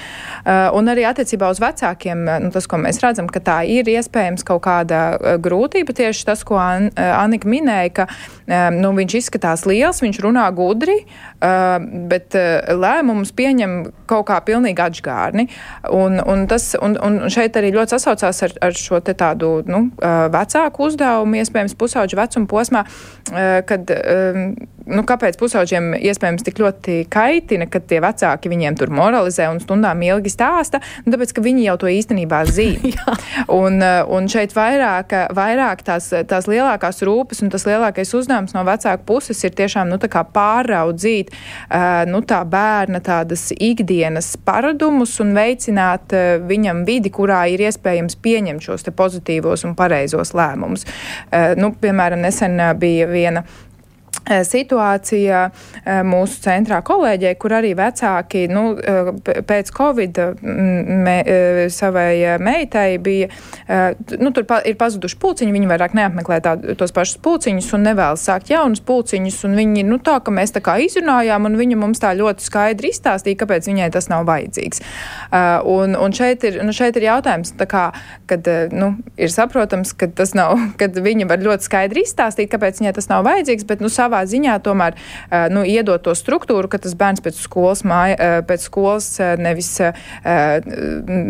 Eh, 0.44 0.70
un 0.72 0.88
arī 0.88 1.06
attiecībā 1.08 1.50
uz 1.50 1.60
vecākiem, 1.60 2.24
nu, 2.44 2.50
tas, 2.50 2.66
ko 2.66 2.78
mēs 2.78 3.00
redzam, 3.02 3.28
ka 3.28 3.40
tā 3.40 3.62
ir 3.66 3.88
iespējams 3.88 4.44
kaut 4.44 4.64
kāda 4.66 5.38
grūtība, 5.38 5.94
tieši 5.94 6.26
tas, 6.26 6.44
ko 6.44 6.58
An 6.58 6.90
Anika 6.96 7.48
minēja, 7.48 7.92
ka 7.94 8.06
nu, 8.48 8.92
viņš 8.96 9.16
izskatās 9.18 9.66
liels, 9.68 10.02
viņš 10.02 10.20
runā 10.24 10.46
gudri, 10.56 10.96
bet 12.08 12.34
lēmumus 12.72 13.34
pieņem 13.36 13.74
kaut 14.08 14.26
kā 14.30 14.38
pilnīgi 14.46 14.82
atžgārni. 14.82 15.46
Un, 15.94 16.16
un, 16.24 16.46
tas, 16.50 16.70
un, 16.80 16.96
un 17.04 17.20
šeit 17.32 17.58
arī 17.60 17.74
ļoti 17.76 17.96
sasaucās 17.96 18.42
ar, 18.46 18.56
ar 18.68 18.78
šo 18.78 19.02
tādu 19.08 19.52
nu, 19.68 19.84
vecāku 20.32 20.88
uzdevumu, 20.88 21.38
iespējams, 21.42 21.76
pusauģu 21.78 22.18
vecuma 22.18 22.50
posmā, 22.50 22.84
eh, 23.32 23.60
kad, 23.68 23.90
ehm, 23.90 24.54
nu, 24.88 25.04
kāpēc 25.08 25.38
pusauģiem 25.40 25.92
iespējams 25.98 26.44
tik 26.46 26.60
ļoti 26.62 26.98
kaitina, 27.12 27.68
kad 27.70 27.86
tie 27.90 28.00
vecāki 28.04 28.50
viņiem 28.50 28.78
tur 28.78 28.92
moralizē 28.94 29.48
un 29.52 29.60
stundām 29.62 30.02
ilgi 30.06 30.32
stāsta, 30.32 30.80
nu, 31.04 31.12
tāpēc, 31.14 31.34
ka 31.36 31.44
viņi 31.44 31.66
jau 31.66 31.76
to 31.82 31.90
īstenībā 31.92 32.42
zina. 32.50 33.16
un, 33.60 33.80
eh, 33.84 34.00
un 34.04 34.28
šeit 34.30 34.54
vairāk, 34.56 35.14
vairāk 35.36 35.84
tās, 35.86 36.10
tās 36.30 36.48
lielākās 36.50 37.02
rūpes 37.06 37.42
un 37.44 37.52
tas 37.52 37.66
lielākais 37.68 38.14
uzdevums 38.18 38.56
no 38.56 38.64
vecāku 38.68 39.06
puses 39.08 39.42
ir 39.44 39.54
tiešām, 39.58 39.92
nu, 39.92 40.00
pāraudzīt, 40.08 41.30
uh, 41.30 42.02
nu, 42.08 42.20
tā 42.26 42.40
bērna 42.48 43.00
tādas 43.04 43.48
ikdienas 43.54 44.32
paradumus 44.44 45.14
un 45.22 45.34
veicināt 45.36 46.14
uh, 46.16 46.42
viņam 46.48 46.82
vidi, 46.88 47.12
kurā 47.14 47.44
ir 47.52 47.62
iespējams 47.68 48.18
pieņemt 48.24 48.64
šos 48.64 48.88
pozitīvos 48.98 49.64
un 49.68 49.76
pareizos 49.78 50.32
lēmumus. 50.36 50.86
Nu, 51.60 51.70
piemēram, 51.76 52.22
nesen 52.24 52.56
bija 52.80 53.06
viena 53.10 53.42
Eh, 53.44 53.67
situācija 54.26 55.42
eh, 55.48 56.00
mūsu 56.06 56.40
centrā 56.44 56.80
kolēģei, 56.84 57.34
kur 57.40 57.54
arī 57.58 57.74
vecāki 57.78 58.46
nu, 58.52 58.74
eh, 58.76 59.12
pēc 59.48 59.72
Covid 59.74 60.20
me, 60.38 61.16
savai 61.72 62.38
meitai 62.42 62.98
bija, 63.02 63.28
nu, 64.18 64.30
tur 64.34 64.44
pa, 64.48 64.58
ir 64.66 64.76
pazuduši 64.80 65.18
pulciņi, 65.20 65.54
viņi 65.54 65.68
vairāk 65.70 65.94
neapmeklē 65.96 66.38
tā, 66.44 66.54
tos 66.78 66.92
pašus 66.94 67.20
pulciņus 67.24 67.70
un 67.76 67.84
nevēlas 67.86 68.24
sākt 68.28 68.50
jaunus 68.52 68.82
pulciņus, 68.84 69.38
un 69.48 69.56
viņi, 69.58 69.84
nu, 69.88 69.98
tā, 70.04 70.18
ka 70.24 70.32
mēs 70.34 70.54
tā 70.54 70.62
kā 70.64 70.78
izrunājām, 70.82 71.48
un 71.48 71.58
viņa 71.60 71.78
mums 71.80 72.02
tā 72.02 72.12
ļoti 72.18 72.44
skaidri 72.44 72.92
izstāstīja, 72.92 73.40
kāpēc 73.42 73.68
viņai 73.70 73.90
tas 73.94 74.10
nav 74.12 74.26
vajadzīgs. 74.28 74.82
Un, 75.68 75.96
un 75.98 76.16
šeit, 76.16 76.44
ir, 76.48 76.60
nu, 76.66 76.74
šeit 76.76 76.98
ir 76.98 77.08
jautājums, 77.08 77.54
kā, 77.70 77.84
kad, 78.30 78.48
nu, 78.74 78.92
ir 79.20 79.32
saprotams, 79.32 79.94
ka 79.98 80.10
tas 80.20 80.34
nav, 80.38 80.56
kad 80.80 80.96
viņa 81.04 81.28
var 81.30 81.44
ļoti 81.44 81.68
skaidri 81.68 82.04
izstāstīt, 82.06 82.50
kāpēc 82.52 82.82
viņai 82.82 82.94
tas 82.98 83.10
nav 83.12 83.26
vajadzīgs, 83.28 83.68
bet, 83.68 83.84
nu, 83.84 83.92
savā 84.08 84.24
ziņā 84.28 84.58
tomēr 84.64 84.96
nu, 85.52 85.62
iedot 85.68 86.02
to 86.02 86.14
struktūru, 86.16 86.70
ka 86.70 86.80
tas 86.82 86.96
bērns 86.98 87.22
pēc 87.24 87.38
skolas, 87.44 87.84
māja, 87.86 88.42
pēc 88.48 88.64
skolas 88.64 89.10
nevis 89.38 89.70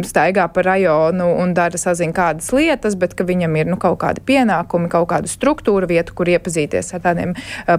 staigā 0.08 0.46
pa 0.54 0.64
rajonu 0.64 1.28
un 1.42 1.54
dara 1.56 1.78
sazina 1.80 2.14
kādas 2.14 2.50
lietas, 2.54 2.96
bet 2.98 3.16
ka 3.18 3.26
viņam 3.28 3.56
ir 3.58 3.70
nu, 3.70 3.78
kaut 3.80 3.98
kādi 4.02 4.22
pienākumi, 4.28 4.90
kaut 4.92 5.08
kāda 5.12 5.30
struktūra 5.30 5.88
vieta, 5.90 6.14
kur 6.16 6.30
iepazīties 6.30 6.94
ar 6.96 7.04
tādiem 7.04 7.34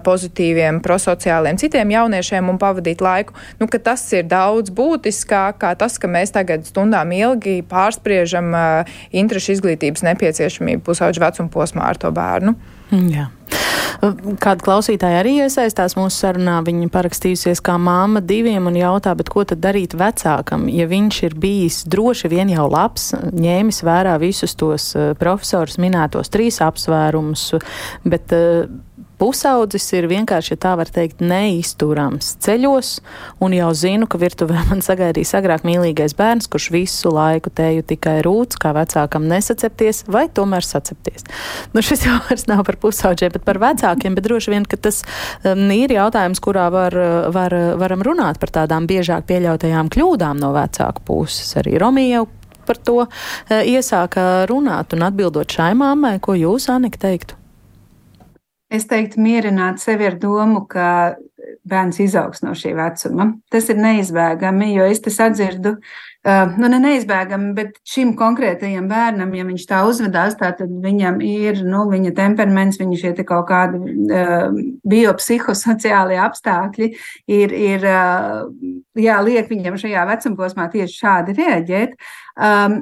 pozitīviem, 0.06 0.82
prosociāliem 0.86 1.60
citiem 1.62 1.94
jauniešiem 1.96 2.52
un 2.52 2.60
pavadīt 2.62 3.04
laiku. 3.04 3.38
Nu, 3.60 3.70
tas 3.70 4.04
ir 4.14 4.28
daudz 4.30 4.74
būtiskāk 4.76 5.62
kā 5.62 5.74
tas, 5.80 5.96
ka 6.02 6.10
mēs 6.12 6.34
tagad 6.36 6.66
stundām 6.68 7.14
ilgi 7.16 7.60
pārspriežam 7.70 8.52
uh, 8.54 8.98
interešu 9.16 9.56
izglītības 9.56 10.04
nepieciešamību 10.10 10.84
pusauģu 10.88 11.24
vecuma 11.24 11.54
posmā 11.54 11.88
ar 11.90 12.02
to 12.02 12.12
bērnu. 12.16 12.56
Jā. 12.90 13.30
Kāda 14.00 14.64
klausītāja 14.64 15.20
arī 15.20 15.34
iesaistās 15.44 15.98
mūsu 16.00 16.22
sarunā, 16.22 16.60
viņa 16.64 16.88
parakstījusies 16.94 17.60
kā 17.66 17.76
māma 17.82 18.22
diviem 18.24 18.70
un 18.70 18.78
jautā, 18.80 19.12
bet 19.20 19.32
ko 19.32 19.44
tad 19.48 19.60
darīt 19.64 19.96
vecākam, 20.00 20.70
ja 20.72 20.88
viņš 20.88 21.18
ir 21.28 21.36
bijis 21.36 21.82
droši 21.92 22.32
vien 22.32 22.54
jau 22.54 22.70
labs, 22.72 23.12
ņēmis 23.36 23.82
vērā 23.84 24.16
visus 24.22 24.56
tos 24.60 24.94
profesorus 25.20 25.76
minētos 25.84 26.32
trīs 26.32 26.62
apsvērumus, 26.64 27.50
bet 28.08 28.32
Pusaudzis 29.20 29.84
ir 29.98 30.08
vienkārši, 30.08 30.54
ja 30.54 30.60
tā 30.64 30.72
var 30.80 30.88
teikt, 30.96 31.20
neizturams 31.20 32.32
ceļos, 32.40 32.92
un 33.44 33.56
jau 33.56 33.70
zinu, 33.76 34.08
ka 34.08 34.20
virtuvē 34.22 34.62
man 34.70 34.84
sagaidīs 34.86 35.34
agrāk 35.36 35.66
mīlīgais 35.68 36.16
bērns, 36.20 36.48
kurš 36.52 36.70
visu 36.72 37.12
laiku 37.12 37.52
teju 37.52 37.84
tikai 37.90 38.20
rūts, 38.26 38.60
kā 38.62 38.72
vecākam 38.78 39.28
nesacepties, 39.28 40.06
vai 40.08 40.28
tomēr 40.32 40.64
sacepties. 40.64 41.28
Nu, 41.76 41.84
šis 41.84 42.06
jau 42.08 42.16
vairs 42.30 42.48
nav 42.48 42.64
par 42.68 42.80
pusauģiem, 42.80 43.34
bet 43.36 43.48
par 43.48 43.60
vecākiem, 43.62 44.16
bet 44.16 44.28
droši 44.28 44.56
vien, 44.56 44.68
ka 44.70 44.80
tas 44.80 45.02
um, 45.44 45.66
ir 45.76 45.92
jautājums, 45.98 46.40
kurā 46.44 46.70
var, 46.72 46.96
var, 47.36 47.56
varam 47.82 48.06
runāt 48.06 48.40
par 48.40 48.54
tādām 48.62 48.88
biežāk 48.90 49.28
pieļautajām 49.28 49.92
kļūdām 49.92 50.40
no 50.40 50.54
vecāku 50.56 51.04
puses. 51.12 51.52
Arī 51.60 51.76
Romija 51.82 52.22
jau 52.22 52.30
par 52.70 52.80
to 52.86 53.02
uh, 53.04 53.12
iesāka 53.60 54.46
runāt 54.48 54.96
un 54.96 55.04
atbildot 55.10 55.60
šai 55.60 55.74
mammai, 55.76 56.16
ko 56.24 56.38
jūs, 56.40 56.70
Anika, 56.72 57.04
teiktu? 57.04 57.39
Es 58.70 58.86
teiktu, 58.86 59.18
mierināt 59.26 59.82
sevi 59.82 60.06
ar 60.06 60.20
domu, 60.22 60.62
ka 60.70 61.16
bērns 61.70 62.00
izaugs 62.04 62.44
no 62.44 62.54
šī 62.58 62.76
vecuma. 62.78 63.32
Tas 63.52 63.70
ir 63.72 63.80
neizbēgami, 63.82 64.74
jo 64.76 64.86
es 64.90 65.02
tas 65.04 65.18
atdzirdu, 65.26 65.72
uh, 65.80 66.54
nu, 66.60 66.70
ne 66.72 66.80
neizbēgami, 66.84 67.52
bet 67.58 67.80
šim 67.88 68.14
konkrētajam 68.20 68.90
bērnam, 68.92 69.34
ja 69.38 69.46
viņš 69.48 69.66
tā 69.70 69.82
uzvedās, 69.90 70.38
tā, 70.40 70.52
tad 70.58 70.72
viņam 70.84 71.18
ir, 71.26 71.64
nu, 71.66 71.86
viņa 71.92 72.14
temperaments, 72.18 72.80
viņa 72.82 73.02
šie 73.02 73.16
kaut 73.24 73.48
kādi 73.50 73.82
uh, 73.82 74.48
biopsihosociālie 74.90 76.22
apstākļi 76.28 76.92
ir, 77.40 77.58
ir 77.74 77.90
uh, 77.90 78.46
jā, 79.00 79.18
liek 79.26 79.50
viņam 79.52 79.82
šajā 79.82 80.06
vecumposmā 80.14 80.70
tieši 80.76 81.02
šādi 81.02 81.38
reaģēt. 81.42 82.00
Um, 82.38 82.82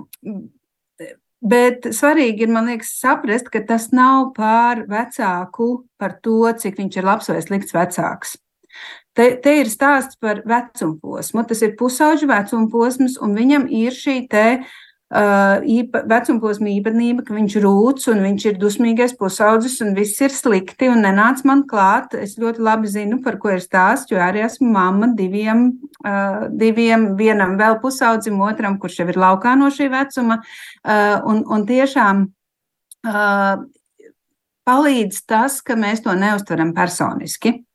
Bet 1.41 1.85
svarīgi 1.93 2.47
ir, 2.47 2.49
man 2.49 2.65
liekas, 2.71 2.95
saprast, 2.97 3.51
ka 3.53 3.61
tas 3.65 3.91
nav 3.93 4.31
pār 4.37 4.87
vecāku, 4.89 5.85
par 6.01 6.17
to, 6.25 6.41
cik 6.57 6.79
viņš 6.81 6.97
ir 6.97 7.05
labs 7.05 7.29
vai 7.29 7.41
slikts 7.45 7.75
vecāks. 7.75 8.37
Te, 9.17 9.31
te 9.41 9.53
ir 9.61 9.69
stāsts 9.69 10.17
par 10.21 10.43
vecumu 10.45 10.97
posmu. 11.01 11.43
Tas 11.49 11.61
ir 11.65 11.75
pusauģu 11.77 12.29
vecuma 12.29 12.69
posms, 12.73 13.17
un 13.21 13.37
viņam 13.37 13.67
ir 13.73 13.93
šī 13.93 14.19
te 14.29 14.47
īpa, 15.07 16.01
vecumposma 16.03 16.67
īpatnība, 16.67 17.23
ka 17.23 17.35
viņš 17.35 17.53
rūc 17.63 18.07
un 18.11 18.23
viņš 18.25 18.45
ir 18.49 18.57
dusmīgais 18.59 19.13
pusaudzis 19.15 19.79
un 19.85 19.93
viss 19.95 20.19
ir 20.19 20.33
slikti 20.35 20.89
un 20.91 20.99
nenāc 21.05 21.45
man 21.47 21.63
klāt. 21.67 22.13
Es 22.13 22.35
ļoti 22.37 22.59
labi 22.59 22.91
zinu, 22.91 23.21
par 23.23 23.37
ko 23.39 23.53
ir 23.55 23.63
stāsts, 23.63 24.11
jo 24.11 24.19
arī 24.19 24.43
esmu 24.43 24.67
mamma 24.73 25.13
diviem, 25.15 25.69
uh, 26.03 26.47
diviem 26.51 27.13
vienam 27.19 27.55
vēl 27.59 27.79
pusaudzim, 27.79 28.41
otram, 28.43 28.75
kurš 28.81 28.99
jau 28.99 29.07
ir 29.07 29.21
laukā 29.21 29.55
no 29.55 29.71
šī 29.71 29.87
vecuma. 29.93 30.41
Uh, 30.83 31.21
un, 31.31 31.45
un 31.47 31.65
tiešām 31.67 32.27
palīdz 34.67 35.21
tas, 35.29 35.61
ka 35.63 35.77
mēs 35.79 36.03
to 36.03 36.11
neustveram 36.17 36.73
personiski. 36.75 37.66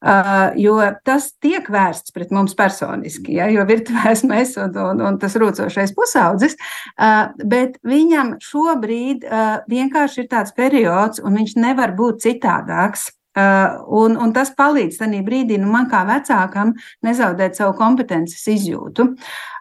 Uh, 0.00 0.54
jo 0.56 0.78
tas 1.04 1.26
tiek 1.44 1.66
vērsts 1.68 2.14
pret 2.16 2.30
mums 2.32 2.54
personiski, 2.56 3.34
ja, 3.36 3.50
jo 3.52 3.66
virtuvē 3.68 4.14
esmu 4.14 4.32
es 4.38 4.54
un, 4.56 4.72
un, 4.96 5.18
tas 5.20 5.36
rūcošais 5.36 5.92
pusaudzis, 5.92 6.56
uh, 6.96 7.28
bet 7.44 7.76
viņam 7.84 8.38
šobrīd 8.40 9.26
uh, 9.28 9.58
vienkārši 9.68 10.22
ir 10.24 10.30
tāds 10.32 10.56
periods, 10.56 11.20
un 11.20 11.36
viņš 11.36 11.52
nevar 11.60 11.92
būt 11.98 12.24
citādāks. 12.24 13.10
Uh, 13.36 13.76
un, 13.94 14.16
un 14.18 14.32
tas 14.34 14.48
palīdz 14.58 14.96
tajā 14.98 15.20
brīdī 15.22 15.60
nu, 15.60 15.68
man 15.70 15.84
kā 15.92 16.00
vecākam 16.08 16.72
nezaudēt 17.06 17.60
savu 17.60 17.76
kompetences 17.78 18.42
izjūtu. 18.56 19.06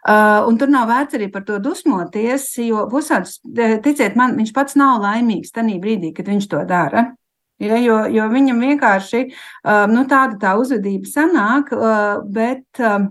Uh, 0.08 0.48
un 0.48 0.58
tur 0.58 0.72
nav 0.72 0.88
vērts 0.90 1.20
arī 1.20 1.28
par 1.30 1.44
to 1.46 1.60
dusmoties, 1.62 2.48
jo 2.64 2.88
pusaudzis, 2.90 3.44
ticiet 3.84 4.16
man, 4.18 4.40
viņš 4.40 4.56
pats 4.56 4.80
nav 4.80 5.04
laimīgs 5.04 5.54
tajā 5.54 5.78
brīdī, 5.84 6.16
kad 6.18 6.32
viņš 6.32 6.50
to 6.50 6.64
dara. 6.66 7.10
Ja, 7.60 7.76
jo, 7.84 7.98
jo 8.08 8.26
viņam 8.32 8.62
vienkārši 8.64 9.24
uh, 9.28 9.86
nu, 9.92 10.06
tāda 10.08 10.38
tā 10.40 10.54
uzvedība 10.60 11.10
sanāk, 11.12 11.74
uh, 11.76 12.22
bet, 12.24 12.64
uh, 12.80 13.10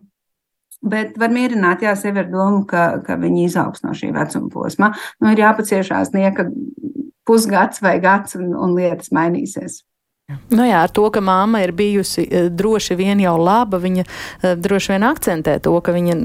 bet 0.81 1.19
var 1.21 1.35
mierināt 1.35 1.85
jā, 1.85 1.93
sevi 2.01 2.23
ar 2.23 2.31
domu, 2.33 2.63
ka, 2.69 3.03
ka 3.05 3.19
viņi 3.21 3.45
izaugs 3.45 3.85
no 3.85 3.93
šī 3.97 4.09
vecuma 4.17 4.49
posma. 4.53 4.95
Nu, 5.21 5.35
ir 5.35 5.45
jāpaciešās 5.45 6.15
nieka 6.17 6.49
pusgads 7.29 7.85
vai 7.85 7.99
gads, 8.01 8.39
un, 8.41 8.55
un 8.57 8.73
lietas 8.79 9.13
mainīsies. 9.13 9.83
Nu 10.29 10.65
jā, 10.69 10.83
ar 10.85 10.91
to, 10.93 11.07
ka 11.09 11.23
māma 11.25 11.63
ir 11.65 11.71
bijusi 11.73 12.27
eh, 12.29 12.49
droši 12.53 12.97
vien 12.99 13.21
jau 13.23 13.33
laba, 13.41 13.79
viņa 13.81 14.03
eh, 14.05 14.57
droši 14.61 14.93
vien 14.93 15.07
akcentē 15.09 15.55
to, 15.65 15.73
ka 15.85 15.95
viņa, 15.95 16.17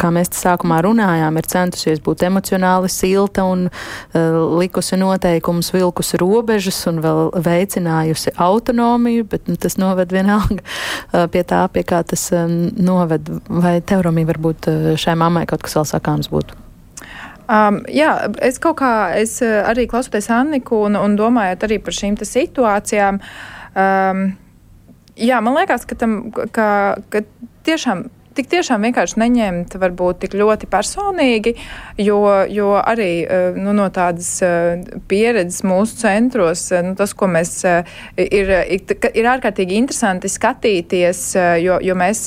kā 0.00 0.08
mēs 0.14 0.32
sākumā 0.38 0.78
runājām, 0.86 1.36
ir 1.36 1.48
centusies 1.52 2.00
būt 2.00 2.24
emocionāli 2.30 2.88
silta 2.92 3.44
un 3.44 3.66
uh, 3.68 4.38
likusi 4.56 4.96
noteikumus, 5.00 5.68
vilkus 5.74 6.14
robežas 6.20 6.80
un 6.88 7.02
vēl 7.04 7.28
veicinājusi 7.44 8.32
autonomiju, 8.40 9.28
bet 9.36 9.52
nu, 9.52 9.58
tas 9.60 9.76
noved 9.80 10.16
vienalga 10.16 10.62
uh, 10.62 11.28
pie 11.32 11.44
tā, 11.44 11.66
pie 11.76 11.84
kā 11.84 12.00
tas 12.08 12.30
uh, 12.32 12.48
noved. 12.48 13.28
Vai 13.52 13.78
teoromī 13.84 14.24
varbūt 14.32 14.72
šai 15.00 15.16
mammai 15.20 15.44
kaut 15.50 15.64
kas 15.64 15.76
vēl 15.80 15.88
sakāms 15.92 16.32
būtu? 16.32 16.61
Um, 17.50 17.80
jā, 17.90 18.12
es 18.44 18.60
kaut 18.62 18.78
kā 18.80 18.92
es 19.18 19.40
arī 19.42 19.88
klausoties 19.90 20.30
Anniku 20.32 20.84
un, 20.86 20.96
un 20.98 21.16
domājot 21.18 21.66
arī 21.66 21.80
par 21.82 21.96
šīm 21.96 22.16
situācijām. 22.22 23.18
Um, 23.74 24.24
jā, 25.16 25.40
man 25.42 25.58
liekas, 25.58 25.86
ka, 25.88 25.98
tam, 25.98 26.18
ka, 26.32 26.68
ka 27.10 27.24
tiešām 27.66 28.06
tik 28.36 28.48
tiešām 28.52 28.84
vienkārši 28.86 29.20
neņemt 29.22 29.76
varbūt 29.80 30.22
tik 30.24 30.36
ļoti 30.38 30.68
personīgi, 30.70 31.54
jo, 32.00 32.20
jo 32.50 32.72
arī 32.80 33.10
eh, 33.24 33.58
nu, 33.58 33.74
no 33.76 33.88
tādas 33.94 34.30
eh, 34.44 34.82
pieredzes 35.10 35.62
mūsu 35.68 35.98
centros, 36.02 36.64
eh, 36.72 36.84
nu, 36.86 36.94
tas, 36.98 37.14
ko 37.16 37.28
mēs 37.30 37.52
ir, 38.16 38.52
ir 38.72 39.28
ārkārtīgi 39.28 39.76
interesanti 39.78 40.30
skatīties, 40.32 41.22
jo, 41.62 41.78
jo 41.84 41.96
mēs 41.98 42.24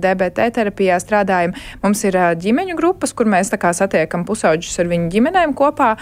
DBT 0.00 0.50
terapijā 0.56 0.98
strādājam. 1.02 1.54
Mums 1.82 2.02
ir 2.08 2.18
ģimeņu 2.40 2.76
grupas, 2.78 3.14
kur 3.16 3.28
mēs 3.30 3.50
satiekam 3.50 4.24
pusauģus 4.28 4.78
ar 4.82 4.90
viņu 4.90 5.10
ģimenēm 5.12 5.54
kopā, 5.58 5.92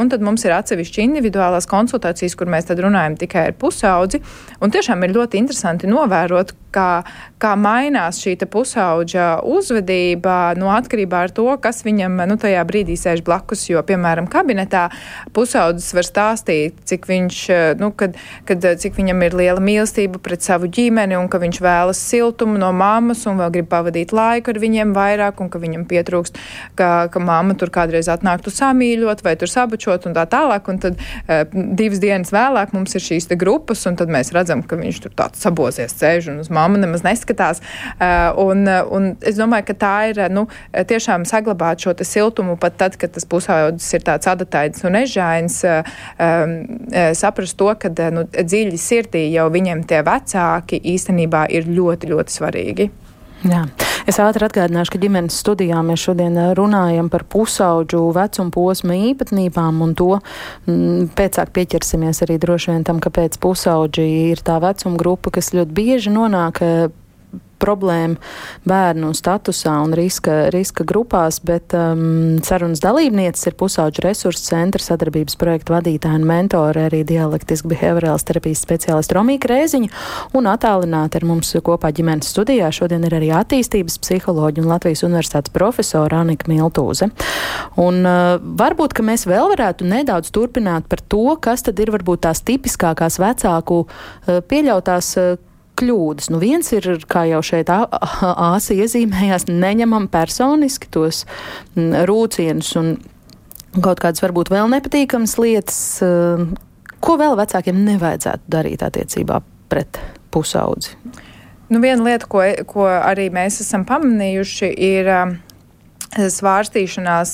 un 0.00 0.10
tad 0.12 0.24
mums 0.24 0.44
ir 0.46 0.54
atsevišķi 0.56 1.04
individuālās 1.04 1.68
konsultācijas, 1.70 2.36
kur 2.38 2.50
mēs 2.52 2.68
runājam 2.70 3.16
tikai 3.20 3.48
ar 3.50 3.56
pusaudzi. 3.58 4.22
Un 4.60 4.72
tiešām 4.74 5.04
ir 5.04 5.14
ļoti 5.16 5.40
interesanti 5.40 5.90
novērot, 5.90 6.54
kā, 6.76 6.90
kā 7.42 7.54
mainās 7.58 8.20
šī 8.22 8.36
pusauģa 8.50 9.26
uzvedība 9.46 10.54
nu, 10.58 10.70
atkarībā 10.72 11.26
no 11.26 11.34
tā, 11.36 11.46
kas 11.62 11.82
viņam 11.86 12.20
nu, 12.28 12.36
tajā 12.40 12.62
brīdī 12.68 12.96
sēž 12.98 13.22
blakus. 13.26 13.66
Jo, 13.70 13.82
piemēram, 13.86 14.28
kabinetā 14.30 14.86
pusaudzis 15.36 15.92
var 15.96 16.06
stāstīt, 16.06 16.76
cik, 16.86 17.08
viņš, 17.10 17.40
nu, 17.80 17.90
kad, 17.96 18.16
kad, 18.48 18.64
cik 18.80 18.98
viņam 18.98 19.24
ir 19.26 19.36
liela 19.36 19.62
mīlestība 19.62 20.20
pret 20.22 20.44
savu 20.46 20.70
ģimeni 20.70 21.18
un 21.18 21.28
ka 21.32 21.40
viņš 21.42 21.60
vēlas 21.64 22.00
siltumu 22.10 22.60
no 22.60 22.70
mammas 22.76 23.24
un 23.26 23.40
vēl 23.40 23.54
grib 23.58 23.70
pavadīt 23.72 24.14
laiku 24.16 24.52
ar 24.52 24.60
viņiem 24.62 24.94
vairāk 24.96 25.40
un 25.42 25.50
ka 25.52 25.60
viņam 25.62 25.86
pietrūkst, 25.88 26.38
ka, 26.78 26.90
ka 27.12 27.22
mamma 27.22 27.56
tur 27.58 27.72
kādreiz 27.74 28.10
atnāktu 28.12 28.52
samīļot 28.54 29.24
vai 29.26 29.36
tur 29.40 29.50
sabučot 29.50 30.08
un 30.08 30.16
tā 30.16 30.26
tālāk. 30.30 30.68
Un 30.70 30.80
tad 30.82 31.00
uh, 31.00 31.44
divas 31.52 32.00
dienas 32.02 32.32
vēlāk 32.34 32.74
mums 32.76 32.94
ir 32.96 33.04
šīs 33.04 33.28
grupas 33.38 33.84
un 33.88 33.98
tad 33.98 34.10
mēs 34.12 34.32
redzam, 34.34 34.62
ka 34.62 34.78
viņš 34.78 35.02
tur 35.04 35.14
tāds 35.18 35.42
sabozies 35.42 35.94
sēž 35.96 36.30
un 36.32 36.42
uz 36.44 36.50
mammu 36.52 36.80
nemaz 36.82 37.04
neskatās. 37.06 37.62
Uh, 37.96 38.35
un, 38.42 38.66
un 38.66 39.08
es 39.26 39.38
domāju, 39.38 39.68
ka 39.70 39.76
tā 39.80 39.94
ir 40.10 40.20
nu, 40.32 40.46
tiešām 40.72 41.26
saglabāt 41.28 41.84
šo 41.84 41.96
siltumu 42.06 42.56
pat 42.60 42.78
tad, 42.80 42.98
kad 43.00 43.14
tas 43.14 43.26
pusaudzis 43.28 43.88
ir 43.96 44.04
tāds 44.06 44.28
adatains 44.30 44.84
un 44.86 44.98
ežains, 45.00 45.62
um, 45.64 46.54
saprast 47.16 47.56
to, 47.58 47.72
ka 47.80 47.92
nu, 48.14 48.26
dziļi 48.36 48.80
sirdī 48.80 49.26
jau 49.32 49.48
viņiem 49.52 49.86
tie 49.88 50.02
vecāki 50.06 50.80
īstenībā 50.96 51.46
ir 51.56 51.68
ļoti, 51.70 52.12
ļoti 52.12 52.38
svarīgi. 52.40 52.90
Jā. 53.46 53.66
Es 54.08 54.16
ātri 54.22 54.46
atgādināšu, 54.46 54.94
ka 54.94 55.00
ģimenes 55.02 55.36
studijā 55.42 55.78
mēs 55.84 56.02
šodien 56.06 56.38
runājam 56.56 57.10
par 57.12 57.26
pusauģu 57.30 58.00
vecuma 58.16 58.52
posma 58.54 58.96
īpatnībām 59.10 59.82
un 59.84 59.94
to 59.98 60.08
m, 60.16 61.08
pēcāk 61.16 61.52
pieķersimies 61.54 62.22
arī 62.26 62.38
droši 62.42 62.72
vien 62.72 62.86
tam, 62.86 63.00
kāpēc 63.02 63.36
pusauģi 63.42 64.06
ir 64.32 64.42
tā 64.46 64.56
vecuma 64.62 64.98
grupa, 65.00 65.34
kas 65.36 65.52
ļoti 65.54 65.76
bieži 65.76 66.14
nonāk 66.14 66.62
problēma 67.62 68.16
bērnu 68.68 69.12
statusā 69.16 69.74
un 69.84 69.94
riska, 69.96 70.48
riska 70.54 70.84
grupās, 70.88 71.38
bet 71.46 71.74
um, 71.76 72.36
sarunas 72.44 72.82
dalībnieces 72.84 73.48
ir 73.50 73.56
pusauģu 73.58 74.04
resursu 74.04 74.44
centra 74.50 74.82
sadarbības 74.82 75.38
projekta 75.40 75.76
vadītāja 75.76 76.20
un 76.20 76.26
mentore, 76.28 76.86
arī 76.88 77.02
dialektiski 77.08 77.70
behaviorāls 77.72 78.26
terapijas 78.28 78.62
speciālista 78.66 79.18
Romīka 79.18 79.50
Rēziņa 79.52 79.90
un 80.36 80.50
attālināti 80.50 81.20
ar 81.20 81.28
mums 81.28 81.54
kopā 81.66 81.92
ģimenes 81.96 82.30
studijā. 82.34 82.70
Šodien 82.74 83.06
ir 83.08 83.16
arī 83.16 83.32
attīstības 83.34 83.98
psiholoģija 84.04 84.64
un 84.64 84.72
Latvijas 84.74 85.04
universitātes 85.06 85.54
profesora 85.54 86.20
Anika 86.24 86.50
Miltūze. 86.50 87.10
Un 87.80 88.02
uh, 88.04 88.36
varbūt, 88.36 88.96
ka 88.96 89.06
mēs 89.06 89.26
vēl 89.28 89.50
varētu 89.54 89.88
nedaudz 89.88 90.32
turpināt 90.34 90.90
par 90.90 91.00
to, 91.00 91.38
kas 91.40 91.64
tad 91.66 91.80
ir 91.80 91.92
varbūt 91.94 92.26
tās 92.28 92.44
tipiskākās 92.46 93.20
vecāku 93.22 93.84
uh, 93.86 94.40
pieļautās 94.50 95.12
uh, 95.20 95.36
kļūdas. 95.76 96.30
Nu, 96.32 96.40
viens 96.42 96.68
ir, 96.74 96.88
kā 97.10 97.26
jau 97.30 97.42
šeit 97.44 97.70
āsa 97.70 98.76
iezīmējās, 98.76 99.48
neņemam 99.50 100.08
personiski 100.12 100.90
tos 100.92 101.24
rūcienus 101.76 102.72
un 102.80 102.96
kaut 103.76 104.00
kādas 104.02 104.24
varbūt 104.24 104.52
vēl 104.52 104.70
nepatīkamas 104.72 105.36
lietas. 105.42 105.80
Ko 107.04 107.16
vēl 107.20 107.36
vecākiem 107.38 107.82
nevajadzētu 107.86 108.52
darīt 108.52 108.84
attiecībā 108.86 109.42
pret 109.70 110.00
pusaudzi? 110.34 110.96
Nu, 111.66 111.80
viena 111.82 112.04
lieta, 112.06 112.28
ko, 112.30 112.44
ko 112.70 112.86
arī 112.86 113.26
mēs 113.34 113.58
esam 113.64 113.84
pamanījuši, 113.88 114.70
ir 114.70 115.10
svārstīšanās, 116.16 117.32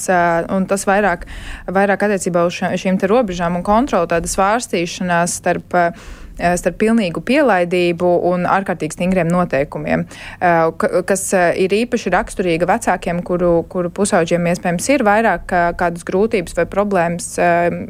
un 0.56 0.64
tas 0.66 0.86
vairāk, 0.88 1.26
vairāk 1.70 2.06
attiecībā 2.08 2.46
uz 2.48 2.56
šīm 2.56 2.98
robežām 3.10 3.60
un 3.60 3.64
kontroli, 3.66 4.08
tāda 4.10 4.30
svārstīšanās 4.32 5.36
starp 5.42 5.76
Eh, 5.76 6.21
starp 6.38 6.78
pilnīgu 6.80 7.22
pielaidību 7.26 8.08
un 8.30 8.46
ārkārtīgi 8.48 8.96
stingriem 8.96 9.30
noteikumiem, 9.30 10.04
eh, 10.40 11.02
kas 11.08 11.24
eh, 11.36 11.52
ir 11.64 11.74
īpaši 11.76 12.12
raksturīga 12.14 12.68
vecākiem, 12.70 13.22
kuru, 13.26 13.52
kuru 13.72 13.92
pusauģiem 13.94 14.48
iespējams 14.52 14.88
ir 14.94 15.04
vairāk 15.06 15.52
kādas 15.78 16.04
grūtības 16.06 16.56
vai 16.56 16.64
problēmas, 16.70 17.26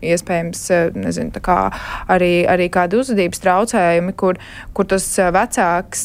iespējams, 0.03 0.63
nezinu, 0.99 1.43
kā 1.45 1.57
arī, 2.11 2.45
arī 2.49 2.69
kādi 2.73 2.99
uzvedības 3.01 3.43
traucējumi, 3.43 4.15
kur, 4.19 4.39
kur 4.77 4.89
tas 4.91 5.07
vecāks 5.35 6.05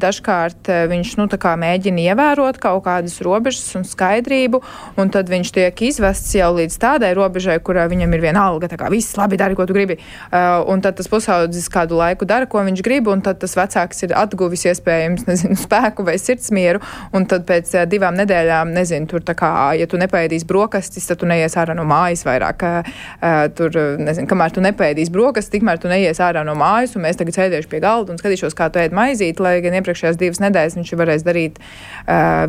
dažkārt 0.00 0.70
viņš, 0.90 1.14
nu, 1.20 1.28
mēģina 1.30 2.04
ievērot 2.10 2.60
kaut 2.62 2.84
kādas 2.86 3.18
robežas 3.24 3.68
un 3.78 3.86
skaidrību, 3.88 4.62
un 5.00 5.12
tad 5.12 5.30
viņš 5.32 5.52
tiek 5.56 5.82
izvests 5.90 6.34
jau 6.36 6.50
līdz 6.56 6.78
tādai 6.82 7.12
robežai, 7.16 7.58
kurā 7.64 7.86
viņam 7.90 8.16
ir 8.16 8.24
viena 8.24 8.46
alga, 8.50 8.70
tā 8.70 8.78
kā 8.80 8.90
viss 8.92 9.16
labi 9.18 9.38
dari, 9.40 9.56
ko 9.58 9.66
tu 9.68 9.76
gribi, 9.76 9.98
un 10.30 10.84
tad 10.84 10.98
tas 11.00 11.10
pusaudzis 11.10 11.59
kādu 11.72 11.98
laiku 11.98 12.24
dara, 12.28 12.46
ko 12.50 12.62
viņš 12.64 12.82
grib, 12.86 13.10
un 13.12 13.20
tad 13.24 13.40
tas 13.42 13.56
vecāks 13.58 14.04
ir 14.06 14.14
atguvis 14.16 14.64
iespējams 14.70 15.26
nezinu, 15.30 15.58
spēku 15.60 16.06
vai 16.06 16.16
sirdsmieru. 16.20 16.80
Un 17.16 17.26
tad 17.30 17.44
pēc 17.48 17.74
uh, 17.76 17.84
divām 17.90 18.16
nedēļām, 18.20 18.72
nezinu, 18.76 19.10
tur 19.10 19.24
tā 19.26 19.36
kā, 19.38 19.52
ja 19.76 19.88
tu 19.90 20.00
nepēdīsi 20.00 20.48
brokastis, 20.48 21.08
tad 21.10 21.20
tu 21.20 21.28
neies 21.28 21.58
ārā 21.60 21.76
no 21.76 21.84
mājas 21.88 22.24
vairāk. 22.28 22.64
Uh, 22.64 23.44
tur, 23.58 23.76
nezinu, 24.00 24.28
kamēr 24.30 24.56
tu 24.56 24.64
nepēdīsi 24.64 25.12
brokastis, 25.12 25.52
tikmēr 25.58 25.82
tu 25.82 25.90
neies 25.92 26.22
ārā 26.22 26.46
no 26.46 26.56
mājas, 26.58 26.96
un 26.96 27.04
mēs 27.04 27.20
tagad 27.20 27.36
sēdēšu 27.36 27.70
pie 27.70 27.82
galda 27.84 28.14
un 28.14 28.20
skatīšos, 28.20 28.56
kā 28.56 28.70
tu 28.72 28.80
ēd 28.82 28.96
maizīt, 28.96 29.42
lai 29.42 29.58
gan 29.64 29.76
iepriekšējās 29.80 30.20
divas 30.20 30.42
nedēļas 30.44 30.78
viņš 30.78 30.94
varēs 31.00 31.26
darīt 31.26 31.58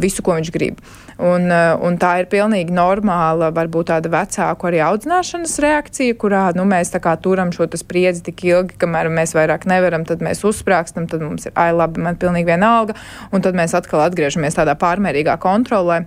visu, 0.01 0.23
ko 0.25 0.37
viņš 0.37 0.51
grib. 0.53 0.81
Un, 1.17 1.49
uh, 1.51 1.73
un 1.83 1.97
tā 2.01 2.13
ir 2.21 2.29
pilnīgi 2.31 2.73
normāla, 2.75 3.51
varbūt 3.55 3.91
tāda 3.91 4.11
vecāku 4.13 4.69
arī 4.69 4.79
audzināšanas 4.85 5.57
reakcija, 5.63 6.15
kurā 6.21 6.45
nu, 6.57 6.65
mēs 6.69 6.93
turam 7.21 7.51
šo 7.55 7.67
spriedzi 7.75 8.23
tik 8.29 8.45
ilgi, 8.47 8.77
kamēr 8.81 9.11
mēs 9.11 9.35
vairāk 9.35 9.67
nevaram, 9.69 10.05
tad 10.07 10.23
mēs 10.23 10.45
uzsprāgstam, 10.47 11.07
tad 11.11 11.21
mums 11.21 11.45
ir, 11.49 11.55
ai, 11.55 11.71
labi, 11.75 12.01
man 12.01 12.15
pilnīgi 12.15 12.47
vienalga, 12.47 12.95
un 13.31 13.41
tad 13.41 13.57
mēs 13.57 13.75
atkal 13.77 14.05
atgriežamies 14.07 14.57
tādā 14.57 14.77
pārmērīgā 14.79 15.37
kontrolē. 15.41 16.05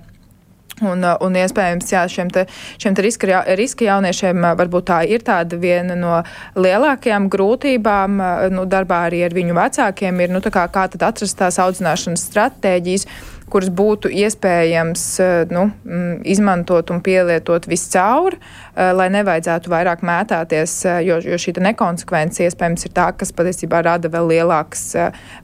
Un, 0.83 1.05
un 1.07 1.37
iespējams, 1.39 1.87
jā, 1.93 2.01
šiem, 2.11 2.31
te, 2.35 2.49
šiem 2.83 2.97
te 2.99 3.03
riska, 3.05 3.45
riska 3.55 3.87
jauniešiem 3.87 4.43
varbūt 4.59 4.89
tā 4.89 4.97
ir 5.07 5.23
tāda 5.23 5.55
viena 5.61 5.95
no 5.95 6.17
lielākajām 6.59 7.29
grūtībām 7.31 8.19
nu, 8.51 8.65
darbā 8.67 9.05
arī 9.07 9.23
ar 9.23 9.37
viņu 9.37 9.55
vecākiem, 9.55 10.19
ir 10.25 10.35
nu, 10.35 10.43
kā, 10.43 10.67
kā 10.75 10.89
tad 10.91 11.07
atrast 11.13 11.39
tās 11.39 11.61
audzināšanas 11.63 12.27
stratēģijas 12.27 13.07
kuras 13.51 13.71
būtu 13.73 14.11
iespējams 14.13 15.03
eh, 15.23 15.33
nu, 15.53 15.67
mm, 15.85 16.23
izmantot 16.35 16.91
un 16.95 17.03
pielietot 17.05 17.69
viscaur, 17.71 18.37
eh, 18.37 18.91
lai 18.97 19.11
nevajadzētu 19.15 19.73
vairāk 19.73 20.05
mētāties, 20.07 20.77
eh, 20.89 21.01
jo, 21.09 21.21
jo 21.25 21.39
šī 21.41 21.57
nekonsekvence 21.65 22.47
iespējams 22.47 22.89
ir 22.89 22.95
tā, 22.97 23.11
kas 23.19 23.35
patiesībā 23.37 23.85
rada 23.87 24.11
vēl 24.13 24.33
lielākas, 24.33 24.87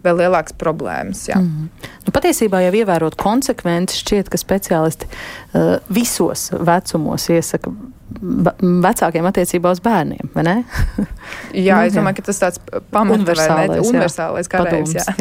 vēl 0.05 0.25
lielākas 0.25 0.57
problēmas. 0.61 1.27
Jā. 1.31 1.39
Mm. 1.41 1.69
Nu, 2.07 2.15
patiesībā 2.17 2.65
jau 2.67 2.75
ievērot 2.81 3.19
konsekvenci, 3.21 4.01
šķiet, 4.01 4.31
ka 4.33 4.41
speciālisti 4.41 5.07
uh, 5.07 5.79
visos 5.93 6.49
vecumos 6.57 7.29
iesaka 7.31 7.73
vecākiem 8.11 9.27
attiecībā 9.29 9.71
uz 9.71 9.81
bērniem, 9.85 10.33
jā, 11.55 11.77
nu, 11.79 11.87
es 11.87 11.95
domāju, 11.95 12.19
ka 12.19 12.27
tas 12.27 12.43
tāds 12.43 12.63
pamats, 12.91 13.21
universālais, 13.21 13.85
universālais 13.87 14.51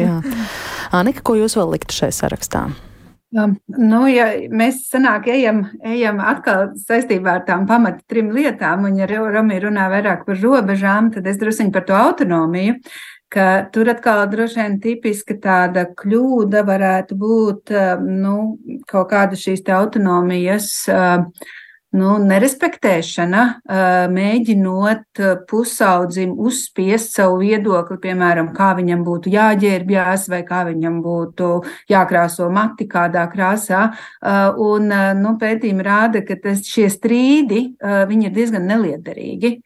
jā. 0.00 0.16
Anika, 0.90 1.22
ko 1.22 1.36
jūs 1.38 1.54
vēl 1.58 1.76
liktu 1.76 1.94
šai 1.94 2.10
sarakstā? 2.14 2.64
Um, 3.30 3.52
nu, 3.78 4.00
ja 4.10 4.26
mēs 4.50 4.80
sanāk, 4.90 5.28
ejam, 5.30 5.62
ejam 5.86 6.18
atkal 6.18 6.72
saistībā 6.82 7.36
ar 7.38 7.44
tām 7.46 7.68
pamata 7.68 8.02
trim 8.10 8.32
lietām, 8.34 8.88
un 8.88 8.98
ja 8.98 9.06
Romija 9.06 9.68
runā 9.68 9.86
vairāk 9.92 10.24
par 10.26 10.40
robežām, 10.42 11.12
tad 11.14 11.28
es 11.30 11.38
druskuņi 11.38 11.70
par 11.76 11.86
to 11.86 11.94
autonomiju, 11.94 12.80
ka 13.30 13.46
tur 13.70 13.92
atkal 13.92 14.24
droši 14.32 14.58
vien 14.58 14.76
tipiska 14.82 15.38
tāda 15.38 15.86
kļūda 15.94 16.64
varētu 16.66 17.20
būt 17.22 17.74
nu, 18.02 18.34
kaut 18.90 19.12
kāda 19.14 19.38
šīs 19.38 19.62
autonomijas. 19.78 20.72
Uh, 20.90 21.28
nu, 21.96 22.14
nerespektēšana, 22.22 23.42
mēģinot 24.14 25.22
pusaudzim 25.50 26.36
uzspiest 26.38 27.16
savu 27.16 27.40
viedokli, 27.42 27.98
piemēram, 28.02 28.52
kā 28.56 28.72
viņam 28.78 29.04
būtu 29.06 29.32
jāģērbjās 29.34 30.28
vai 30.32 30.42
kā 30.48 30.62
viņam 30.70 31.00
būtu 31.04 31.50
jākrāso 31.90 32.50
mati 32.52 32.86
kādā 32.90 33.26
krāsā. 33.32 33.88
Un 34.70 34.90
nu, 35.22 35.36
pētījumi 35.40 35.86
rāda, 35.86 36.24
ka 36.26 36.38
tas, 36.42 36.62
šie 36.66 36.88
strīdi 36.92 37.62
ir 37.80 38.36
diezgan 38.36 38.68
neliederīgi. 38.70 39.58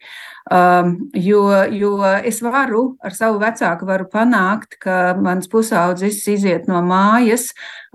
Um, 0.51 1.09
jo, 1.13 1.49
jo 1.73 1.95
es 2.21 2.37
varu 2.45 2.99
ar 3.01 3.15
savu 3.17 3.39
vecāku 3.41 3.87
varu 3.87 4.05
panākt, 4.05 4.75
ka 4.77 5.15
mans 5.17 5.49
pusaudzis 5.49 6.19
iziet 6.29 6.67
no 6.69 6.83
mājas, 6.85 7.47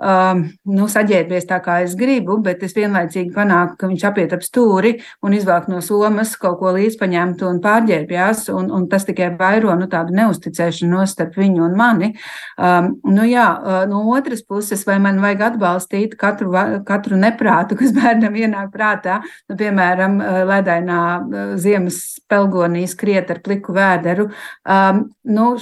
um, 0.02 0.40
nu, 0.66 0.88
saģērbies 0.90 1.46
tā, 1.46 1.60
kā 1.62 1.76
es 1.84 1.94
gribu, 1.94 2.40
bet 2.42 2.64
es 2.66 2.74
vienlaicīgi 2.74 3.30
panāku, 3.36 3.76
ka 3.78 3.90
viņš 3.92 4.06
apiet 4.08 4.34
ap 4.34 4.42
stūri 4.42 4.96
un 5.22 5.36
izvāk 5.38 5.68
no 5.70 5.78
somas 5.78 6.32
kaut 6.42 6.58
ko 6.58 6.72
līdzpaņemtu 6.74 7.46
un 7.46 7.60
pārģērbjās, 7.62 8.48
un, 8.50 8.72
un 8.74 8.88
tas 8.90 9.06
tikai 9.06 9.30
vairo 9.38 9.78
nu, 9.78 9.86
tādu 9.86 10.18
neusticēšanos 10.18 11.14
starp 11.14 11.38
viņu 11.38 11.62
un 11.68 11.78
mani. 11.78 12.10
Um, 12.58 12.96
nu, 13.14 13.28
jā, 13.30 13.46
uh, 13.60 13.78
no 13.86 14.02
otras 14.16 14.42
puses, 14.42 14.82
vai 14.90 14.98
man 14.98 15.22
vajag 15.22 15.52
atbalstīt 15.52 16.18
katru, 16.18 16.50
katru 16.82 17.14
neprātu, 17.14 17.78
kas 17.78 17.94
bērnam 18.00 18.42
ienāk 18.42 18.74
prātā, 18.74 19.22
nu, 19.46 19.60
piemēram, 19.62 20.18
uh, 20.18 20.42
ledainā 20.50 21.00
uh, 21.14 21.48
ziemas 21.54 22.02
spēlē 22.18 22.39
Elgonī 22.40 22.86
skriet 22.90 23.30
ar 23.30 23.40
pliku 23.44 23.74
vēderu. 23.76 24.28
Um, 24.64 25.04
nu, 25.30 25.52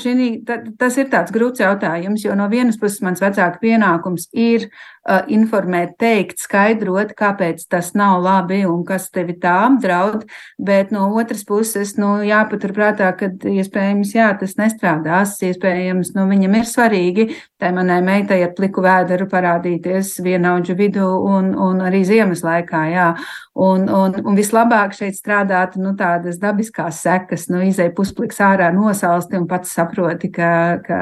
ta, 0.47 0.61
tas 0.81 0.99
ir 1.01 1.11
tāds 1.13 1.35
grūts 1.35 1.63
jautājums, 1.65 2.25
jo 2.25 2.37
no 2.39 2.49
vienas 2.53 2.79
puses 2.81 3.03
mans 3.05 3.23
vecāka 3.25 3.61
pienākums 3.63 4.29
ir 4.33 4.69
informēt, 5.33 5.97
teikt, 6.01 6.39
skaidrot, 6.43 7.15
kāpēc 7.19 7.65
tas 7.71 7.93
nav 7.99 8.21
labi 8.25 8.63
un 8.69 8.85
kas 8.89 9.09
tevi 9.15 9.37
tā 9.41 9.55
apdraud, 9.67 10.27
bet 10.59 10.93
no 10.95 11.09
otras 11.19 11.45
puses, 11.49 11.95
nu, 12.01 12.19
jāpaturprātā, 12.27 13.11
ka 13.19 13.31
iespējams, 13.49 14.15
jā, 14.17 14.31
tas 14.41 14.57
nestrādās, 14.61 15.39
iespējams, 15.49 16.15
nu, 16.17 16.29
viņam 16.31 16.59
ir 16.61 16.69
svarīgi 16.69 17.29
tai 17.59 17.73
manai 17.75 17.99
meitai 18.05 18.39
ar 18.47 18.53
pliku 18.57 18.83
vēderu 18.85 19.27
parādīties 19.31 20.15
vienaudžu 20.23 20.77
vidū 20.79 21.07
un, 21.27 21.51
un 21.59 21.83
arī 21.85 22.05
ziemas 22.07 22.45
laikā, 22.47 22.85
jā. 22.93 23.09
Un, 23.59 23.89
un, 23.91 24.15
un 24.23 24.39
vislabāk 24.39 24.95
šeit 24.95 25.19
strādāt, 25.19 25.75
nu, 25.81 25.97
tādas 25.99 26.39
dabiskās 26.43 27.03
sekas, 27.03 27.49
nu, 27.51 27.65
izēj 27.67 27.91
puspliks 27.97 28.39
ārā 28.45 28.71
nosalsti 28.75 29.41
un 29.41 29.49
pats 29.51 29.75
saproti, 29.75 30.31
ka, 30.35 30.53
ka 30.85 31.01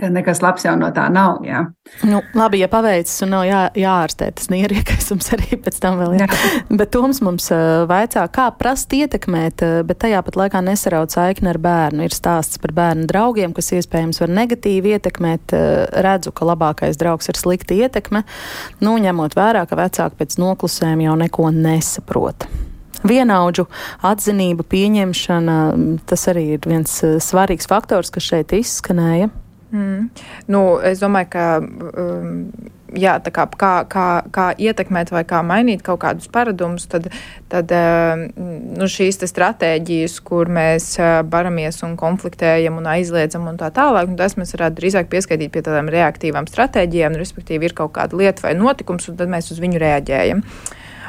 ka 0.00 0.10
nekas 0.12 0.42
labs 0.44 0.64
jau 0.66 0.74
no 0.78 0.90
tā 0.94 1.06
nav. 1.12 1.42
Jā. 1.46 1.64
Nu, 2.06 2.20
labi, 2.36 2.60
ja 2.62 2.68
paveicis 2.72 3.24
un 3.26 3.34
nav 3.34 3.44
jā, 3.48 3.60
jāārstē 3.78 4.30
tas 4.38 4.50
nierīkais 4.52 5.10
arī 5.36 5.58
pēc 5.64 5.78
tam 5.82 6.00
vēl 6.00 6.16
ir. 6.18 6.36
bet 6.80 6.92
Toms 6.94 7.20
mums 7.24 7.50
uh, 7.54 7.84
vaicā, 7.90 8.26
kā 8.34 8.48
prast 8.58 8.92
ietekmēt, 8.96 9.64
uh, 9.64 9.78
bet 9.86 10.02
tajā 10.04 10.22
pat 10.26 10.38
laikā 10.40 10.62
nesaraut 10.64 11.14
saikni 11.14 11.52
ar 11.52 11.60
bērnu. 11.62 12.06
Ir 12.06 12.16
stāsts 12.16 12.60
par 12.62 12.74
bērnu 12.76 13.08
draugiem, 13.10 13.54
kas 13.56 13.72
iespējams 13.78 14.22
var 14.22 14.34
negatīvi 14.42 14.96
ietekmēt. 14.98 15.54
Uh, 15.54 15.72
redzu, 16.04 16.34
ka 16.34 16.48
labākais 16.48 16.98
draugs 17.00 17.30
ir 17.30 17.38
slikta 17.38 17.76
ietekme, 17.76 18.24
nu, 18.84 18.98
ņemot 19.00 19.36
vērā, 19.38 19.64
ka 19.68 19.78
vecāki 19.78 20.22
pēc 20.22 20.38
noklusēm 20.42 21.04
jau 21.04 21.18
neko 21.20 21.50
nesaprot 21.54 22.48
vienaudžu 23.04 23.66
atzinība, 24.04 24.64
pieņemšana, 24.64 25.58
tas 26.08 26.28
arī 26.32 26.46
ir 26.56 26.68
viens 26.68 26.96
svarīgs 27.20 27.68
faktors, 27.70 28.12
kas 28.14 28.30
šeit 28.30 28.54
izskanēja. 28.56 29.28
Mm. 29.72 30.10
Nu, 30.52 30.64
es 30.84 31.00
domāju, 31.02 31.30
ka 31.32 31.46
um, 31.60 32.34
jā, 32.98 33.14
kā, 33.34 33.46
kā, 33.58 33.72
kā, 33.90 34.06
kā 34.34 34.46
ietekmēt 34.60 35.10
vai 35.14 35.24
kā 35.28 35.40
mainīt 35.46 35.82
kaut 35.86 36.02
kādus 36.04 36.28
paradumus, 36.32 36.86
tad, 36.90 37.08
tad 37.52 37.72
um, 37.74 38.24
nu, 38.78 38.88
šīs 38.90 39.20
stratēģijas, 39.30 40.18
kur 40.26 40.50
mēs 40.52 40.92
uh, 41.00 41.22
baramies 41.26 41.82
un 41.86 41.96
konfliktējam 42.00 42.78
un 42.80 42.88
aizliedzam 42.94 43.48
un 43.50 43.58
tā 43.60 43.70
tālāk, 43.74 44.10
nu, 44.10 44.18
tas 44.20 44.38
mēs 44.40 44.54
varētu 44.56 44.80
drīzāk 44.80 45.10
pieskaitīt 45.12 45.52
pie 45.54 45.64
tādām 45.66 45.90
reaktīvām 45.92 46.48
stratēģijām, 46.50 47.18
respektīvi 47.20 47.70
ir 47.70 47.76
kaut 47.76 47.94
kāda 47.98 48.18
lieta 48.20 48.46
vai 48.46 48.54
notikums, 48.58 49.08
un 49.10 49.20
tad 49.20 49.32
mēs 49.32 49.52
uz 49.54 49.62
viņu 49.62 49.82
reaģējam. 49.82 50.44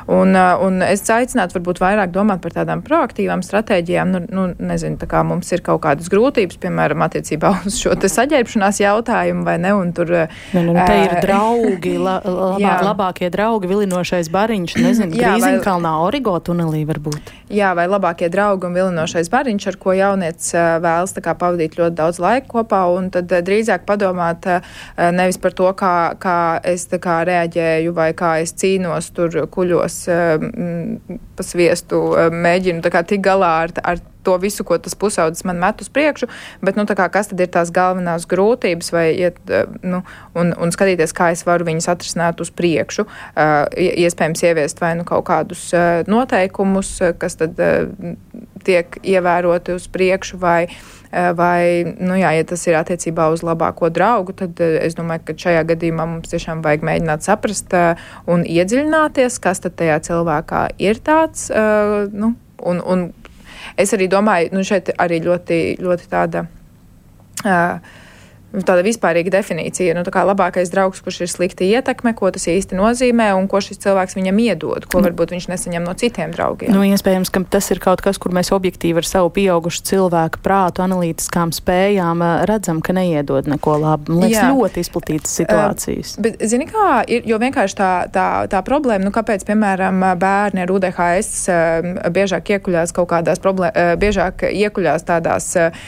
Un, 0.06 0.36
un 0.38 0.84
es 0.86 1.02
aicinātu 1.10 1.58
varbūt 1.58 1.80
vairāk 1.82 2.12
domāt 2.14 2.42
par 2.44 2.54
tādām 2.54 2.84
proaktīvām 2.86 3.42
stratēģijām. 3.46 4.12
Nu, 4.14 4.22
nu, 4.30 4.44
nezinu, 4.62 5.00
tā 5.02 5.08
kā 5.10 5.24
mums 5.26 5.50
ir 5.56 5.64
kaut 5.66 5.82
kādas 5.86 6.12
grūtības, 6.14 6.60
piemēram, 6.62 7.02
attiecībā 7.08 7.52
uz 7.68 7.80
šo 7.82 7.96
saģērbšanās 7.98 8.82
jautājumu 8.84 9.46
vai 9.48 9.58
ne, 9.64 9.74
un 9.74 9.94
tur. 9.98 10.14
Ne, 10.14 10.28
nu, 10.54 10.76
nu, 10.76 10.76
te 10.86 11.00
ir 11.08 11.16
draugi, 11.26 11.96
la, 11.98 12.20
labā, 12.54 12.76
labākie 12.86 13.32
draugi, 13.34 13.70
vilinošais 13.72 14.30
bariņš, 14.34 14.78
nezinu, 14.86 15.16
Grīziņkalnā, 15.16 15.96
Origo 16.06 16.36
tunelī 16.44 16.84
varbūt. 16.86 17.34
Jā, 17.54 17.74
vai 17.78 17.88
labākie 17.90 18.30
draugi 18.34 18.70
un 18.70 18.78
vilinošais 18.78 19.30
bariņš, 19.34 19.68
ar 19.72 19.80
ko 19.82 19.96
jaunieci 19.98 20.54
vēlas 20.86 21.18
kā, 21.18 21.34
pavadīt 21.40 21.80
ļoti 21.80 21.98
daudz 21.98 22.22
laika 22.22 22.50
kopā, 22.52 22.84
un 22.94 23.10
tad 23.14 23.32
drīzāk 23.48 23.86
padomāt 23.90 24.46
nevis 24.98 25.42
par 25.42 25.58
to, 25.58 25.72
kā, 25.78 25.96
kā 26.22 26.38
es 26.66 26.86
kā, 26.94 27.20
reaģēju 27.26 27.94
vai 27.96 28.12
kā 28.18 28.36
es 28.44 28.54
cīnos 28.58 29.10
tur 29.16 29.46
kuļos 29.52 29.95
pa 30.06 31.46
sviestu, 31.46 32.02
mēģinu 32.34 32.84
kā, 32.92 33.06
tikt 33.08 33.26
galā 33.26 33.54
ar, 33.66 33.74
ar 33.84 34.04
to 34.26 34.36
visu, 34.42 34.66
ko 34.66 34.78
tas 34.82 34.98
pusaudzis 34.98 35.46
man 35.48 35.60
met 35.62 35.82
uz 35.84 35.90
priekšu, 35.94 36.28
bet, 36.66 36.78
nu, 36.80 36.86
kā, 36.90 37.08
kas 37.14 37.30
tad 37.32 37.44
ir 37.44 37.52
tās 37.54 37.72
galvenās 37.76 38.26
grūtības, 38.30 38.92
vai 38.96 39.06
iet, 39.14 39.40
nu, 39.86 40.02
un, 40.38 40.52
un 40.58 40.74
skatīties, 40.74 41.14
kā 41.16 41.30
es 41.36 41.46
varu 41.48 41.68
viņas 41.70 41.92
atrisināt 41.94 42.42
uz 42.44 42.52
priekšu, 42.56 43.06
uh, 43.06 43.54
iespējams 43.78 44.46
ieviest 44.50 44.82
vai 44.84 44.96
nu 45.00 45.06
kaut 45.08 45.28
kādus 45.30 45.68
uh, 45.78 46.02
noteikumus, 46.10 46.98
kas 47.22 47.38
tad 47.42 47.62
uh, 47.62 48.16
tiek 48.66 49.00
ievēroti 49.06 49.78
uz 49.78 49.90
priekšu, 49.94 50.42
vai 50.42 50.66
vai, 51.38 51.96
nu 52.00 52.18
jā, 52.20 52.32
ja 52.36 52.46
tas 52.48 52.66
ir 52.68 52.78
attiecībā 52.80 53.28
uz 53.34 53.44
labāko 53.46 53.90
draugu, 53.94 54.36
tad 54.36 54.60
es 54.60 54.98
domāju, 54.98 55.26
ka 55.30 55.38
šajā 55.46 55.66
gadījumā 55.72 56.08
mums 56.10 56.32
tiešām 56.34 56.64
vajag 56.66 56.86
mēģināt 56.88 57.28
saprast 57.28 57.76
un 58.32 58.44
iedziļināties, 58.44 59.40
kas 59.44 59.64
tad 59.64 59.78
tajā 59.80 60.00
cilvēkā 60.10 60.66
ir 60.84 61.00
tāds, 61.06 61.48
nu, 62.12 62.34
un, 62.60 62.82
un 62.84 63.06
es 63.80 63.96
arī 63.96 64.10
domāju, 64.12 64.52
nu 64.56 64.66
šeit 64.68 64.92
arī 65.00 65.22
ļoti, 65.24 65.62
ļoti 65.84 66.12
tāda. 66.12 66.48
Uh, 67.46 68.04
tāda 68.64 68.84
vispārīga 68.86 69.34
definīcija. 69.38 69.96
Nu, 69.98 70.06
tā 70.08 70.24
labākais 70.28 70.72
draugs, 70.74 71.02
kurš 71.04 71.24
ir 71.26 71.32
slikta 71.32 71.66
ietekme, 71.68 72.16
ko 72.18 72.30
tas 72.34 72.48
īsti 72.52 72.78
nozīmē 72.78 73.32
un 73.38 73.50
ko 73.52 73.62
šis 73.64 73.82
cilvēks 73.84 74.18
viņam 74.18 74.40
iedod, 74.46 74.88
ko 74.92 75.02
varbūt 75.04 75.34
viņš 75.36 75.50
nesaņem 75.52 75.86
no 75.86 75.96
citiem 75.98 76.34
draugiem. 76.36 76.72
Nu, 76.74 76.84
iespējams, 76.88 77.32
ka 77.34 77.44
tas 77.58 77.70
ir 77.74 77.82
kaut 77.84 78.04
kas, 78.06 78.20
kur 78.22 78.36
mēs 78.36 78.54
objektīvi 78.56 79.02
ar 79.02 79.10
savu 79.10 79.32
pieaugušu 79.36 79.84
cilvēku 79.90 80.42
prātu, 80.46 80.86
analītiskām 80.86 81.52
spējām 81.56 82.24
redzam, 82.50 82.82
ka 82.86 82.96
neiedod 82.96 83.50
neko 83.50 83.78
labu. 83.82 84.16
Man 84.16 84.28
liekas, 84.28 84.44
Jā. 84.44 84.52
ļoti 84.54 84.84
izplatītas 84.86 85.36
situācijas. 85.42 86.16
Uh, 86.16 86.26
bet, 86.28 86.46
zini, 86.52 86.68
kā 86.70 87.02
ir, 87.12 87.26
jo 87.28 87.40
vienkārši 87.42 87.80
tā, 87.80 87.92
tā, 88.14 88.28
tā 88.52 88.62
problēma, 88.66 89.06
nu, 89.08 89.14
kāpēc, 89.16 89.46
piemēram, 89.48 90.04
bērni 90.22 90.64
ar 90.66 90.74
UDHS 90.76 91.32
uh, 91.52 91.90
biežāk 92.16 92.54
iekuļās 92.58 92.94
kaut 92.96 93.10
kādās 93.12 93.42
problēmās, 93.44 93.76
uh, 93.76 93.96
biežāk 94.00 94.46
iekuļās 94.52 95.08
tādās 95.08 95.52
uh, 95.60 95.86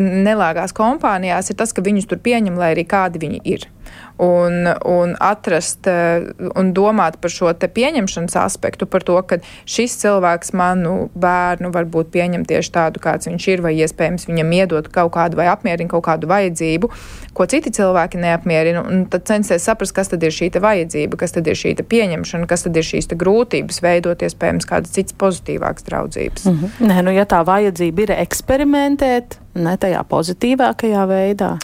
nelāgās 0.00 0.74
kompānijās, 0.76 1.50
ir 1.52 1.58
tas, 1.60 1.74
ka 1.76 1.84
viņus 1.84 2.08
tur 2.10 2.22
pieņem, 2.24 2.56
lai 2.58 2.72
arī 2.74 2.86
kādi 2.88 3.22
viņi 3.22 3.42
ir. 3.44 3.68
Un, 4.16 4.64
un 4.84 5.12
atrast 5.20 5.84
eh, 5.92 6.24
un 6.56 6.70
domāt 6.72 7.18
par 7.20 7.32
šo 7.32 7.50
pieņemšanas 7.52 8.36
aspektu, 8.40 8.86
par 8.88 9.04
to, 9.04 9.18
ka 9.28 9.36
šis 9.68 9.98
cilvēks 10.00 10.54
manu 10.56 11.10
bērnu 11.12 11.68
varbūt 11.74 12.08
pieņem 12.14 12.46
tieši 12.48 12.72
tādu, 12.72 13.02
kāds 13.04 13.28
viņš 13.28 13.48
ir, 13.52 13.64
vai 13.66 13.74
iespējams 13.76 14.24
viņam 14.30 14.54
iedot 14.56 14.88
kaut 14.88 15.12
kādu 15.18 15.36
vai 15.36 15.50
apmierina 15.52 15.92
kaut 15.92 16.06
kādu 16.08 16.30
vajadzību, 16.32 16.90
ko 17.36 17.48
citi 17.50 17.74
cilvēki 17.76 18.22
neapmierina. 18.24 18.86
Un 18.88 19.04
tad 19.12 19.28
censties 19.28 19.68
saprast, 19.68 19.92
kas 19.92 20.08
tad 20.08 20.24
ir 20.24 20.32
šī 20.32 20.48
vajadzība, 20.64 21.20
kas 21.20 21.36
tad 21.36 21.52
ir 21.52 21.60
šī 21.60 21.76
pieņemšana, 21.84 22.48
kas 22.48 22.64
tad 22.64 22.80
ir 22.80 22.88
šīs 22.88 23.12
grūtības 23.12 23.82
veidot 23.84 24.24
iespējams 24.24 24.68
kādas 24.68 24.96
citas 24.96 25.16
pozitīvākas 25.20 25.84
draudzības. 25.84 26.48
Mm 26.48 26.58
-hmm. 26.58 26.88
Nē, 26.88 27.02
nu, 27.04 27.12
ja 27.12 27.28
tā 27.28 27.44
vajadzība 27.44 28.02
ir 28.02 28.16
eksperimentēt, 28.16 29.36
ne 29.54 29.76
tajā 29.76 30.04
pozitīvākajā 30.08 31.04
veidā. 31.08 31.58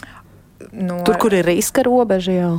No, 0.73 1.03
Tur, 1.05 1.19
kur 1.21 1.33
ir 1.37 1.45
riska 1.45 1.85
robeža 1.85 2.37
jau. 2.37 2.53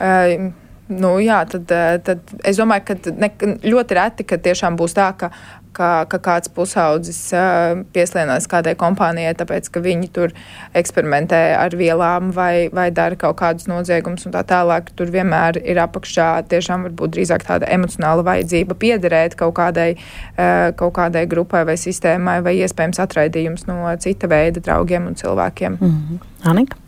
Uh, 0.00 0.52
Nu, 0.88 1.16
jā, 1.22 1.38
tad, 1.48 1.70
tad 2.04 2.32
es 2.44 2.58
domāju, 2.60 2.90
ka 2.90 3.12
ne, 3.16 3.30
ļoti 3.64 3.96
reti, 3.96 4.24
ka 4.28 4.36
tiešām 4.36 4.74
būs 4.76 4.92
tā, 4.92 5.06
ka, 5.16 5.30
ka, 5.72 5.88
ka 6.12 6.18
kāds 6.20 6.50
pusaudzis 6.52 7.20
uh, 7.32 7.80
pieslēdzas 7.94 8.44
kādai 8.52 8.74
kompānijai, 8.76 9.32
tāpēc 9.38 9.70
ka 9.72 9.80
viņi 9.80 10.10
tur 10.12 10.34
eksperimentē 10.76 11.40
ar 11.56 11.72
vielām 11.80 12.34
vai, 12.36 12.68
vai 12.68 12.90
dara 12.92 13.16
kaut 13.16 13.38
kādus 13.40 13.64
noziegumus 13.70 14.28
un 14.28 14.36
tā 14.36 14.44
tālāk. 14.44 14.92
Tur 14.92 15.08
vienmēr 15.14 15.62
ir 15.64 15.80
apakšā 15.86 16.28
tiešām 16.52 16.84
varbūt 16.90 17.16
drīzāk 17.16 17.48
tāda 17.48 17.72
emocionāla 17.72 18.26
vajadzība 18.28 18.76
piederēt 18.76 19.38
kaut 19.40 19.56
kādai, 19.56 19.94
uh, 19.96 20.68
kaut 20.76 20.98
kādai 21.00 21.24
grupai 21.24 21.64
vai 21.64 21.80
sistēmai, 21.80 22.42
vai 22.44 22.58
iespējams 22.60 23.00
atraidījums 23.08 23.68
no 23.72 23.88
cita 24.04 24.28
veida 24.28 24.60
draugiem 24.60 25.08
un 25.08 25.16
cilvēkiem. 25.16 25.80
Mm 25.80 25.92
-hmm. 25.96 26.32
Anika? 26.44 26.83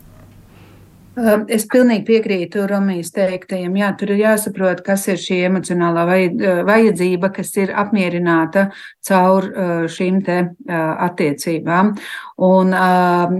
Ehm, 1.16 1.46
es 1.48 1.64
pilnīgi 1.72 2.04
piekrītu 2.04 2.66
Romijas 2.68 3.08
teiktajam. 3.16 3.76
Jā, 3.80 3.88
tur 3.96 4.12
ir 4.12 4.20
jāsaprot, 4.20 4.82
kas 4.84 5.06
ir 5.08 5.20
šī 5.20 5.38
emocionālā 5.48 6.02
eh, 6.12 6.58
vajadzība, 6.68 7.30
kas 7.38 7.54
ir 7.56 7.72
apmierināta 7.72 8.66
caur 9.06 9.46
eh, 9.48 9.70
šīm 9.88 10.18
te 10.26 10.36
eh, 10.42 10.74
attiecībām. 11.06 11.94
Un 12.44 12.74
ehm, 12.76 13.38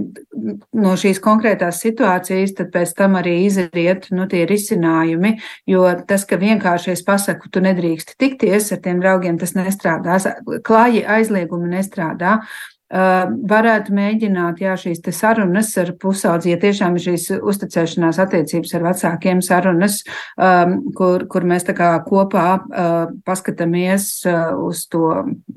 no 0.81 0.95
šīs 0.97 1.21
konkrētās 1.21 1.83
situācijas 1.83 2.55
tad 2.57 2.71
pēc 2.73 2.95
tam 2.97 3.19
arī 3.19 3.35
izriet 3.45 4.09
nu, 4.09 4.25
tie 4.31 4.47
risinājumi, 4.49 5.35
jo 5.69 5.83
tas, 6.09 6.25
ka 6.25 6.39
vienkārši 6.41 6.95
es 6.95 7.05
pasaku, 7.05 7.51
tu 7.53 7.61
nedrīkst 7.61 8.15
tikties 8.17 8.71
ar 8.73 8.81
tiem 8.81 9.05
draugiem, 9.05 9.37
tas 9.37 9.53
nestrādās. 9.53 10.25
Klāji 10.65 11.05
aizliegumi 11.05 11.69
nestrādā. 11.75 12.39
Varētu 12.87 13.91
mēģināt, 13.91 14.61
jā, 14.63 14.77
šīs 14.79 15.01
sarunas 15.11 15.73
ar 15.81 15.89
pusaudzi, 15.99 16.53
ja 16.53 16.59
tiešām 16.61 16.95
ir 16.95 17.03
šīs 17.03 17.25
uzticēšanās 17.35 18.19
attiecības 18.23 18.71
ar 18.77 18.85
vecākiem 18.85 19.41
sarunas, 19.43 19.97
um, 20.39 20.77
kur, 20.95 21.25
kur 21.27 21.43
mēs 21.43 21.67
tā 21.67 21.75
kā 21.75 21.89
kopā 22.07 22.45
uh, 22.55 23.11
paskatāmies 23.27 24.07
uh, 24.31 24.55
uz 24.63 24.85
to, 24.87 25.09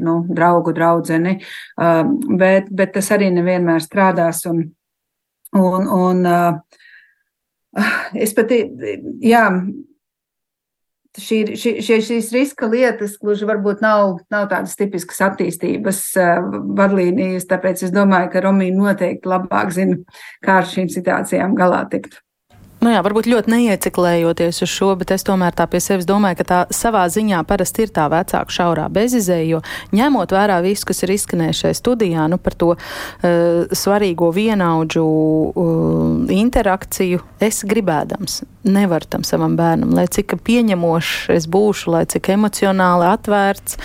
nu, 0.02 0.16
draugu 0.26 0.74
draudzeni, 0.74 1.36
uh, 1.78 2.02
bet, 2.34 2.66
bet 2.74 2.96
tas 2.98 3.12
arī 3.14 3.30
nevienmēr 3.36 3.78
strādās 3.84 4.42
un, 4.50 4.64
un, 5.54 5.86
un 5.86 6.26
uh, 6.26 6.58
es 8.26 8.34
pat, 8.34 8.50
jā, 9.22 9.44
šī, 11.18 11.40
šī, 11.58 11.74
šie, 11.82 11.98
šīs 12.06 12.30
riska 12.34 12.68
lietas 12.70 13.16
gluži 13.20 13.48
varbūt 13.48 13.82
nav, 13.84 14.20
nav 14.30 14.48
tādas 14.52 14.76
tipiskas 14.78 15.22
attīstības 15.30 16.00
uh, 16.20 16.48
vadlīnijas, 16.78 17.48
tāpēc 17.50 17.86
es 17.88 17.94
domāju, 17.94 18.30
ka 18.32 18.44
Romija 18.46 18.76
noteikti 18.76 19.30
labāk 19.30 19.74
zina, 19.74 20.00
kā 20.44 20.60
ar 20.62 20.68
šīm 20.70 20.90
situācijām 20.92 21.56
galā 21.58 21.84
tikt. 21.90 22.20
Nu 22.80 22.88
jā, 22.94 23.00
varbūt 23.04 23.26
ļoti 23.28 23.52
neieciklējoties 23.52 24.62
uz 24.64 24.70
šo, 24.72 24.94
bet 24.96 25.10
es 25.12 25.24
tomēr 25.28 25.52
tā 25.52 25.66
pie 25.68 25.82
sevis 25.84 26.06
domāju, 26.08 26.38
ka 26.38 26.46
tā 26.48 26.60
savā 26.72 27.02
ziņā 27.12 27.42
parasti 27.44 27.84
ir 27.84 27.92
tā 27.92 28.06
vecāka 28.08 28.54
šaurā 28.56 28.86
bezizēja, 28.92 29.48
jo 29.50 29.60
ņemot 29.92 30.32
vērā 30.32 30.62
visu, 30.64 30.86
kas 30.88 31.04
ir 31.04 31.12
izskanējis 31.12 31.60
šajā 31.60 31.76
studijā, 31.76 32.24
nu 32.32 32.38
par 32.40 32.56
to 32.56 32.70
uh, 32.72 32.80
svarīgo 33.76 34.30
vienaudžu 34.32 35.04
uh, 35.04 36.32
interakciju, 36.32 37.20
es 37.44 37.60
gribēdams 37.68 38.40
nevaru 38.62 39.04
tam 39.08 39.24
savam 39.24 39.54
bērnam, 39.56 39.92
lai 39.96 40.04
cik 40.12 40.34
pieņemošs 40.44 41.30
es 41.32 41.46
būšu, 41.50 41.92
lai 41.94 42.02
cik 42.10 42.28
emocionāli 42.34 43.06
atvērts, 43.08 43.78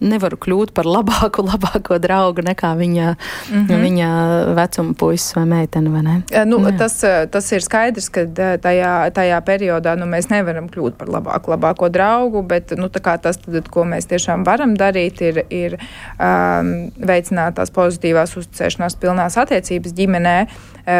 nevaru 0.00 0.38
kļūt 0.40 0.72
par 0.76 0.88
labāku, 0.88 1.44
labāko 1.52 1.98
draugu 2.02 2.44
nekā 2.46 2.72
viņa, 2.78 3.12
mm 3.12 3.66
-hmm. 3.66 3.82
viņa 3.86 4.08
vecuma 4.56 4.94
puisis 4.98 5.36
vai 5.36 5.44
meitene, 5.44 5.92
vai 5.92 6.02
ne? 6.02 6.16
Nu, 6.48 6.62
Jā. 6.64 6.76
tas, 6.78 6.96
tas 7.30 7.52
ir 7.52 7.62
skaidrs, 7.62 8.08
ka 8.08 8.24
tajā, 8.62 9.12
tajā 9.12 9.40
periodā 9.44 9.96
nu, 9.96 10.06
mēs 10.06 10.30
nevaram 10.30 10.68
kļūt 10.68 10.96
par 10.96 11.08
labāku, 11.08 11.52
labāko 11.52 11.88
draugu, 11.88 12.42
bet 12.42 12.72
nu, 12.76 12.88
tas, 12.88 13.36
tad, 13.36 13.68
ko 13.68 13.84
mēs 13.84 14.08
tiešām 14.08 14.44
varam 14.44 14.76
darīt, 14.76 15.20
ir, 15.20 15.44
ir 15.50 15.78
um, 16.18 16.90
veicināt 16.96 17.54
tās 17.60 17.70
pozitīvās 17.70 18.36
uzticēšanās 18.36 18.96
pilnās 18.96 19.36
attiecības 19.36 19.92
ģimenē, 19.92 20.46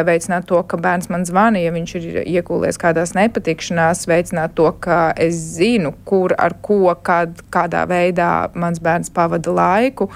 veicināt 0.06 0.46
to, 0.46 0.62
ka 0.62 0.76
bērns 0.76 1.08
man 1.10 1.24
zvana, 1.26 1.58
ja 1.58 1.72
viņš 1.74 1.94
ir 1.98 2.20
iekūlies 2.22 2.78
kādās 2.78 3.14
nepatikšanās, 3.22 4.04
veicināt 4.10 4.54
to, 4.58 4.68
ka 4.82 5.12
es 5.16 5.38
zinu, 5.56 5.94
kur, 6.08 6.34
ar 6.38 6.56
ko, 6.64 6.84
kad, 7.04 7.40
kādā 7.52 7.84
veidā 7.90 8.50
mans 8.58 8.82
bērns 8.82 9.12
pavada 9.14 9.54
laiku, 9.54 10.10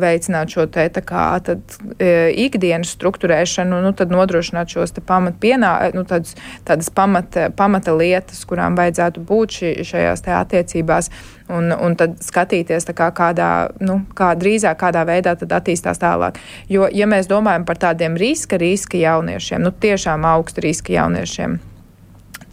veicināt 0.00 0.54
šo 0.54 0.66
te 0.72 0.86
tā 0.94 1.02
kā 1.04 1.26
tad, 1.44 1.78
ikdienas 1.98 2.94
struktūrēšanu, 2.96 3.82
nu, 3.84 3.92
tad 3.96 4.12
nodrošināt 4.14 4.74
šos 4.74 4.94
te 4.96 5.04
pamatpienā, 5.04 5.72
nu, 5.96 6.04
tādas, 6.08 6.36
tādas 6.68 6.90
pamata, 6.94 7.48
pamata 7.56 7.94
lietas, 7.96 8.44
kurām 8.48 8.78
vajadzētu 8.78 9.24
būt 9.28 9.58
ši, 9.58 9.74
šajās 9.88 10.24
te 10.24 10.34
attiecībās. 10.36 11.12
Un, 11.48 11.70
un 11.72 11.94
tad 11.96 12.18
skatīties, 12.20 12.84
kā 12.92 13.06
kādā, 13.16 13.70
nu, 13.80 14.02
kā 14.16 14.34
drīzāk 14.36 14.76
kādā 14.82 15.06
veidā 15.08 15.32
attīstās 15.32 16.00
tālāk. 16.02 16.36
Jo, 16.68 16.90
ja 16.92 17.08
mēs 17.08 17.30
domājam 17.30 17.64
par 17.64 17.80
tādiem 17.80 18.18
riska, 18.20 18.58
riska 18.60 19.00
jauniešiem, 19.00 19.64
nu, 19.64 19.72
tiešām 19.72 20.26
augsta 20.28 20.64
riska 20.64 20.92
jauniešiem, 20.92 21.56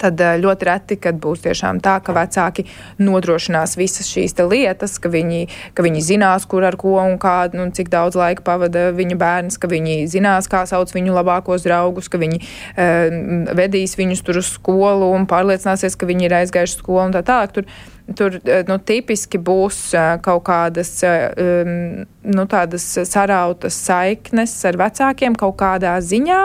tad 0.00 0.20
ļoti 0.42 0.68
reti, 0.68 0.98
kad 1.00 1.18
būs 1.22 1.44
tiešām 1.44 1.80
tā, 1.84 1.98
ka 2.04 2.14
vecāki 2.16 2.66
nodrošinās 3.02 3.76
visas 3.80 4.08
šīs 4.10 4.36
lietas, 4.46 4.98
ka 5.02 5.10
viņi, 5.12 5.46
ka 5.74 5.84
viņi 5.86 6.04
zinās, 6.04 6.46
kur 6.48 6.66
ar 6.68 6.76
ko 6.80 6.96
un 7.02 7.18
kā, 7.22 7.48
nu, 7.56 7.68
cik 7.74 7.90
daudz 7.92 8.18
laika 8.18 8.44
pavada 8.46 8.90
viņa 8.96 9.18
bērns, 9.20 9.58
ka 9.60 9.70
viņi 9.70 10.06
zinās, 10.12 10.50
kā 10.52 10.64
sauc 10.68 10.92
viņu 10.94 11.16
labākos 11.16 11.66
draugus, 11.66 12.10
ka 12.12 12.20
viņi 12.22 12.42
uh, 12.42 13.52
vedīs 13.56 13.96
viņus 13.98 14.24
tur 14.26 14.40
uz 14.42 14.52
skolu 14.56 15.12
un 15.16 15.28
pārliecināsies, 15.30 15.96
ka 15.98 16.08
viņi 16.08 16.28
ir 16.28 16.38
aizgājuši 16.42 16.80
skolu 16.80 17.08
un 17.08 17.16
tā 17.16 17.24
tālāk. 17.26 17.56
Tur, 17.56 17.70
Tur 18.14 18.36
eh, 18.38 18.62
nu, 18.68 18.76
tipiski 18.78 19.38
būs 19.42 19.78
eh, 19.98 20.12
kaut 20.22 20.44
kādas 20.46 20.92
um, 21.02 22.04
nu, 22.22 22.44
sarautas 22.86 23.78
saiknes 23.88 24.54
ar 24.68 24.78
vecākiem 24.78 25.34
kaut 25.38 25.56
kādā 25.58 25.96
ziņā, 26.02 26.38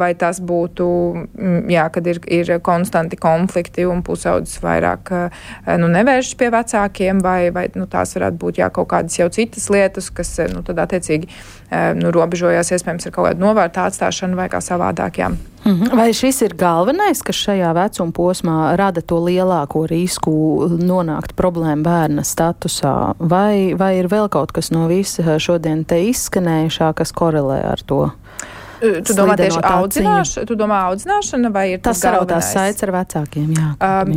vai 0.00 0.10
tas 0.18 0.40
būtu, 0.42 0.86
jā, 1.72 1.84
kad 1.92 2.08
ir, 2.08 2.20
ir 2.28 2.50
konstanti 2.64 3.16
konflikti 3.20 3.86
un 3.88 4.02
pusaudzis 4.04 4.60
vairāk 4.64 5.12
nu, 5.80 5.88
nevēršas 5.92 6.36
pie 6.40 6.50
vecākiem, 6.52 7.22
vai, 7.24 7.50
vai 7.54 7.68
nu, 7.76 7.86
tās 7.88 8.12
varētu 8.18 8.40
būt 8.42 8.60
jā, 8.60 8.68
kaut 8.74 8.90
kādas 8.92 9.16
jau 9.20 9.30
citas 9.32 9.70
lietas, 9.72 10.10
kas 10.12 10.34
nu, 10.52 10.64
tad 10.66 10.82
attiecīgi 10.84 11.30
nu, 11.96 12.10
robežojās 12.14 12.72
iespējams 12.74 13.08
ar 13.08 13.14
kaut 13.14 13.28
kādu 13.30 13.44
novērtā 13.44 13.86
atstāšanu 13.88 14.38
vai 14.38 14.48
kā 14.52 14.60
savādāk. 14.64 15.20
Jā. 15.22 15.30
Mhm. 15.64 15.92
Vai 15.94 16.10
šis 16.16 16.42
ir 16.42 16.56
galvenais, 16.58 17.22
kas 17.22 17.38
šajā 17.38 17.70
vecuma 17.76 18.12
posmā 18.12 18.56
rada 18.78 19.00
to 19.00 19.20
lielāko 19.22 19.84
risku 19.90 20.32
nonākt 20.80 21.36
problēmu 21.38 21.86
bērna 21.86 22.26
statusā, 22.26 23.14
vai, 23.18 23.74
vai 23.78 23.94
ir 24.00 24.10
vēl 24.10 24.28
kaut 24.32 24.52
kas 24.52 24.72
no 24.74 24.88
visa 24.90 25.38
šodien 25.38 25.84
te 25.86 26.00
izskanējušā, 26.10 26.92
kas 26.98 27.14
korelē 27.14 27.62
ar 27.70 27.86
to? 27.86 28.08
Tu 28.82 29.14
domā 29.14 29.36
tieši 29.38 29.60
audzināšana, 29.62 30.46
tu 30.48 30.56
domā 30.58 30.78
audzināšana 30.88 31.50
vai 31.54 31.64
ir 31.76 31.82
tas 31.84 32.00
sarautās 32.02 32.48
saites 32.50 32.82
ar 32.82 32.90
vecākiem? 32.96 33.52
Jā, 33.54 33.66
um, 33.78 34.10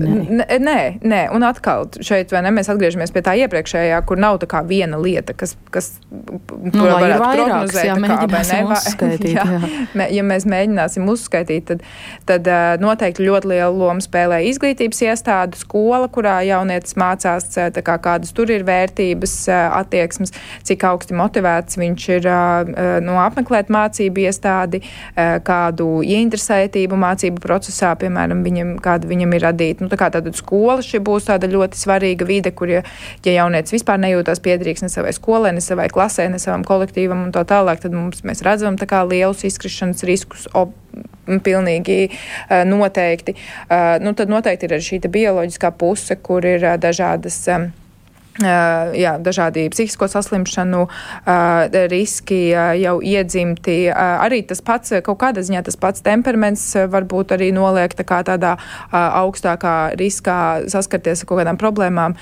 nē, 0.66 0.80
nē, 1.05 1.20
un 1.36 1.45
atkal 1.45 1.86
šeit, 2.01 2.34
vai 2.34 2.41
ne, 2.47 2.53
mēs 2.55 2.72
atgriežamies 2.74 3.13
pie 3.13 3.22
tā 3.26 3.36
iepriekšējā, 3.43 3.99
kur 4.09 4.18
nav 4.22 4.39
tā 4.41 4.49
kā 4.49 4.63
viena 4.66 4.97
lieta, 5.01 5.36
kas, 5.38 5.53
kas 5.74 5.91
nu, 6.09 6.82
varētu 6.82 7.20
prognozēt, 7.22 7.89
jā, 7.91 7.97
kā, 8.01 8.18
vai 8.32 8.41
ne, 8.49 8.57
vai, 8.72 8.80
uzskaitīt, 8.80 9.28
jā, 9.36 9.45
jā. 9.45 10.07
ja 10.18 10.26
mēs 10.26 10.47
mēģināsim 10.49 11.13
uzskaitīt, 11.13 11.70
tad, 11.70 11.86
tad 12.32 12.49
noteikti 12.82 13.28
ļoti 13.28 13.53
lielu 13.53 13.78
lomu 13.84 14.01
spēlē 14.01 14.41
izglītības 14.49 15.03
iestāde, 15.05 15.61
skola, 15.61 16.09
kurā 16.09 16.39
jaunietis 16.47 16.97
mācās, 16.97 17.51
kā, 17.86 17.99
kādas 18.01 18.34
tur 18.34 18.49
ir 18.49 18.66
vērtības, 18.66 19.38
attieksmes, 19.84 20.34
cik 20.66 20.89
augsti 20.89 21.22
motivēts 21.22 21.78
viņš 21.78 22.09
ir 22.18 22.30
no 23.05 23.22
apmeklēt 23.22 23.70
mācību 23.74 24.26
iestādi 24.26 24.55
iestādi, 24.56 24.82
eh, 25.16 25.39
kādu 25.43 26.01
ieinteresētību 26.03 26.95
mācību 26.95 27.39
procesā, 27.39 27.95
piemēram, 27.95 28.43
viņam, 28.43 28.80
kāda 28.80 29.06
viņam 29.08 29.34
ir 29.34 29.41
radīta. 29.41 29.82
Nu, 29.82 29.89
tā 29.89 29.97
kā 29.97 30.10
tāda 30.12 30.34
skola 30.34 30.82
šī 30.82 30.99
būs 30.99 31.28
tāda 31.30 31.47
ļoti 31.47 31.76
svarīga 31.76 32.26
vide, 32.26 32.51
kur, 32.51 32.68
ja, 32.68 32.84
ja 33.24 33.43
jaunietis 33.43 33.72
vispār 33.72 33.99
nejūtās 33.99 34.41
piederīgs 34.41 34.82
ne 34.82 34.89
savai 34.89 35.14
skolai, 35.14 35.53
ne 35.53 35.62
savai 35.62 35.88
klasē, 35.89 36.30
ne 36.30 36.39
savam 36.39 36.64
kolektīvam 36.64 37.26
un 37.26 37.32
tā 37.32 37.45
tālāk, 37.45 37.82
tad 37.82 37.91
mums 37.91 38.24
mēs 38.24 38.43
redzam 38.43 38.78
tā 38.78 38.86
kā 38.86 39.03
lielus 39.08 39.43
izkrišanas 39.43 40.03
riskus. 40.03 40.47
Pilnīgi 41.26 42.06
uh, 42.08 42.62
noteikti. 42.70 43.34
Uh, 43.66 43.97
nu, 43.99 44.14
tad 44.14 44.30
noteikti 44.30 44.68
ir 44.68 44.76
arī 44.78 44.86
šī 44.86 44.99
bioloģiskā 45.10 45.72
puse, 45.74 46.16
kur 46.22 46.45
ir 46.45 46.62
dažādas. 46.78 47.41
Um, 47.49 47.72
jā, 48.43 49.15
dažādi 49.23 49.67
psihisko 49.71 50.07
saslimšanu 50.11 50.81
riski 51.91 52.39
jau 52.81 52.95
iedzimti. 53.03 53.77
Arī 53.91 54.41
tas 54.47 54.61
pats, 54.65 54.93
kaut 55.05 55.19
kādā 55.21 55.43
ziņā 55.45 55.63
tas 55.65 55.77
pats 55.79 56.03
temperaments 56.05 56.65
varbūt 56.91 57.36
arī 57.38 57.51
noliek 57.55 57.93
tā 57.95 58.05
kā 58.07 58.21
tādā 58.27 58.55
augstākā 58.91 59.75
riskā 59.99 60.39
saskarties 60.71 61.23
ar 61.23 61.29
kaut 61.29 61.41
kādām 61.43 61.59
problēmām, 61.61 62.17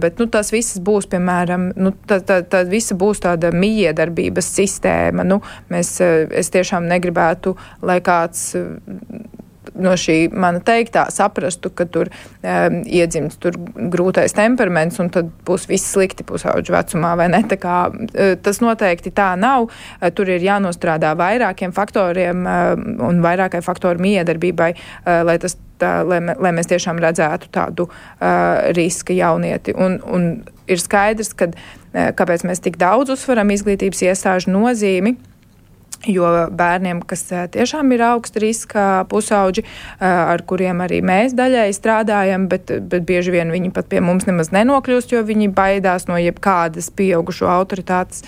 bet 0.00 0.20
nu, 0.20 0.28
tas 0.28 0.52
viss 0.52 0.80
būs, 0.84 1.08
piemēram, 1.12 1.70
nu, 1.76 1.94
tad, 2.08 2.26
tad, 2.28 2.50
tad 2.52 2.68
visa 2.72 2.96
būs 2.98 3.24
tāda 3.24 3.52
miedarbības 3.54 4.50
sistēma. 4.58 5.24
Nu, 5.24 5.40
mēs, 5.72 5.96
es 6.00 6.52
tiešām 6.54 6.88
negribētu, 6.90 7.56
lai 7.84 8.00
kāds 8.04 8.52
no 9.74 9.94
šī 9.98 10.28
mana 10.32 10.60
teiktā 10.64 11.06
saprastu, 11.14 11.70
ka 11.74 11.86
tur 11.90 12.10
um, 12.10 12.80
iedzimts 12.84 13.38
tur 13.42 13.56
grūtais 13.92 14.36
temperaments 14.36 15.00
un 15.02 15.10
tad 15.14 15.30
būs 15.46 15.68
viss 15.70 15.94
slikti 15.94 16.26
pusauģu 16.26 16.74
vecumā, 16.74 17.14
vai 17.20 17.28
ne? 17.32 17.42
Tā 17.48 17.58
kā, 17.60 17.78
uh, 17.90 18.34
tas 18.44 18.60
noteikti 18.64 19.14
tā 19.14 19.32
nav. 19.40 19.68
Uh, 19.68 20.10
tur 20.14 20.30
ir 20.32 20.44
jānostrādā 20.44 21.14
vairākiem 21.18 21.74
faktoriem 21.76 22.46
uh, 22.46 22.72
un 23.08 23.22
vairākai 23.24 23.62
faktoru 23.64 24.02
miedarbībai, 24.04 24.72
uh, 24.76 25.22
lai 25.26 25.38
tas 25.42 25.56
tā, 25.80 25.98
lai, 26.06 26.20
lai 26.20 26.54
mēs 26.54 26.70
tiešām 26.70 27.00
redzētu 27.02 27.50
tādu 27.54 27.88
uh, 27.88 28.70
riska 28.76 29.16
jaunieti. 29.16 29.74
Un, 29.76 30.00
un 30.04 30.30
ir 30.70 30.82
skaidrs, 30.82 31.34
ka, 31.38 31.50
uh, 31.50 32.10
kāpēc 32.16 32.46
mēs 32.48 32.62
tik 32.64 32.78
daudz 32.80 33.14
uzsveram 33.14 33.52
izglītības 33.54 34.04
iestāžu 34.08 34.54
nozīmi. 34.54 35.16
Jo 36.10 36.28
bērniem, 36.52 37.00
kas 37.08 37.26
tiešām 37.54 37.94
ir 37.96 38.02
augsta 38.04 38.42
riska 38.42 38.84
pusauģi, 39.08 39.64
ar 40.04 40.42
kuriem 40.48 40.82
arī 40.84 41.00
mēs 41.04 41.36
daļai 41.36 41.70
strādājam, 41.76 42.48
bet, 42.50 42.72
bet 42.90 43.06
bieži 43.08 43.32
vien 43.34 43.52
viņi 43.54 43.72
pat 43.74 43.88
pie 43.92 44.02
mums 44.04 44.28
nemaz 44.28 44.52
nenokļūst, 44.54 45.14
jo 45.14 45.24
viņi 45.24 45.48
baidās 45.56 46.08
no 46.10 46.18
jebkādas 46.20 46.90
pieaugušo 46.94 47.48
autoritātes 47.48 48.24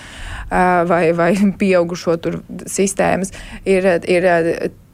vai, 0.51 1.05
vai 1.17 1.31
pieaugušo 1.61 2.17
sistēmas, 2.71 3.35
ir, 3.69 3.89
ir 4.09 4.31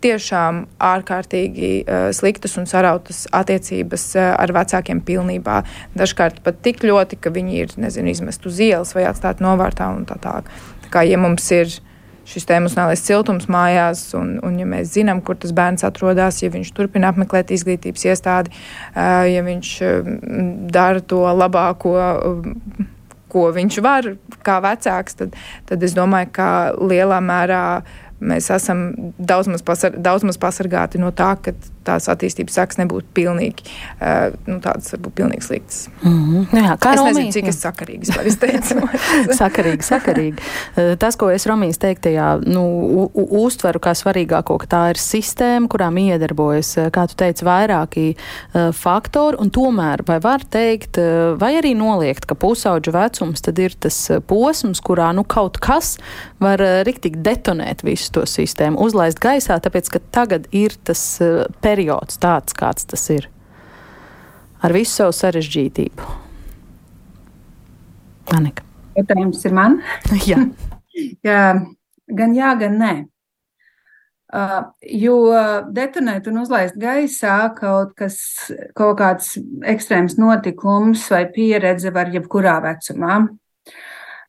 tiešām 0.03 0.65
ārkārtīgi 0.83 1.71
uh, 1.83 2.09
sliktas 2.15 2.57
un 2.61 2.67
sarautas 2.71 3.25
attiecības 3.35 4.09
uh, 4.17 4.33
ar 4.35 4.53
vecākiem 4.55 5.03
pilnībā. 5.07 5.63
Dažkārt 5.99 6.43
pat 6.45 6.61
tik 6.65 6.83
ļoti, 6.87 7.21
ka 7.23 7.33
viņi 7.35 7.63
ir, 7.63 7.77
nezinu, 7.87 8.13
izmest 8.13 8.47
uz 8.49 8.61
ielas 8.63 8.95
vai 8.97 9.07
atstāt 9.11 9.43
novārtā 9.45 9.93
un 9.95 10.07
tā 10.09 10.19
tālāk. 10.23 10.51
Tā 10.87 10.93
kā, 10.97 11.07
ja 11.07 11.21
mums 11.23 11.47
ir 11.55 11.71
šis 12.29 12.49
emocionālais 12.55 13.03
siltums 13.03 13.49
mājās, 13.51 14.05
un, 14.19 14.37
un 14.47 14.59
ja 14.61 14.69
mēs 14.69 14.95
zinām, 14.95 15.23
kur 15.25 15.39
tas 15.41 15.55
bērns 15.57 15.85
atrodas, 15.89 16.43
ja 16.43 16.51
viņš 16.53 16.73
turpina 16.77 17.11
apmeklēt 17.13 17.51
izglītības 17.55 18.07
iestādi, 18.09 18.55
ja 18.95 19.45
viņš 19.47 19.75
dara 20.73 21.03
to 21.03 21.25
labāko 21.43 21.97
ko 23.33 23.49
viņš 23.55 23.81
var, 23.85 24.13
kā 24.45 24.61
vecāks, 24.65 25.17
tad, 25.17 25.37
tad 25.69 25.85
es 25.87 25.97
domāju, 25.97 26.31
ka 26.37 26.49
lielā 26.77 27.21
mērā 27.25 27.63
mēs 28.23 28.51
esam 28.55 28.85
daudz 29.19 29.49
maz, 29.51 29.65
pasar, 29.67 29.97
daudz 29.99 30.27
maz 30.27 30.39
pasargāti 30.41 31.01
no 31.03 31.11
tā, 31.17 31.33
ka 31.43 31.55
tās 31.87 32.09
attīstības 32.13 32.59
sākas 32.59 32.81
nebūtu 32.83 33.13
pilnīgi, 33.17 33.67
uh, 33.99 34.37
nu, 34.49 34.59
tādas 34.65 34.93
varbūt 34.95 35.17
pilnīgi 35.23 35.47
sliktas. 35.49 35.87
Mm 36.03 36.19
-hmm. 36.23 36.63
Jā, 36.63 36.77
kā 36.79 36.95
es 36.95 37.01
Romī, 37.01 37.15
nezinu, 37.15 37.33
cik 37.33 37.45
jā. 37.45 37.49
es 37.49 37.63
sakarīgi 37.63 38.07
vispār 38.07 38.27
izteicu. 38.27 38.89
sakarīgi, 39.43 39.83
sakarīgi. 39.83 40.37
Tas, 40.99 41.17
ko 41.17 41.31
es 41.31 41.47
Romijas 41.47 41.79
teiktajā, 41.79 42.29
nu, 42.47 42.65
uztveru 43.15 43.81
kā 43.83 43.95
svarīgāko, 43.97 44.59
ka 44.63 44.67
tā 44.67 44.83
ir 44.93 45.01
sistēma, 45.01 45.69
kurā 45.69 45.91
iedarbojas, 45.93 46.75
kā 46.93 47.07
tu 47.11 47.17
teici, 47.19 47.45
vairāki 47.47 48.07
uh, 48.15 48.71
faktori, 48.77 49.39
un 49.43 49.51
tomēr 49.55 50.05
vai 50.09 50.19
var 50.23 50.45
teikt, 50.45 50.99
uh, 51.01 51.35
vai 51.41 51.55
arī 51.61 51.75
noliegt, 51.79 52.27
ka 52.29 52.37
pusauģu 52.39 52.95
vecums 52.95 53.45
tad 53.45 53.61
ir 53.63 53.77
tas 53.79 53.99
posms, 54.29 54.83
kurā, 54.85 55.11
nu, 55.17 55.25
kaut 55.25 55.61
kas 55.63 55.97
var 56.43 56.63
uh, 56.63 56.81
riktīgi 56.87 57.23
detonēt 57.25 57.85
visu 57.87 58.13
to 58.17 58.27
sistēmu, 58.29 58.81
uzlaist 58.83 59.21
gaisā, 59.23 59.59
tāpēc, 59.63 59.93
ka 59.93 60.03
tagad 60.15 60.49
ir 60.57 60.77
tas 60.85 61.03
uh, 61.23 61.45
periods 61.73 62.21
tāds, 62.21 62.57
kāds 62.57 62.89
tas 62.89 63.07
ir. 63.15 63.29
Ar 64.63 64.75
visu 64.77 65.01
savu 65.01 65.15
sarežģītību. 65.17 66.11
Anika. 68.37 68.67
Jautājums 68.97 69.41
ir 69.49 69.57
man? 69.57 69.81
jā. 70.31 70.45
jā. 71.25 71.47
Gan 72.13 72.37
jā, 72.37 72.53
gan 72.61 72.79
nē. 72.81 72.93
Uh, 74.33 74.63
jo 74.89 75.17
detonēt 75.77 76.29
un 76.31 76.39
uzlaist 76.41 76.79
gaisā 76.81 77.51
kaut 77.53 77.91
kas, 77.99 78.17
kaut 78.79 78.97
kāds 79.03 79.35
ekstrēms 79.69 80.17
notikums 80.17 81.05
vai 81.13 81.27
pieredze 81.35 81.93
var 81.93 82.09
jebkurā 82.15 82.55
vecumā. 82.65 83.19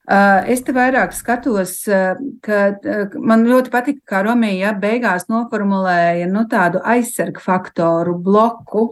Uh, 0.04 0.42
es 0.52 0.60
te 0.68 0.74
vairāk 0.76 1.14
skatos, 1.16 1.78
uh, 1.88 2.18
ka 2.44 2.58
uh, 2.76 3.14
man 3.24 3.46
ļoti 3.48 3.72
patika, 3.72 4.02
kā 4.12 4.20
Romija 4.26 4.74
beigās 4.76 5.30
noformulēja 5.32 6.28
nu, 6.28 6.42
tādu 6.52 6.82
aizsargu 6.84 7.40
faktoru 7.40 8.18
bloku, 8.20 8.84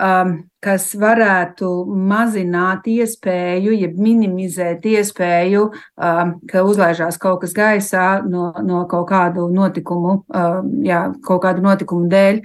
um, 0.00 0.32
kas 0.64 0.86
varētu 0.96 1.68
mazināt 2.08 2.88
iespēju, 2.88 3.76
jeb 3.76 4.00
minimizēt 4.00 4.88
iespēju, 4.88 5.66
um, 6.00 6.34
ka 6.48 6.64
uzlaižās 6.64 7.20
kaut 7.20 7.44
kas 7.44 7.52
gaisā 7.52 8.08
no, 8.24 8.48
no 8.64 8.86
kaut 8.88 9.10
kādu 9.12 9.50
notikumu, 9.52 10.22
um, 10.24 10.74
jā, 10.80 11.10
kaut 11.28 11.44
kādu 11.44 11.60
notikumu 11.68 12.08
dēļ. 12.08 12.40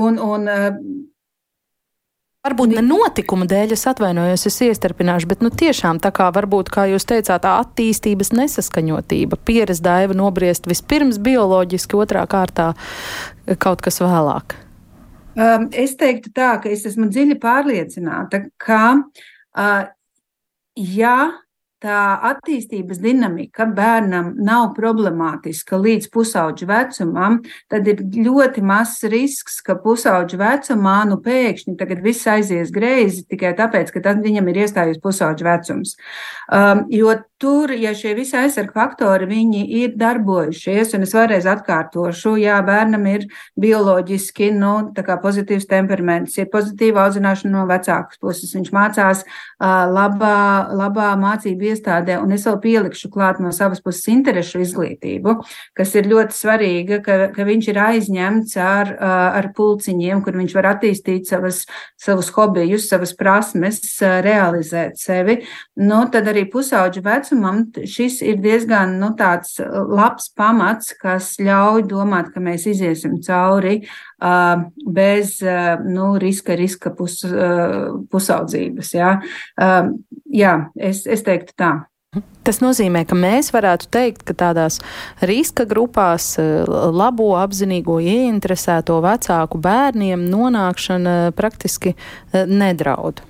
Un, 0.00 0.16
un 0.16 0.52
Varbūt 2.42 2.72
ne 2.74 2.82
notikuma 2.82 3.46
dēļ, 3.46 3.76
es 3.76 3.84
atvainojos, 3.86 4.48
es 4.48 4.56
iestarpināšu, 4.66 5.28
bet 5.30 5.44
nu, 5.46 5.50
tiešām 5.54 6.00
tā 6.02 6.10
kā 6.10 6.24
varbūt, 6.34 6.72
kā 6.74 6.88
jūs 6.90 7.04
teicāt, 7.06 7.44
tā 7.44 7.52
attīstības 7.60 8.32
nesaskaņotība, 8.34 9.38
pieredze 9.46 9.84
daiva 9.84 10.16
nobriest 10.18 10.66
vispirms 10.66 11.20
bioloģiski, 11.22 12.00
otrā 12.02 12.24
kārtā 12.26 12.72
kaut 13.62 13.84
kas 13.86 14.02
vēlāk. 14.02 14.56
Um, 15.38 15.68
es 15.70 15.94
teiktu 16.00 16.32
tā, 16.34 16.56
ka 16.64 16.72
es 16.74 16.82
esmu 16.90 17.06
dziļi 17.14 17.38
pārliecināta, 17.44 18.42
ka, 18.58 18.82
uh, 19.54 19.86
ja 20.74 21.16
tā 21.82 22.00
attīstības 22.30 23.00
dinamika 23.02 23.66
bērnam 23.66 24.32
nav 24.42 24.70
problemātiska 24.76 25.78
līdz 25.80 26.08
pusauģa 26.14 26.68
vecumam, 26.70 27.40
tad 27.72 27.88
ir 27.90 28.04
ļoti 28.14 28.62
mazs 28.66 29.02
risks, 29.12 29.60
ka 29.64 29.76
pusauģa 29.82 30.38
vecumā 30.40 30.96
nu 31.10 31.18
pēkšņi 31.24 31.76
tagad 31.80 32.04
viss 32.04 32.28
aizies 32.30 32.72
greizi 32.74 33.26
tikai 33.28 33.54
tāpēc, 33.58 33.92
ka 33.94 34.04
tad 34.04 34.22
viņam 34.24 34.48
ir 34.52 34.62
iestājies 34.64 35.02
pusauģa 35.02 35.48
vecums. 35.50 35.96
Um, 36.52 36.86
jo 36.92 37.16
tur, 37.42 37.72
ja 37.74 37.90
šie 37.98 38.14
visi 38.14 38.36
aizsarga 38.38 38.72
faktori, 38.76 39.26
viņi 39.26 39.62
ir 39.82 39.96
darbojušies, 39.98 40.94
un 40.96 41.06
es 41.06 41.14
vēlreiz 41.16 41.48
atkārtošu, 41.50 42.36
jā, 42.38 42.60
bērnam 42.66 43.06
ir 43.10 43.26
bioloģiski, 43.60 44.52
nu, 44.54 44.74
pozitīvs 44.94 45.66
temperaments, 45.70 46.38
ir 46.38 46.50
pozitīva 46.52 47.06
audzināšana 47.06 47.56
no 47.56 47.64
vecākas 47.70 48.20
puses, 48.22 48.54
viņš 48.54 48.70
mācās 48.74 49.24
uh, 49.26 49.82
labā, 49.90 50.70
labā 50.78 51.10
mācību 51.18 51.72
iestādē, 51.72 52.20
un 52.22 52.34
es 52.36 52.46
vēl 52.46 52.60
pielikšu 52.62 53.10
klāt 53.12 53.42
no 53.42 53.50
savas 53.54 53.82
puses 53.82 54.06
interešu 54.12 54.62
izglītību, 54.62 55.36
kas 55.78 55.96
ir 55.98 56.10
ļoti 56.12 56.38
svarīga, 56.38 57.00
ka, 57.04 57.18
ka 57.34 57.46
viņš 57.48 57.70
ir 57.72 57.82
aizņemts 57.88 58.56
ar, 58.62 58.94
ar 59.02 59.50
pulciņiem, 59.56 60.22
kur 60.22 60.38
viņš 60.38 60.56
var 60.58 60.70
attīstīt 60.76 61.30
savas, 61.30 61.64
savus 62.00 62.30
hobijus, 62.36 62.86
savas 62.90 63.14
prasmes, 63.18 63.82
realizēt 64.00 65.00
sevi. 65.00 65.40
Nu, 65.82 66.04
tad 66.12 66.30
arī 66.30 66.46
pusauģu 66.52 67.02
vecumam 67.32 67.66
šis 67.86 68.20
ir 68.22 68.40
diezgan 68.40 68.98
nu, 69.00 69.12
tāds 69.16 69.58
labs 69.60 70.30
pamats, 70.36 70.92
kas 71.00 71.36
ļauj 71.40 71.86
domāt, 71.88 72.32
ka 72.34 72.40
mēs 72.40 72.66
iziesim 72.66 73.20
cauri 73.22 73.82
uh, 74.22 74.68
bez 74.86 75.40
uh, 75.42 75.80
nu, 75.84 76.18
riska, 76.18 76.54
riska 76.54 76.94
pus, 76.96 77.22
uh, 77.24 78.04
pusaudzības. 78.10 78.92
Jā, 78.94 79.16
uh, 79.60 79.88
jā 80.26 80.58
es, 80.76 81.06
es 81.06 81.22
teiktu 81.22 81.56
tā. 81.56 81.72
Tas 82.44 82.58
nozīmē, 82.60 83.06
ka 83.08 83.16
mēs 83.16 83.52
varētu 83.54 83.86
teikt, 83.88 84.26
ka 84.28 84.34
tādās 84.36 84.82
riska 85.24 85.64
grupās 85.64 86.34
eh, 86.36 86.66
labo, 86.68 87.30
apzinīgo, 87.40 87.96
ieinteresēto 88.02 88.98
vecāku 89.00 89.56
bērniem 89.62 90.26
nonākšana 90.28 91.32
praktiski 91.38 91.94
eh, 91.94 92.44
nedraud. 92.44 93.22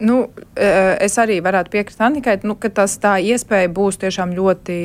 Nu, 0.00 0.28
eh, 0.56 0.96
es 1.06 1.18
arī 1.22 1.38
varētu 1.42 1.70
piekrist 1.70 2.00
Annikai, 2.02 2.40
nu, 2.42 2.56
ka 2.58 2.68
tas 2.68 2.96
tā 2.98 3.14
iespēja 3.22 3.70
būs 3.70 4.00
tiešām 4.02 4.32
ļoti 4.34 4.78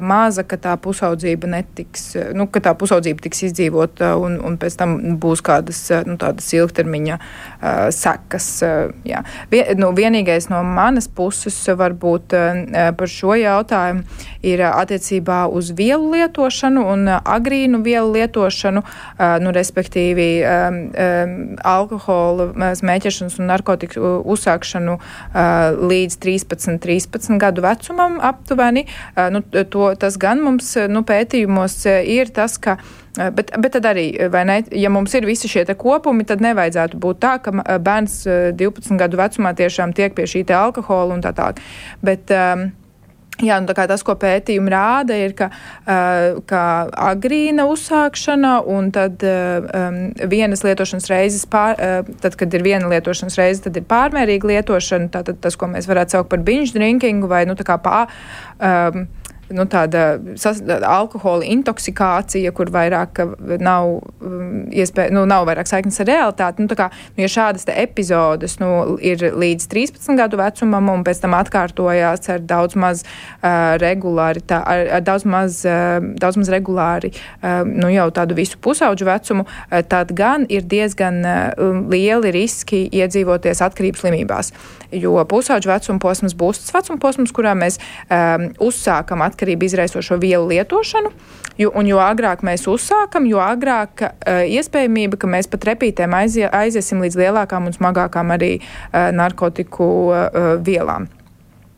maza, 0.00 0.42
ka 0.42 0.58
tā 0.58 0.74
pusaudzība 0.82 1.48
netiks, 1.50 2.04
eh, 2.18 2.30
nu, 2.36 2.48
ka 2.50 2.62
tā 2.64 2.74
pusaudzība 2.78 3.22
tiks 3.22 3.44
izdzīvota 3.48 4.14
un, 4.18 4.38
un 4.44 4.56
pēc 4.58 4.78
tam 4.80 4.96
būs 5.22 5.42
kādas 5.46 5.80
eh, 5.94 6.02
nu, 6.08 6.16
tādas 6.18 6.48
ilgtermiņa 6.56 7.18
uh, 7.18 7.86
sekas. 7.94 8.48
Uh, 8.66 8.90
jā. 9.06 9.22
Vien, 9.52 9.70
nu, 9.78 9.92
vienīgais 9.94 10.48
no 10.50 10.64
manas 10.66 11.06
puses 11.08 11.56
varbūt 11.78 12.34
uh, 12.34 12.62
par 12.98 13.12
šo 13.12 13.36
jautājumu 13.38 14.02
ir 14.46 14.64
attiecībā 14.66 15.44
uz 15.52 15.70
vielu 15.78 16.10
lietošanu 16.16 16.84
un 16.92 17.06
agrīnu 17.18 17.82
vielu 17.86 18.10
lietošanu, 18.16 18.82
uh, 18.82 19.36
nu, 19.42 19.54
respektīvi 19.54 20.28
um, 20.42 20.80
um, 20.90 21.36
alkohola, 21.62 22.72
smēķēšanas 22.78 23.38
un 23.38 23.50
narkotiku 23.52 24.14
uzsākšanu 24.26 24.98
uh, 24.98 25.78
līdz 25.78 26.18
13, 26.24 26.78
13 26.82 27.38
gadu 27.40 27.62
vecumam 27.66 28.18
aptuveni. 28.24 28.86
Uh, 29.14 29.28
nu, 29.34 29.44
to, 29.70 29.90
tas 30.00 30.16
gan 30.20 30.42
mums 30.44 30.72
nu, 30.90 31.04
pētījumos 31.06 31.78
e, 31.88 31.98
ir 32.18 32.32
tas, 32.34 32.56
ka. 32.62 32.78
E, 33.18 33.30
bet, 33.34 33.52
bet 33.58 33.76
tad 33.76 33.88
arī, 33.90 34.08
ne, 34.48 34.58
ja 34.76 34.90
mums 34.92 35.14
ir 35.18 35.28
visi 35.28 35.50
šie 35.50 35.66
kopumi, 35.78 36.26
tad 36.28 36.44
nevajadzētu 36.44 37.00
būt 37.00 37.22
tā, 37.24 37.36
ka 37.44 37.54
bērns 37.78 38.20
12 38.58 38.92
e, 38.92 38.98
gadu 39.00 39.20
vecumā 39.20 39.54
tiešām 39.58 39.94
tiek 39.96 40.16
pie 40.16 40.28
šī 40.28 40.44
alkohola 40.56 41.16
un 41.16 41.24
tā 41.24 41.34
tālāk. 41.36 41.62
Bet, 42.04 42.32
um, 42.34 42.70
Jā, 43.38 43.60
nu, 43.62 43.70
tas, 43.70 44.02
ko 44.02 44.16
pētījumi 44.18 44.70
rāda, 44.72 45.14
ir, 45.14 45.34
ka, 45.38 45.46
uh, 45.86 46.40
ka 46.48 46.62
agrīna 47.12 47.68
uzsākšana 47.70 48.56
un 48.66 48.88
tad 48.94 49.22
um, 49.22 50.00
vienas 50.30 50.64
lietošanas 50.66 51.06
reizes, 51.12 51.44
pār, 51.46 51.78
uh, 51.78 52.16
tad, 52.18 52.34
kad 52.40 52.56
ir 52.58 52.66
viena 52.66 52.90
lietošanas 52.90 53.38
reize, 53.38 53.62
tad 53.68 53.78
ir 53.78 53.86
pārmērīga 53.86 54.50
lietošana. 54.50 55.12
Tātad 55.14 55.38
tas, 55.44 55.54
ko 55.58 55.70
mēs 55.70 55.86
varētu 55.86 56.16
saukt 56.16 56.32
par 56.32 56.42
binge 56.42 56.74
drinking 56.74 57.30
vai 57.30 57.44
nu, 57.46 57.54
pār. 57.54 58.10
Um, 58.58 59.06
nu, 59.54 59.64
tāda 59.70 60.18
sas, 60.40 60.60
alkohola 60.64 61.46
intoksikācija, 61.48 62.52
kur 62.56 62.70
vairāk 62.72 63.20
nav 63.62 63.90
um, 63.98 64.66
iespēja, 64.74 65.12
nu, 65.14 65.24
nav 65.28 65.46
vairāk 65.48 65.70
saiknes 65.70 66.00
ar 66.02 66.08
realitāti. 66.10 66.64
Nu, 66.64 66.78
kā, 66.78 66.88
nu, 67.16 67.24
ja 67.24 67.30
šādas 67.32 67.68
epizodes 67.72 68.58
nu, 68.62 68.98
ir 69.04 69.22
līdz 69.38 69.68
13 69.72 70.18
gadu 70.18 70.40
vecumam 70.40 70.92
un 70.92 71.04
pēc 71.06 71.22
tam 71.24 71.36
atkārtojās 71.38 72.28
ar 72.34 72.44
daudz 72.44 72.78
maz 72.78 73.04
uh, 73.04 73.76
regulāri, 73.80 74.44
tā, 74.48 74.60
ar, 74.62 74.84
ar 74.98 75.06
daudz 75.06 75.26
maz, 75.28 75.62
uh, 75.68 75.98
daudz 76.20 76.40
maz 76.40 76.52
regulāri 76.52 77.12
uh, 77.14 77.62
nu, 77.68 77.90
jau 77.92 78.08
tādu 78.14 78.38
visu 78.38 78.60
pusauģu 78.64 79.08
vecumu, 79.08 79.46
uh, 79.48 79.80
tad 79.88 80.12
gan 80.18 80.46
ir 80.52 80.66
diezgan 80.68 81.22
uh, 81.24 81.80
lieli 81.88 82.34
riski 82.34 82.86
iedzīvoties 83.00 83.64
atkarības 83.64 84.04
slimībās. 84.04 84.52
Jo 84.92 85.18
pusauģu 85.28 85.68
vecuma 85.68 86.00
posms 86.00 86.36
būs 86.38 86.62
tas 86.62 86.72
vecuma 86.72 87.00
posms, 87.02 87.32
kurā 87.36 87.52
mēs 87.58 87.76
um, 88.08 88.48
uzsākam 88.64 89.20
atkarību 89.26 89.68
izraisošo 89.68 90.16
vielu 90.22 90.48
lietošanu. 90.48 91.12
Jo, 91.58 91.72
un 91.76 91.90
jo 91.90 91.98
agrāk 92.00 92.44
mēs 92.46 92.64
uzsākam, 92.70 93.26
jo 93.28 93.42
agrāk 93.42 94.06
uh, 94.06 94.40
iespējamība, 94.48 95.18
ka 95.20 95.28
mēs 95.28 95.50
pat 95.50 95.66
repītēm 95.72 96.16
aizie, 96.16 96.46
aiziesim 96.48 97.02
līdz 97.04 97.20
lielākām 97.20 97.68
un 97.68 97.76
smagākām 97.76 98.32
arī 98.38 98.54
uh, 98.62 99.10
narkotiku 99.12 99.92
uh, 100.08 100.52
vielām. 100.64 101.10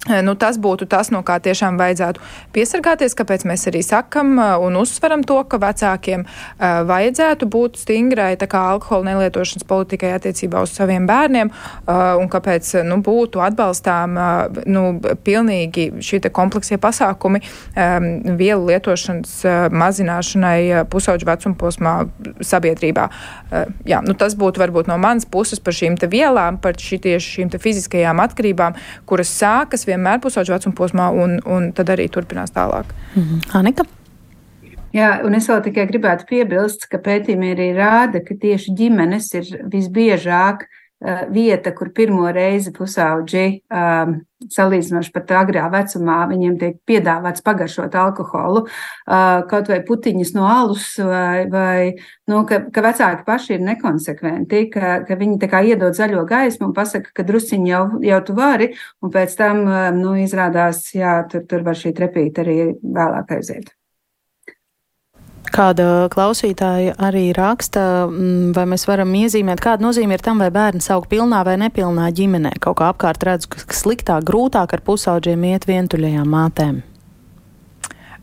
Eh, 0.08 0.22
nu, 0.24 0.32
tas 0.32 0.56
būtu 0.56 0.86
tas, 0.88 1.10
no 1.12 1.20
kā 1.20 1.34
tiešām 1.44 1.76
vajadzētu 1.76 2.22
piesargāties, 2.56 3.12
kāpēc 3.18 3.42
mēs 3.44 3.66
arī 3.68 3.82
sakam 3.84 4.32
eh, 4.40 4.54
un 4.64 4.78
uzsveram 4.80 5.20
to, 5.28 5.36
ka 5.44 5.58
vecākiem 5.60 6.22
uh, 6.24 6.80
vajadzētu 6.88 7.44
būt 7.50 7.76
stingrai 7.82 8.30
alkohola 8.40 9.10
nelietošanas 9.10 9.66
politikai 9.68 10.14
attiecībā 10.16 10.62
uz 10.64 10.72
saviem 10.72 11.04
bērniem, 11.08 11.50
un 11.90 12.28
kāpēc 12.30 12.70
nu, 12.86 12.96
būtu 13.04 13.42
atbalstām 13.44 14.16
nu, 14.70 14.82
pilnīgi 15.24 15.86
šī 16.04 16.20
kompleksie 16.32 16.78
pasākumi 16.80 17.40
um, 17.42 18.36
vielu 18.38 18.70
lietošanas 18.70 19.34
mazināšanai 19.74 20.86
pusauģu 20.92 21.28
vecuma 21.28 21.58
posmā 21.60 21.94
sabiedrībā. 22.44 23.06
Jā, 23.88 24.00
nu, 24.06 24.14
tas 24.18 24.36
būtu 24.38 24.62
varbūt 24.62 24.90
no 24.90 24.98
manas 25.02 25.28
puses 25.28 25.60
par 25.62 25.76
šīm 25.76 25.98
vielām, 26.10 26.60
par 26.62 26.78
šī, 26.80 27.00
tieši 27.06 27.36
šīm 27.36 27.54
fiziskajām 27.60 28.22
atkarībām, 28.24 28.78
kuras 29.10 29.32
sākas 29.34 29.86
vienmēr 29.90 30.20
pusauģu 30.24 30.56
vecuma 30.56 30.78
posmā, 30.78 31.08
un, 31.12 31.38
un 31.46 31.70
tad 31.76 31.92
arī 31.94 32.08
turpinās 32.12 32.54
tālāk. 32.56 32.94
Mm 33.14 33.22
-hmm. 33.22 33.56
Anika? 33.60 33.86
Jā, 34.90 35.20
un 35.22 35.34
es 35.38 35.46
vēl 35.46 35.60
tikai 35.62 35.86
gribētu 35.86 36.26
piebilst, 36.26 36.88
ka 36.90 36.98
pētījumi 36.98 37.52
arī 37.54 37.68
rāda, 37.76 38.24
ka 38.26 38.34
tieši 38.34 38.74
ģimenes 38.74 39.28
ir 39.38 39.50
visbiežāk 39.70 40.66
vieta, 41.32 41.72
kur 41.76 41.92
pirmo 41.96 42.28
reizi 42.34 42.72
pusauģi 42.76 43.44
um, 43.72 44.18
salīdzinoši 44.48 45.12
pat 45.12 45.32
agrā 45.36 45.66
vecumā 45.72 46.18
viņiem 46.30 46.56
tiek 46.60 46.76
piedāvāts 46.88 47.44
pagaršot 47.44 47.96
alkoholu, 48.00 48.64
kaut 49.50 49.68
vai 49.68 49.80
putiņas 49.86 50.32
no 50.36 50.46
alus, 50.48 50.86
vai, 51.04 51.44
vai 51.52 51.80
nu, 52.30 52.42
ka, 52.48 52.62
ka 52.72 52.84
vecāki 52.84 53.26
paši 53.26 53.56
ir 53.58 53.66
nekonsekventi, 53.66 54.62
ka, 54.72 54.94
ka 55.08 55.18
viņi 55.20 55.40
tā 55.42 55.50
kā 55.52 55.64
iedod 55.72 55.96
zaļo 55.96 56.24
gaismu 56.28 56.70
un 56.70 56.76
pasaka, 56.76 57.12
ka 57.16 57.26
drusciņi 57.28 57.74
jau, 57.74 57.82
jau 58.06 58.22
tu 58.24 58.38
vari, 58.38 58.70
un 59.04 59.12
pēc 59.12 59.36
tam, 59.40 59.66
nu, 59.98 60.14
izrādās, 60.20 60.86
jā, 60.96 61.20
tur, 61.30 61.44
tur 61.50 61.66
var 61.66 61.76
šī 61.76 61.92
trepīta 61.96 62.44
arī 62.46 62.58
vēlāk 62.80 63.36
aiziet. 63.36 63.74
Kāda 65.50 66.06
klausītāja 66.12 66.94
arī 67.00 67.30
raksta, 67.34 68.06
mm, 68.06 68.52
vai 68.54 68.66
mēs 68.70 68.84
varam 68.86 69.10
iezīmēt, 69.18 69.62
kāda 69.64 69.82
nozīme 69.82 70.14
ir 70.14 70.22
tam, 70.22 70.38
vai 70.38 70.50
bērns 70.54 70.90
aug 70.94 71.08
pilnā 71.10 71.40
vai 71.46 71.56
nepilnā 71.58 72.10
ģimenē. 72.14 72.52
Kaut 72.62 72.78
kā 72.78 72.92
apkārt 72.92 73.24
redzu, 73.26 73.50
ka 73.50 73.74
sliktāk, 73.74 74.28
grūtāk 74.28 74.76
ar 74.76 74.84
pusauģiem 74.86 75.48
iet 75.50 75.66
vientuļajām 75.66 76.28
mātēm. 76.30 76.82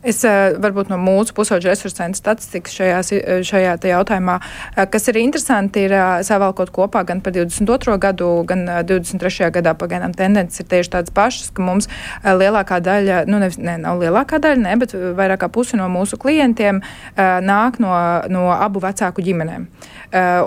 Es 0.06 0.20
eh, 0.28 0.54
varbūt 0.62 0.92
no 0.92 0.98
mūsu 1.02 1.34
pusauģa 1.34 1.72
resursu 1.72 1.98
centra 1.98 2.20
statistikas 2.20 2.76
šajā, 2.78 2.98
eh, 3.18 3.40
šajā 3.48 3.74
jautājumā, 3.90 4.36
eh, 4.76 4.86
kas 4.94 5.08
ir 5.10 5.18
interesanti, 5.18 5.88
ir 5.88 5.96
savalkot 6.28 6.70
kopā 6.76 7.02
gan 7.08 7.22
par 7.22 7.34
22. 7.34 7.98
gadu, 7.98 8.30
gan 8.46 8.68
23. 8.86 9.50
gadā 9.52 9.74
pagaidām 9.74 10.14
tendences 10.14 10.62
ir 10.62 10.68
tieši 10.70 10.94
tādas 10.94 11.14
pašas, 11.14 11.50
ka 11.50 11.66
mums 11.66 11.90
lielākā 12.24 12.78
daļa, 12.84 13.24
nu 13.28 13.40
nevis, 13.42 13.58
ne, 13.58 13.78
nav 13.82 13.98
lielākā 13.98 14.38
daļa, 14.44 14.62
ne, 14.62 14.76
bet 14.78 14.94
vairāk 14.94 15.42
kā 15.42 15.50
pusi 15.50 15.78
no 15.78 15.90
mūsu 15.90 16.18
klientiem 16.22 16.82
nāk 17.18 17.80
no, 17.80 17.92
no 18.30 18.52
abu 18.54 18.80
vecāku 18.82 19.22
ģimenēm. 19.26 19.68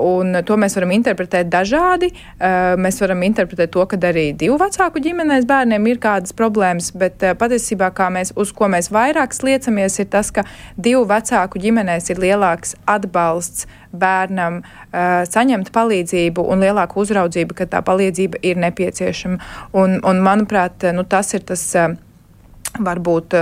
Un 0.00 0.40
to 0.46 0.56
mēs 0.56 0.74
varam 0.76 0.92
interpretēt 0.94 1.50
dažādi. 1.52 2.10
Mēs 2.40 3.00
varam 3.02 3.22
interpretēt 3.26 3.70
to, 3.74 3.84
ka 3.86 3.98
arī 4.10 4.30
divu 4.36 4.56
vecāku 4.60 5.02
ģimenēs 5.04 5.46
bērniem 5.48 5.86
ir 5.90 6.00
kādas 6.02 6.34
problēmas, 6.36 6.90
bet 6.96 7.22
patiesībā, 7.38 7.90
kā 7.94 8.08
mēs, 8.14 8.32
uz 8.36 8.52
ko 8.56 8.70
mēs 8.72 8.90
vairāk 8.94 9.34
mēs 9.40 9.48
liecamies, 9.48 9.98
ir 9.98 10.08
tas, 10.10 10.30
ka 10.30 10.44
divu 10.76 11.04
vecāku 11.08 11.60
ģimenēs 11.60 12.10
ir 12.10 12.20
lielāks 12.20 12.76
atbalsts 12.86 13.66
bērnam 13.92 14.62
uh, 14.62 15.24
saņemt 15.26 15.72
palīdzību 15.72 16.44
un 16.44 16.60
lielāku 16.60 17.00
uzraudzību, 17.00 17.54
kad 17.54 17.70
tā 17.72 17.82
palīdzība 17.82 18.38
ir 18.42 18.56
nepieciešama. 18.56 19.40
Un, 19.72 20.00
un 20.04 20.22
manuprāt, 20.22 20.84
nu, 20.92 21.04
tas 21.04 21.34
ir 21.34 21.44
tas. 21.44 21.66
Uh, 21.74 21.96
varbūt 22.78 23.34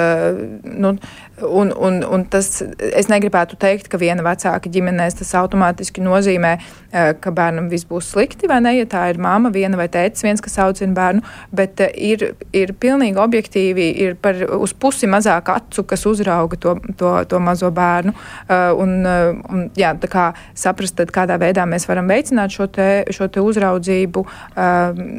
nu, 0.81 0.95
Un, 1.43 1.73
un, 1.77 2.01
un 2.03 2.25
tas, 2.27 2.49
es 2.79 3.09
negribētu 3.11 3.59
teikt, 3.61 3.87
ka 3.91 3.99
viena 4.01 4.25
vecāka 4.27 4.71
ģimenēs 4.73 5.19
tas 5.21 5.31
automātiski 5.39 6.03
nozīmē, 6.03 6.53
eh, 6.91 7.13
ka 7.21 7.31
bērnam 7.35 7.69
viss 7.71 7.87
būs 7.87 8.11
slikti, 8.13 8.49
vai 8.51 8.59
ne, 8.65 8.73
ja 8.79 8.87
tā 8.91 9.05
ir 9.13 9.21
māma, 9.23 9.53
viena 9.55 9.79
vai 9.79 9.87
tētis, 9.93 10.25
viens, 10.27 10.43
kas 10.43 10.59
audzina 10.65 10.97
bērnu, 10.97 11.23
bet 11.55 11.83
eh, 11.85 11.93
ir, 12.11 12.25
ir 12.57 12.73
pilnīgi 12.81 13.21
objektīvi, 13.23 13.87
ir 14.05 14.17
par 14.23 14.41
uz 14.59 14.75
pusi 14.75 15.07
mazāk 15.11 15.53
acu, 15.55 15.85
kas 15.87 16.07
uzrauga 16.11 16.59
to, 16.59 16.75
to, 16.99 17.13
to 17.31 17.41
mazo 17.43 17.71
bērnu. 17.75 18.15
Eh, 18.49 18.73
un, 18.75 18.97
un 19.07 19.69
jā, 19.79 19.95
tā 20.03 20.11
kā 20.11 20.27
saprast, 20.59 20.97
tad 20.99 21.15
kādā 21.15 21.39
veidā 21.39 21.69
mēs 21.71 21.87
varam 21.89 22.11
veicināt 22.11 22.57
šo 22.57 22.67
te, 22.73 22.89
šo 23.15 23.31
te 23.31 23.43
uzraudzību, 23.45 24.25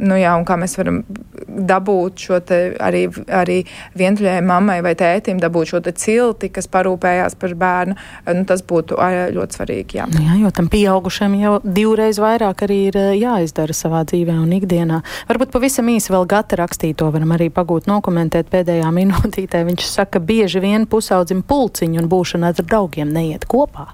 nu 0.09 0.17
jā, 0.19 0.33
un 0.35 0.45
kā 0.47 0.55
mēs 0.59 0.75
varam 0.79 1.01
dabūt 1.47 2.25
šo 2.25 2.39
arī, 2.83 3.03
arī 3.31 3.59
vientuļai 3.99 4.39
mammai 4.45 4.79
vai 4.85 4.95
tētim 4.99 5.39
dabūt 5.41 5.73
šo 5.73 5.81
te 5.85 5.93
cilti, 6.09 6.49
kas 6.53 6.67
parūpējās 6.71 7.37
par 7.39 7.55
bērnu. 7.59 7.97
Nu, 8.33 8.43
tas 8.49 8.63
būtu 8.65 8.97
ļoti 9.35 9.59
svarīgi. 9.59 9.99
Jā. 9.99 10.07
Nu 10.09 10.25
jā, 10.25 10.39
jo 10.43 10.51
tam 10.55 10.69
pieaugušam 10.71 11.37
jau 11.39 11.55
divreiz 11.63 12.19
vairāk 12.21 12.65
arī 12.67 12.79
ir 12.89 12.99
jāizdara 13.19 13.75
savā 13.75 14.03
dzīvē 14.09 14.39
un 14.41 14.51
ikdienā. 14.57 15.01
Varbūt 15.29 15.53
pavisam 15.53 15.89
īsi 15.93 16.13
vēl 16.13 16.27
gata 16.29 16.59
rakstīto 16.63 17.09
varam 17.13 17.35
arī 17.37 17.49
pagūt 17.53 17.89
nokomentēt 17.91 18.51
pēdējā 18.51 18.89
minūtītē. 18.99 19.63
Viņš 19.69 19.87
saka, 19.87 20.17
ka 20.17 20.25
bieži 20.25 20.61
vien 20.63 20.87
pusaudzim 20.89 21.43
pulciņu 21.45 22.01
un 22.01 22.11
būšana 22.11 22.53
ar 22.53 22.63
draugiem 22.65 23.11
neiet 23.13 23.45
kopā. 23.49 23.91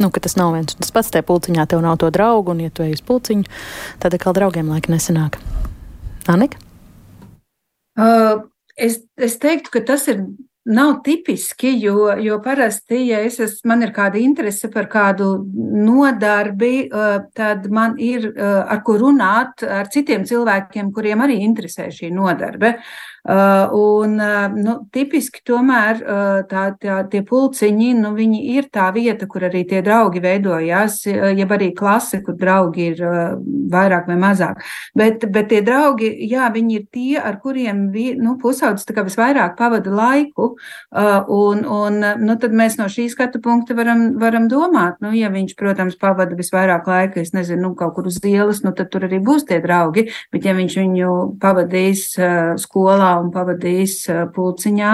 Nu, 0.00 0.08
tas 0.10 0.36
nav 0.36 0.54
viens 0.56 0.74
tas 0.74 0.92
pats. 0.94 1.12
Tajā 1.12 1.26
pulciņā 1.28 1.66
tev 1.68 1.82
nav 1.84 1.98
to 2.00 2.08
draugu, 2.10 2.54
un, 2.54 2.62
ja 2.64 2.72
tu 2.72 2.82
ej 2.86 2.96
uz 2.96 3.02
pulciņu, 3.04 3.44
tad 4.00 4.16
atkal 4.16 4.32
draugiem 4.36 4.70
laika 4.72 4.92
nesanāk. 4.94 5.36
Anika? 6.30 6.56
Uh, 8.00 8.46
es, 8.80 9.02
es 9.20 9.36
teiktu, 9.42 9.74
ka 9.74 9.84
tas 9.92 10.06
ir 10.08 10.22
Nav 10.64 10.98
tipiski, 11.04 11.70
jo, 11.80 12.10
jo 12.20 12.36
parasti, 12.44 12.98
ja 13.08 13.22
es 13.24 13.38
esmu, 13.40 13.70
man 13.70 13.84
ir 13.86 13.94
kāda 13.96 14.20
interese 14.20 14.68
par 14.68 14.90
kādu 14.92 15.30
nodarbi, 15.80 16.84
eh, 16.84 17.14
tad 17.32 17.64
man 17.72 17.94
ir 17.96 18.26
eh, 18.28 18.42
ar 18.44 18.82
ko 18.84 18.98
runāt 19.00 19.64
ar 19.64 19.88
citiem 19.88 20.26
cilvēkiem, 20.28 20.90
kuriem 20.92 21.24
arī 21.24 21.38
interesē 21.46 21.88
šī 21.88 22.10
nodarbe. 22.12 22.74
Un, 23.20 24.16
nu, 24.56 24.74
tipiski 24.92 25.42
tomēr 25.46 26.00
tā, 26.48 26.64
tā, 26.80 26.96
tie 27.12 27.20
pulciņi, 27.26 27.90
nu, 28.00 28.14
viņi 28.16 28.40
ir 28.56 28.70
tā 28.72 28.88
vieta, 28.94 29.28
kur 29.28 29.44
arī 29.50 29.64
tie 29.68 29.82
draugi 29.84 30.22
veidojās, 30.24 31.02
jeb 31.06 31.52
arī 31.52 31.70
klase, 31.76 32.22
kur 32.24 32.38
draugi 32.40 32.90
ir 32.94 33.02
vairāk 33.70 34.08
vai 34.08 34.16
mazāk. 34.20 34.64
Bet, 34.96 35.26
bet 35.32 35.50
tie 35.52 35.60
draugi, 35.66 36.08
jā, 36.30 36.48
viņi 36.54 36.78
ir 36.78 36.86
tie, 36.92 37.18
ar 37.20 37.36
kuriem 37.42 37.88
nu, 38.20 38.36
pusaudzis 38.40 38.88
visvairāk 38.90 39.56
pavada 39.58 39.92
laiku, 39.92 40.54
un, 40.90 41.62
un 41.64 42.00
nu, 42.24 42.38
tad 42.40 42.56
mēs 42.56 42.78
no 42.80 42.88
šī 42.90 43.08
skatu 43.12 43.42
punkta 43.44 43.76
varam, 43.76 44.06
varam 44.20 44.48
domāt, 44.50 45.00
nu, 45.04 45.12
ja 45.16 45.30
viņš, 45.32 45.54
protams, 45.60 45.98
pavada 46.00 46.38
visvairāk 46.38 46.88
laika, 46.88 47.20
es 47.20 47.34
nezinu, 47.36 47.68
nu, 47.68 47.74
kaut 47.76 47.94
kur 47.98 48.08
uz 48.08 48.16
ielas, 48.24 48.62
nu, 48.64 48.72
tad 48.76 48.90
tur 48.92 49.04
arī 49.08 49.20
būs 49.24 49.44
tie 49.48 49.60
draugi, 49.60 50.08
bet 50.32 50.48
ja 50.48 50.56
viņš 50.56 50.78
viņu 50.80 51.14
pavadīs 51.42 52.06
skolā, 52.62 53.09
un 53.20 53.30
pavadījis 53.34 53.96
pulciņā, 54.34 54.90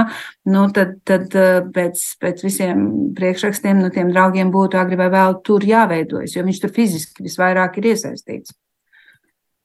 nu, 0.53 0.67
tad, 0.77 0.99
tad 1.09 1.35
pēc, 1.77 2.05
pēc 2.23 2.45
visiem 2.47 2.87
priekšrakstiem 3.17 3.81
no 3.81 3.89
nu, 3.89 3.95
tiem 3.95 4.13
draugiem 4.15 4.53
būtu 4.55 4.81
agri 4.81 5.01
vai 5.01 5.11
vēl 5.13 5.41
tur 5.47 5.67
jāveidojas, 5.67 6.37
jo 6.37 6.47
viņš 6.47 6.63
tur 6.63 6.77
fiziski 6.77 7.27
visvairāk 7.27 7.81
ir 7.81 7.93
iesaistīts. 7.95 8.57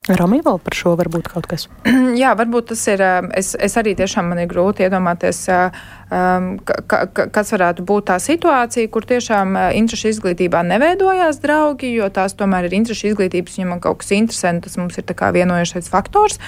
Romija 0.10 0.41
vēl 0.47 0.58
par 0.66 0.74
šo 0.74 0.95
varbūt 0.97 1.28
kaut 1.30 1.45
kas? 1.45 1.68
Jā, 2.22 2.32
varbūt 2.34 2.72
tas 2.72 2.82
ir. 2.89 3.04
Es, 3.38 3.52
es 3.54 3.76
arī 3.78 3.93
tiešām 3.99 4.32
man 4.32 4.39
ir 4.41 4.47
grūti 4.49 4.82
iedomāties, 4.88 5.43
um, 5.54 5.84
ka, 6.12 6.76
ka, 7.07 7.26
kas 7.32 7.53
varētu 7.55 7.86
būt 7.88 8.09
tā 8.09 8.18
situācija, 8.20 8.89
kur 8.91 9.05
tiešām 9.07 9.55
interešu 9.80 10.09
izglītībā 10.12 10.59
neveidojās 10.68 11.39
draugi, 11.43 11.93
jo 11.95 12.09
tās 12.12 12.36
tomēr 12.36 12.68
ir 12.68 12.76
interešu 12.82 13.14
izglītības, 13.14 13.55
ja 13.62 13.68
man 13.70 13.80
kaut 13.84 14.01
kas 14.01 14.12
interesē, 14.18 14.51
tas 14.64 14.76
mums 14.80 14.99
ir 14.99 15.07
kā 15.07 15.32
vienojošais 15.32 15.88
faktors. 15.91 16.39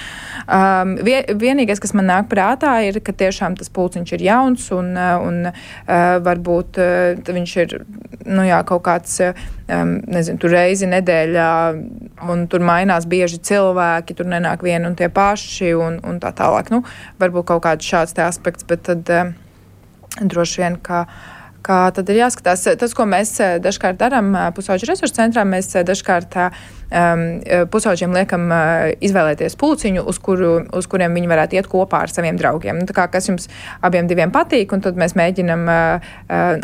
Um, 0.44 0.98
vienīgais, 1.00 1.80
kas 1.80 1.94
man 1.96 2.10
nāk 2.10 2.28
prātā, 2.32 2.76
ir, 2.84 3.00
ka 3.04 3.14
tiešām 3.16 3.56
tas 3.56 3.72
pulciņš 3.72 4.12
ir 4.16 4.26
jauns 4.26 4.66
un, 4.76 4.92
un 4.98 5.40
uh, 5.48 5.94
varbūt 6.24 6.80
uh, 6.82 7.32
viņš 7.34 7.56
ir 7.64 7.76
nu 8.24 8.44
jā, 8.44 8.60
kaut 8.68 8.84
kāds, 8.84 9.16
um, 9.24 9.94
nezinu, 10.12 10.40
tur 10.42 10.52
reizi 10.54 10.88
nedēļā 10.90 11.48
un 12.32 12.44
tur 12.52 12.64
mainās 12.64 13.08
bieži 13.08 13.40
cilvēki, 13.48 14.16
tur 14.18 14.28
nenāk 14.28 14.64
vieni 14.66 14.88
un 14.90 14.98
tie 14.98 15.08
paši 15.12 15.72
un, 15.78 15.98
un 16.04 16.20
tā 16.20 16.34
tālāk. 16.36 16.68
Nu, 16.74 16.84
varbūt 17.22 17.48
kaut 17.52 17.64
kāds 17.64 17.88
šāds 17.88 18.16
aspekts, 18.24 18.66
bet 18.68 18.84
tad 18.88 19.12
um, 19.14 19.34
droši 20.20 20.64
vien, 20.64 20.78
ka. 20.82 21.06
Kā 21.64 21.86
tad 21.96 22.10
ir 22.12 22.18
jāskatās, 22.18 22.66
tas, 22.76 22.92
ko 22.92 23.06
mēs 23.08 23.30
uh, 23.40 23.54
dažkārt 23.64 23.96
darām 23.96 24.34
uh, 24.34 24.50
pusauģu 24.52 24.84
resursu 24.90 25.16
centrā, 25.16 25.46
mēs 25.48 25.70
uh, 25.72 25.80
dažkārt 25.80 26.36
pusauģiem 27.70 28.14
liekam 28.14 28.46
uh, 28.52 28.92
izvēlēties 29.04 29.56
pulciņu, 29.60 30.04
uz, 30.10 30.18
kuru, 30.22 30.52
uz 30.78 30.88
kuriem 30.90 31.16
viņi 31.16 31.30
varētu 31.30 31.58
iet 31.58 31.68
kopā 31.70 32.04
ar 32.04 32.12
saviem 32.12 32.38
draugiem. 32.40 32.78
Nu, 32.82 32.88
kā, 32.94 33.06
kas 33.12 33.28
jums 33.30 33.48
abiem 33.84 34.08
patīk, 34.34 34.72
un 34.76 34.84
tad 34.84 34.98
mēs 35.00 35.16
mēģinam 35.18 35.66
uh, 35.70 36.12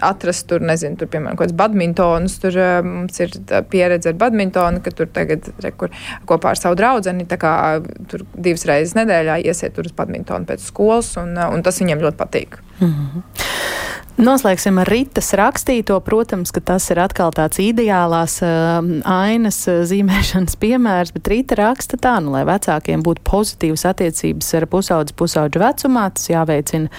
atrast 0.06 0.46
tur, 0.50 0.62
nezinu, 0.66 0.98
tur, 1.00 1.10
piemēram, 1.12 1.38
kaut 1.38 1.48
kāds 1.48 1.56
badmintonus, 1.58 2.38
tur 2.42 2.58
mums 2.86 3.20
ir 3.22 3.34
pieredze 3.72 4.12
ar 4.12 4.18
badmintonu, 4.20 4.82
ka 4.84 4.94
tur 4.94 5.10
tagad 5.12 5.50
re, 5.64 5.72
kur, 5.76 5.92
kopā 6.30 6.54
ar 6.54 6.60
savu 6.60 6.78
kā 7.40 7.54
tur 8.10 8.26
divas 8.34 8.66
reizes 8.68 8.96
nedēļā 8.98 9.40
iesiet 9.50 9.78
uz 9.82 9.94
badmintonu 9.96 10.48
pēc 10.48 10.66
skolas, 10.70 11.14
un, 11.20 11.34
un 11.38 11.66
tas 11.66 11.80
viņiem 11.82 12.06
ļoti 12.06 12.20
patīk. 12.20 12.60
Mm 12.80 12.92
-hmm. 12.94 13.22
Noslēgsim 14.20 14.76
ar 14.82 14.88
Ritas 14.90 15.30
rakstīto. 15.38 15.96
Protams, 16.04 16.50
ka 16.52 16.60
tas 16.60 16.90
ir 16.92 16.98
atkal 17.00 17.32
tāds 17.32 17.60
ideālās 17.62 18.40
uh, 18.44 18.80
ainas 19.08 19.62
uh, 19.70 19.80
zīmēšanas 20.20 20.56
piemērs, 20.60 21.10
bet 21.14 21.28
Rita 21.32 21.56
raksta 21.56 21.96
tā, 21.96 22.18
nu, 22.20 22.34
lai 22.34 22.42
vecākiem 22.44 23.00
būtu 23.00 23.22
pozitīvas 23.24 23.86
attiecības 23.88 24.50
ar 24.58 24.66
pusaudzes 24.68 25.16
pusauģu 25.16 25.60
vecumā, 25.62 26.10
tas 26.12 26.28
jāveicina, 26.28 26.90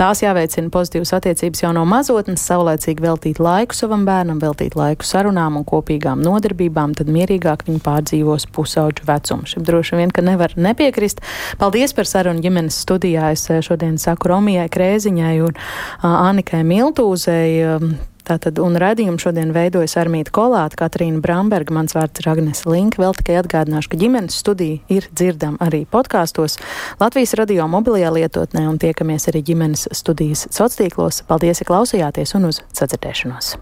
tās 0.00 0.22
jāveicina 0.22 0.72
pozitīvas 0.72 1.12
attiecības 1.18 1.60
jau 1.60 1.74
no 1.76 1.84
mazotnes, 1.84 2.40
saulēcīgi 2.40 3.04
veltīt 3.04 3.40
laiku 3.42 3.76
savam 3.76 4.06
bērnam, 4.08 4.40
veltīt 4.40 4.78
laiku 4.80 5.04
sarunām 5.04 5.58
un 5.60 5.66
kopīgām 5.68 6.24
nodarbībām, 6.24 6.96
tad 6.96 7.12
mierīgāk 7.12 7.66
viņi 7.68 7.82
pārdzīvos 7.84 8.48
pusauģu 8.56 9.04
vecumu. 9.10 9.44
Šim 9.50 9.66
droši 9.68 10.00
vien, 10.00 10.14
ka 10.14 10.24
nevar 10.24 10.56
nepiekrist. 10.56 11.20
Paldies 11.60 11.92
par 11.92 12.08
sarunu 12.08 12.40
ģimenes 12.40 12.80
studijā. 12.80 13.34
Es 13.36 13.44
uh, 13.52 13.60
šodien 13.60 14.00
saku 14.00 14.32
Romijai 14.32 14.70
Krēziņai 14.72 15.36
un 15.44 15.60
Anikai 16.00 16.64
Miltūzei. 16.64 17.60
Tātad, 18.30 18.60
un 18.62 18.76
redzējumu 18.78 19.18
šodien 19.18 19.50
veidojas 19.50 19.96
Armīta 19.98 20.30
Kolāta, 20.34 20.78
Katrīna 20.78 21.18
Bramberga, 21.24 21.74
mans 21.74 21.96
vārds 21.96 22.22
ir 22.22 22.28
Agnes 22.30 22.62
Linka. 22.62 23.00
Vēl 23.02 23.16
tikai 23.18 23.40
atgādināšu, 23.40 23.90
ka 23.90 23.98
ģimenes 23.98 24.36
studija 24.38 24.78
ir 24.92 25.08
dzirdama 25.10 25.58
arī 25.66 25.82
podkāstos 25.90 26.60
Latvijas 27.02 27.34
radio 27.40 27.66
mobilajā 27.72 28.12
lietotnē 28.20 28.68
un 28.70 28.78
tiekamies 28.78 29.26
arī 29.32 29.42
ģimenes 29.50 29.88
studijas 29.98 30.46
sociālos 30.46 30.78
tīklos. 30.78 31.24
Paldies, 31.26 31.64
ka 31.64 31.72
klausījāties 31.72 32.36
un 32.38 32.52
uz 32.52 32.62
sadzirdēšanos! 32.70 33.56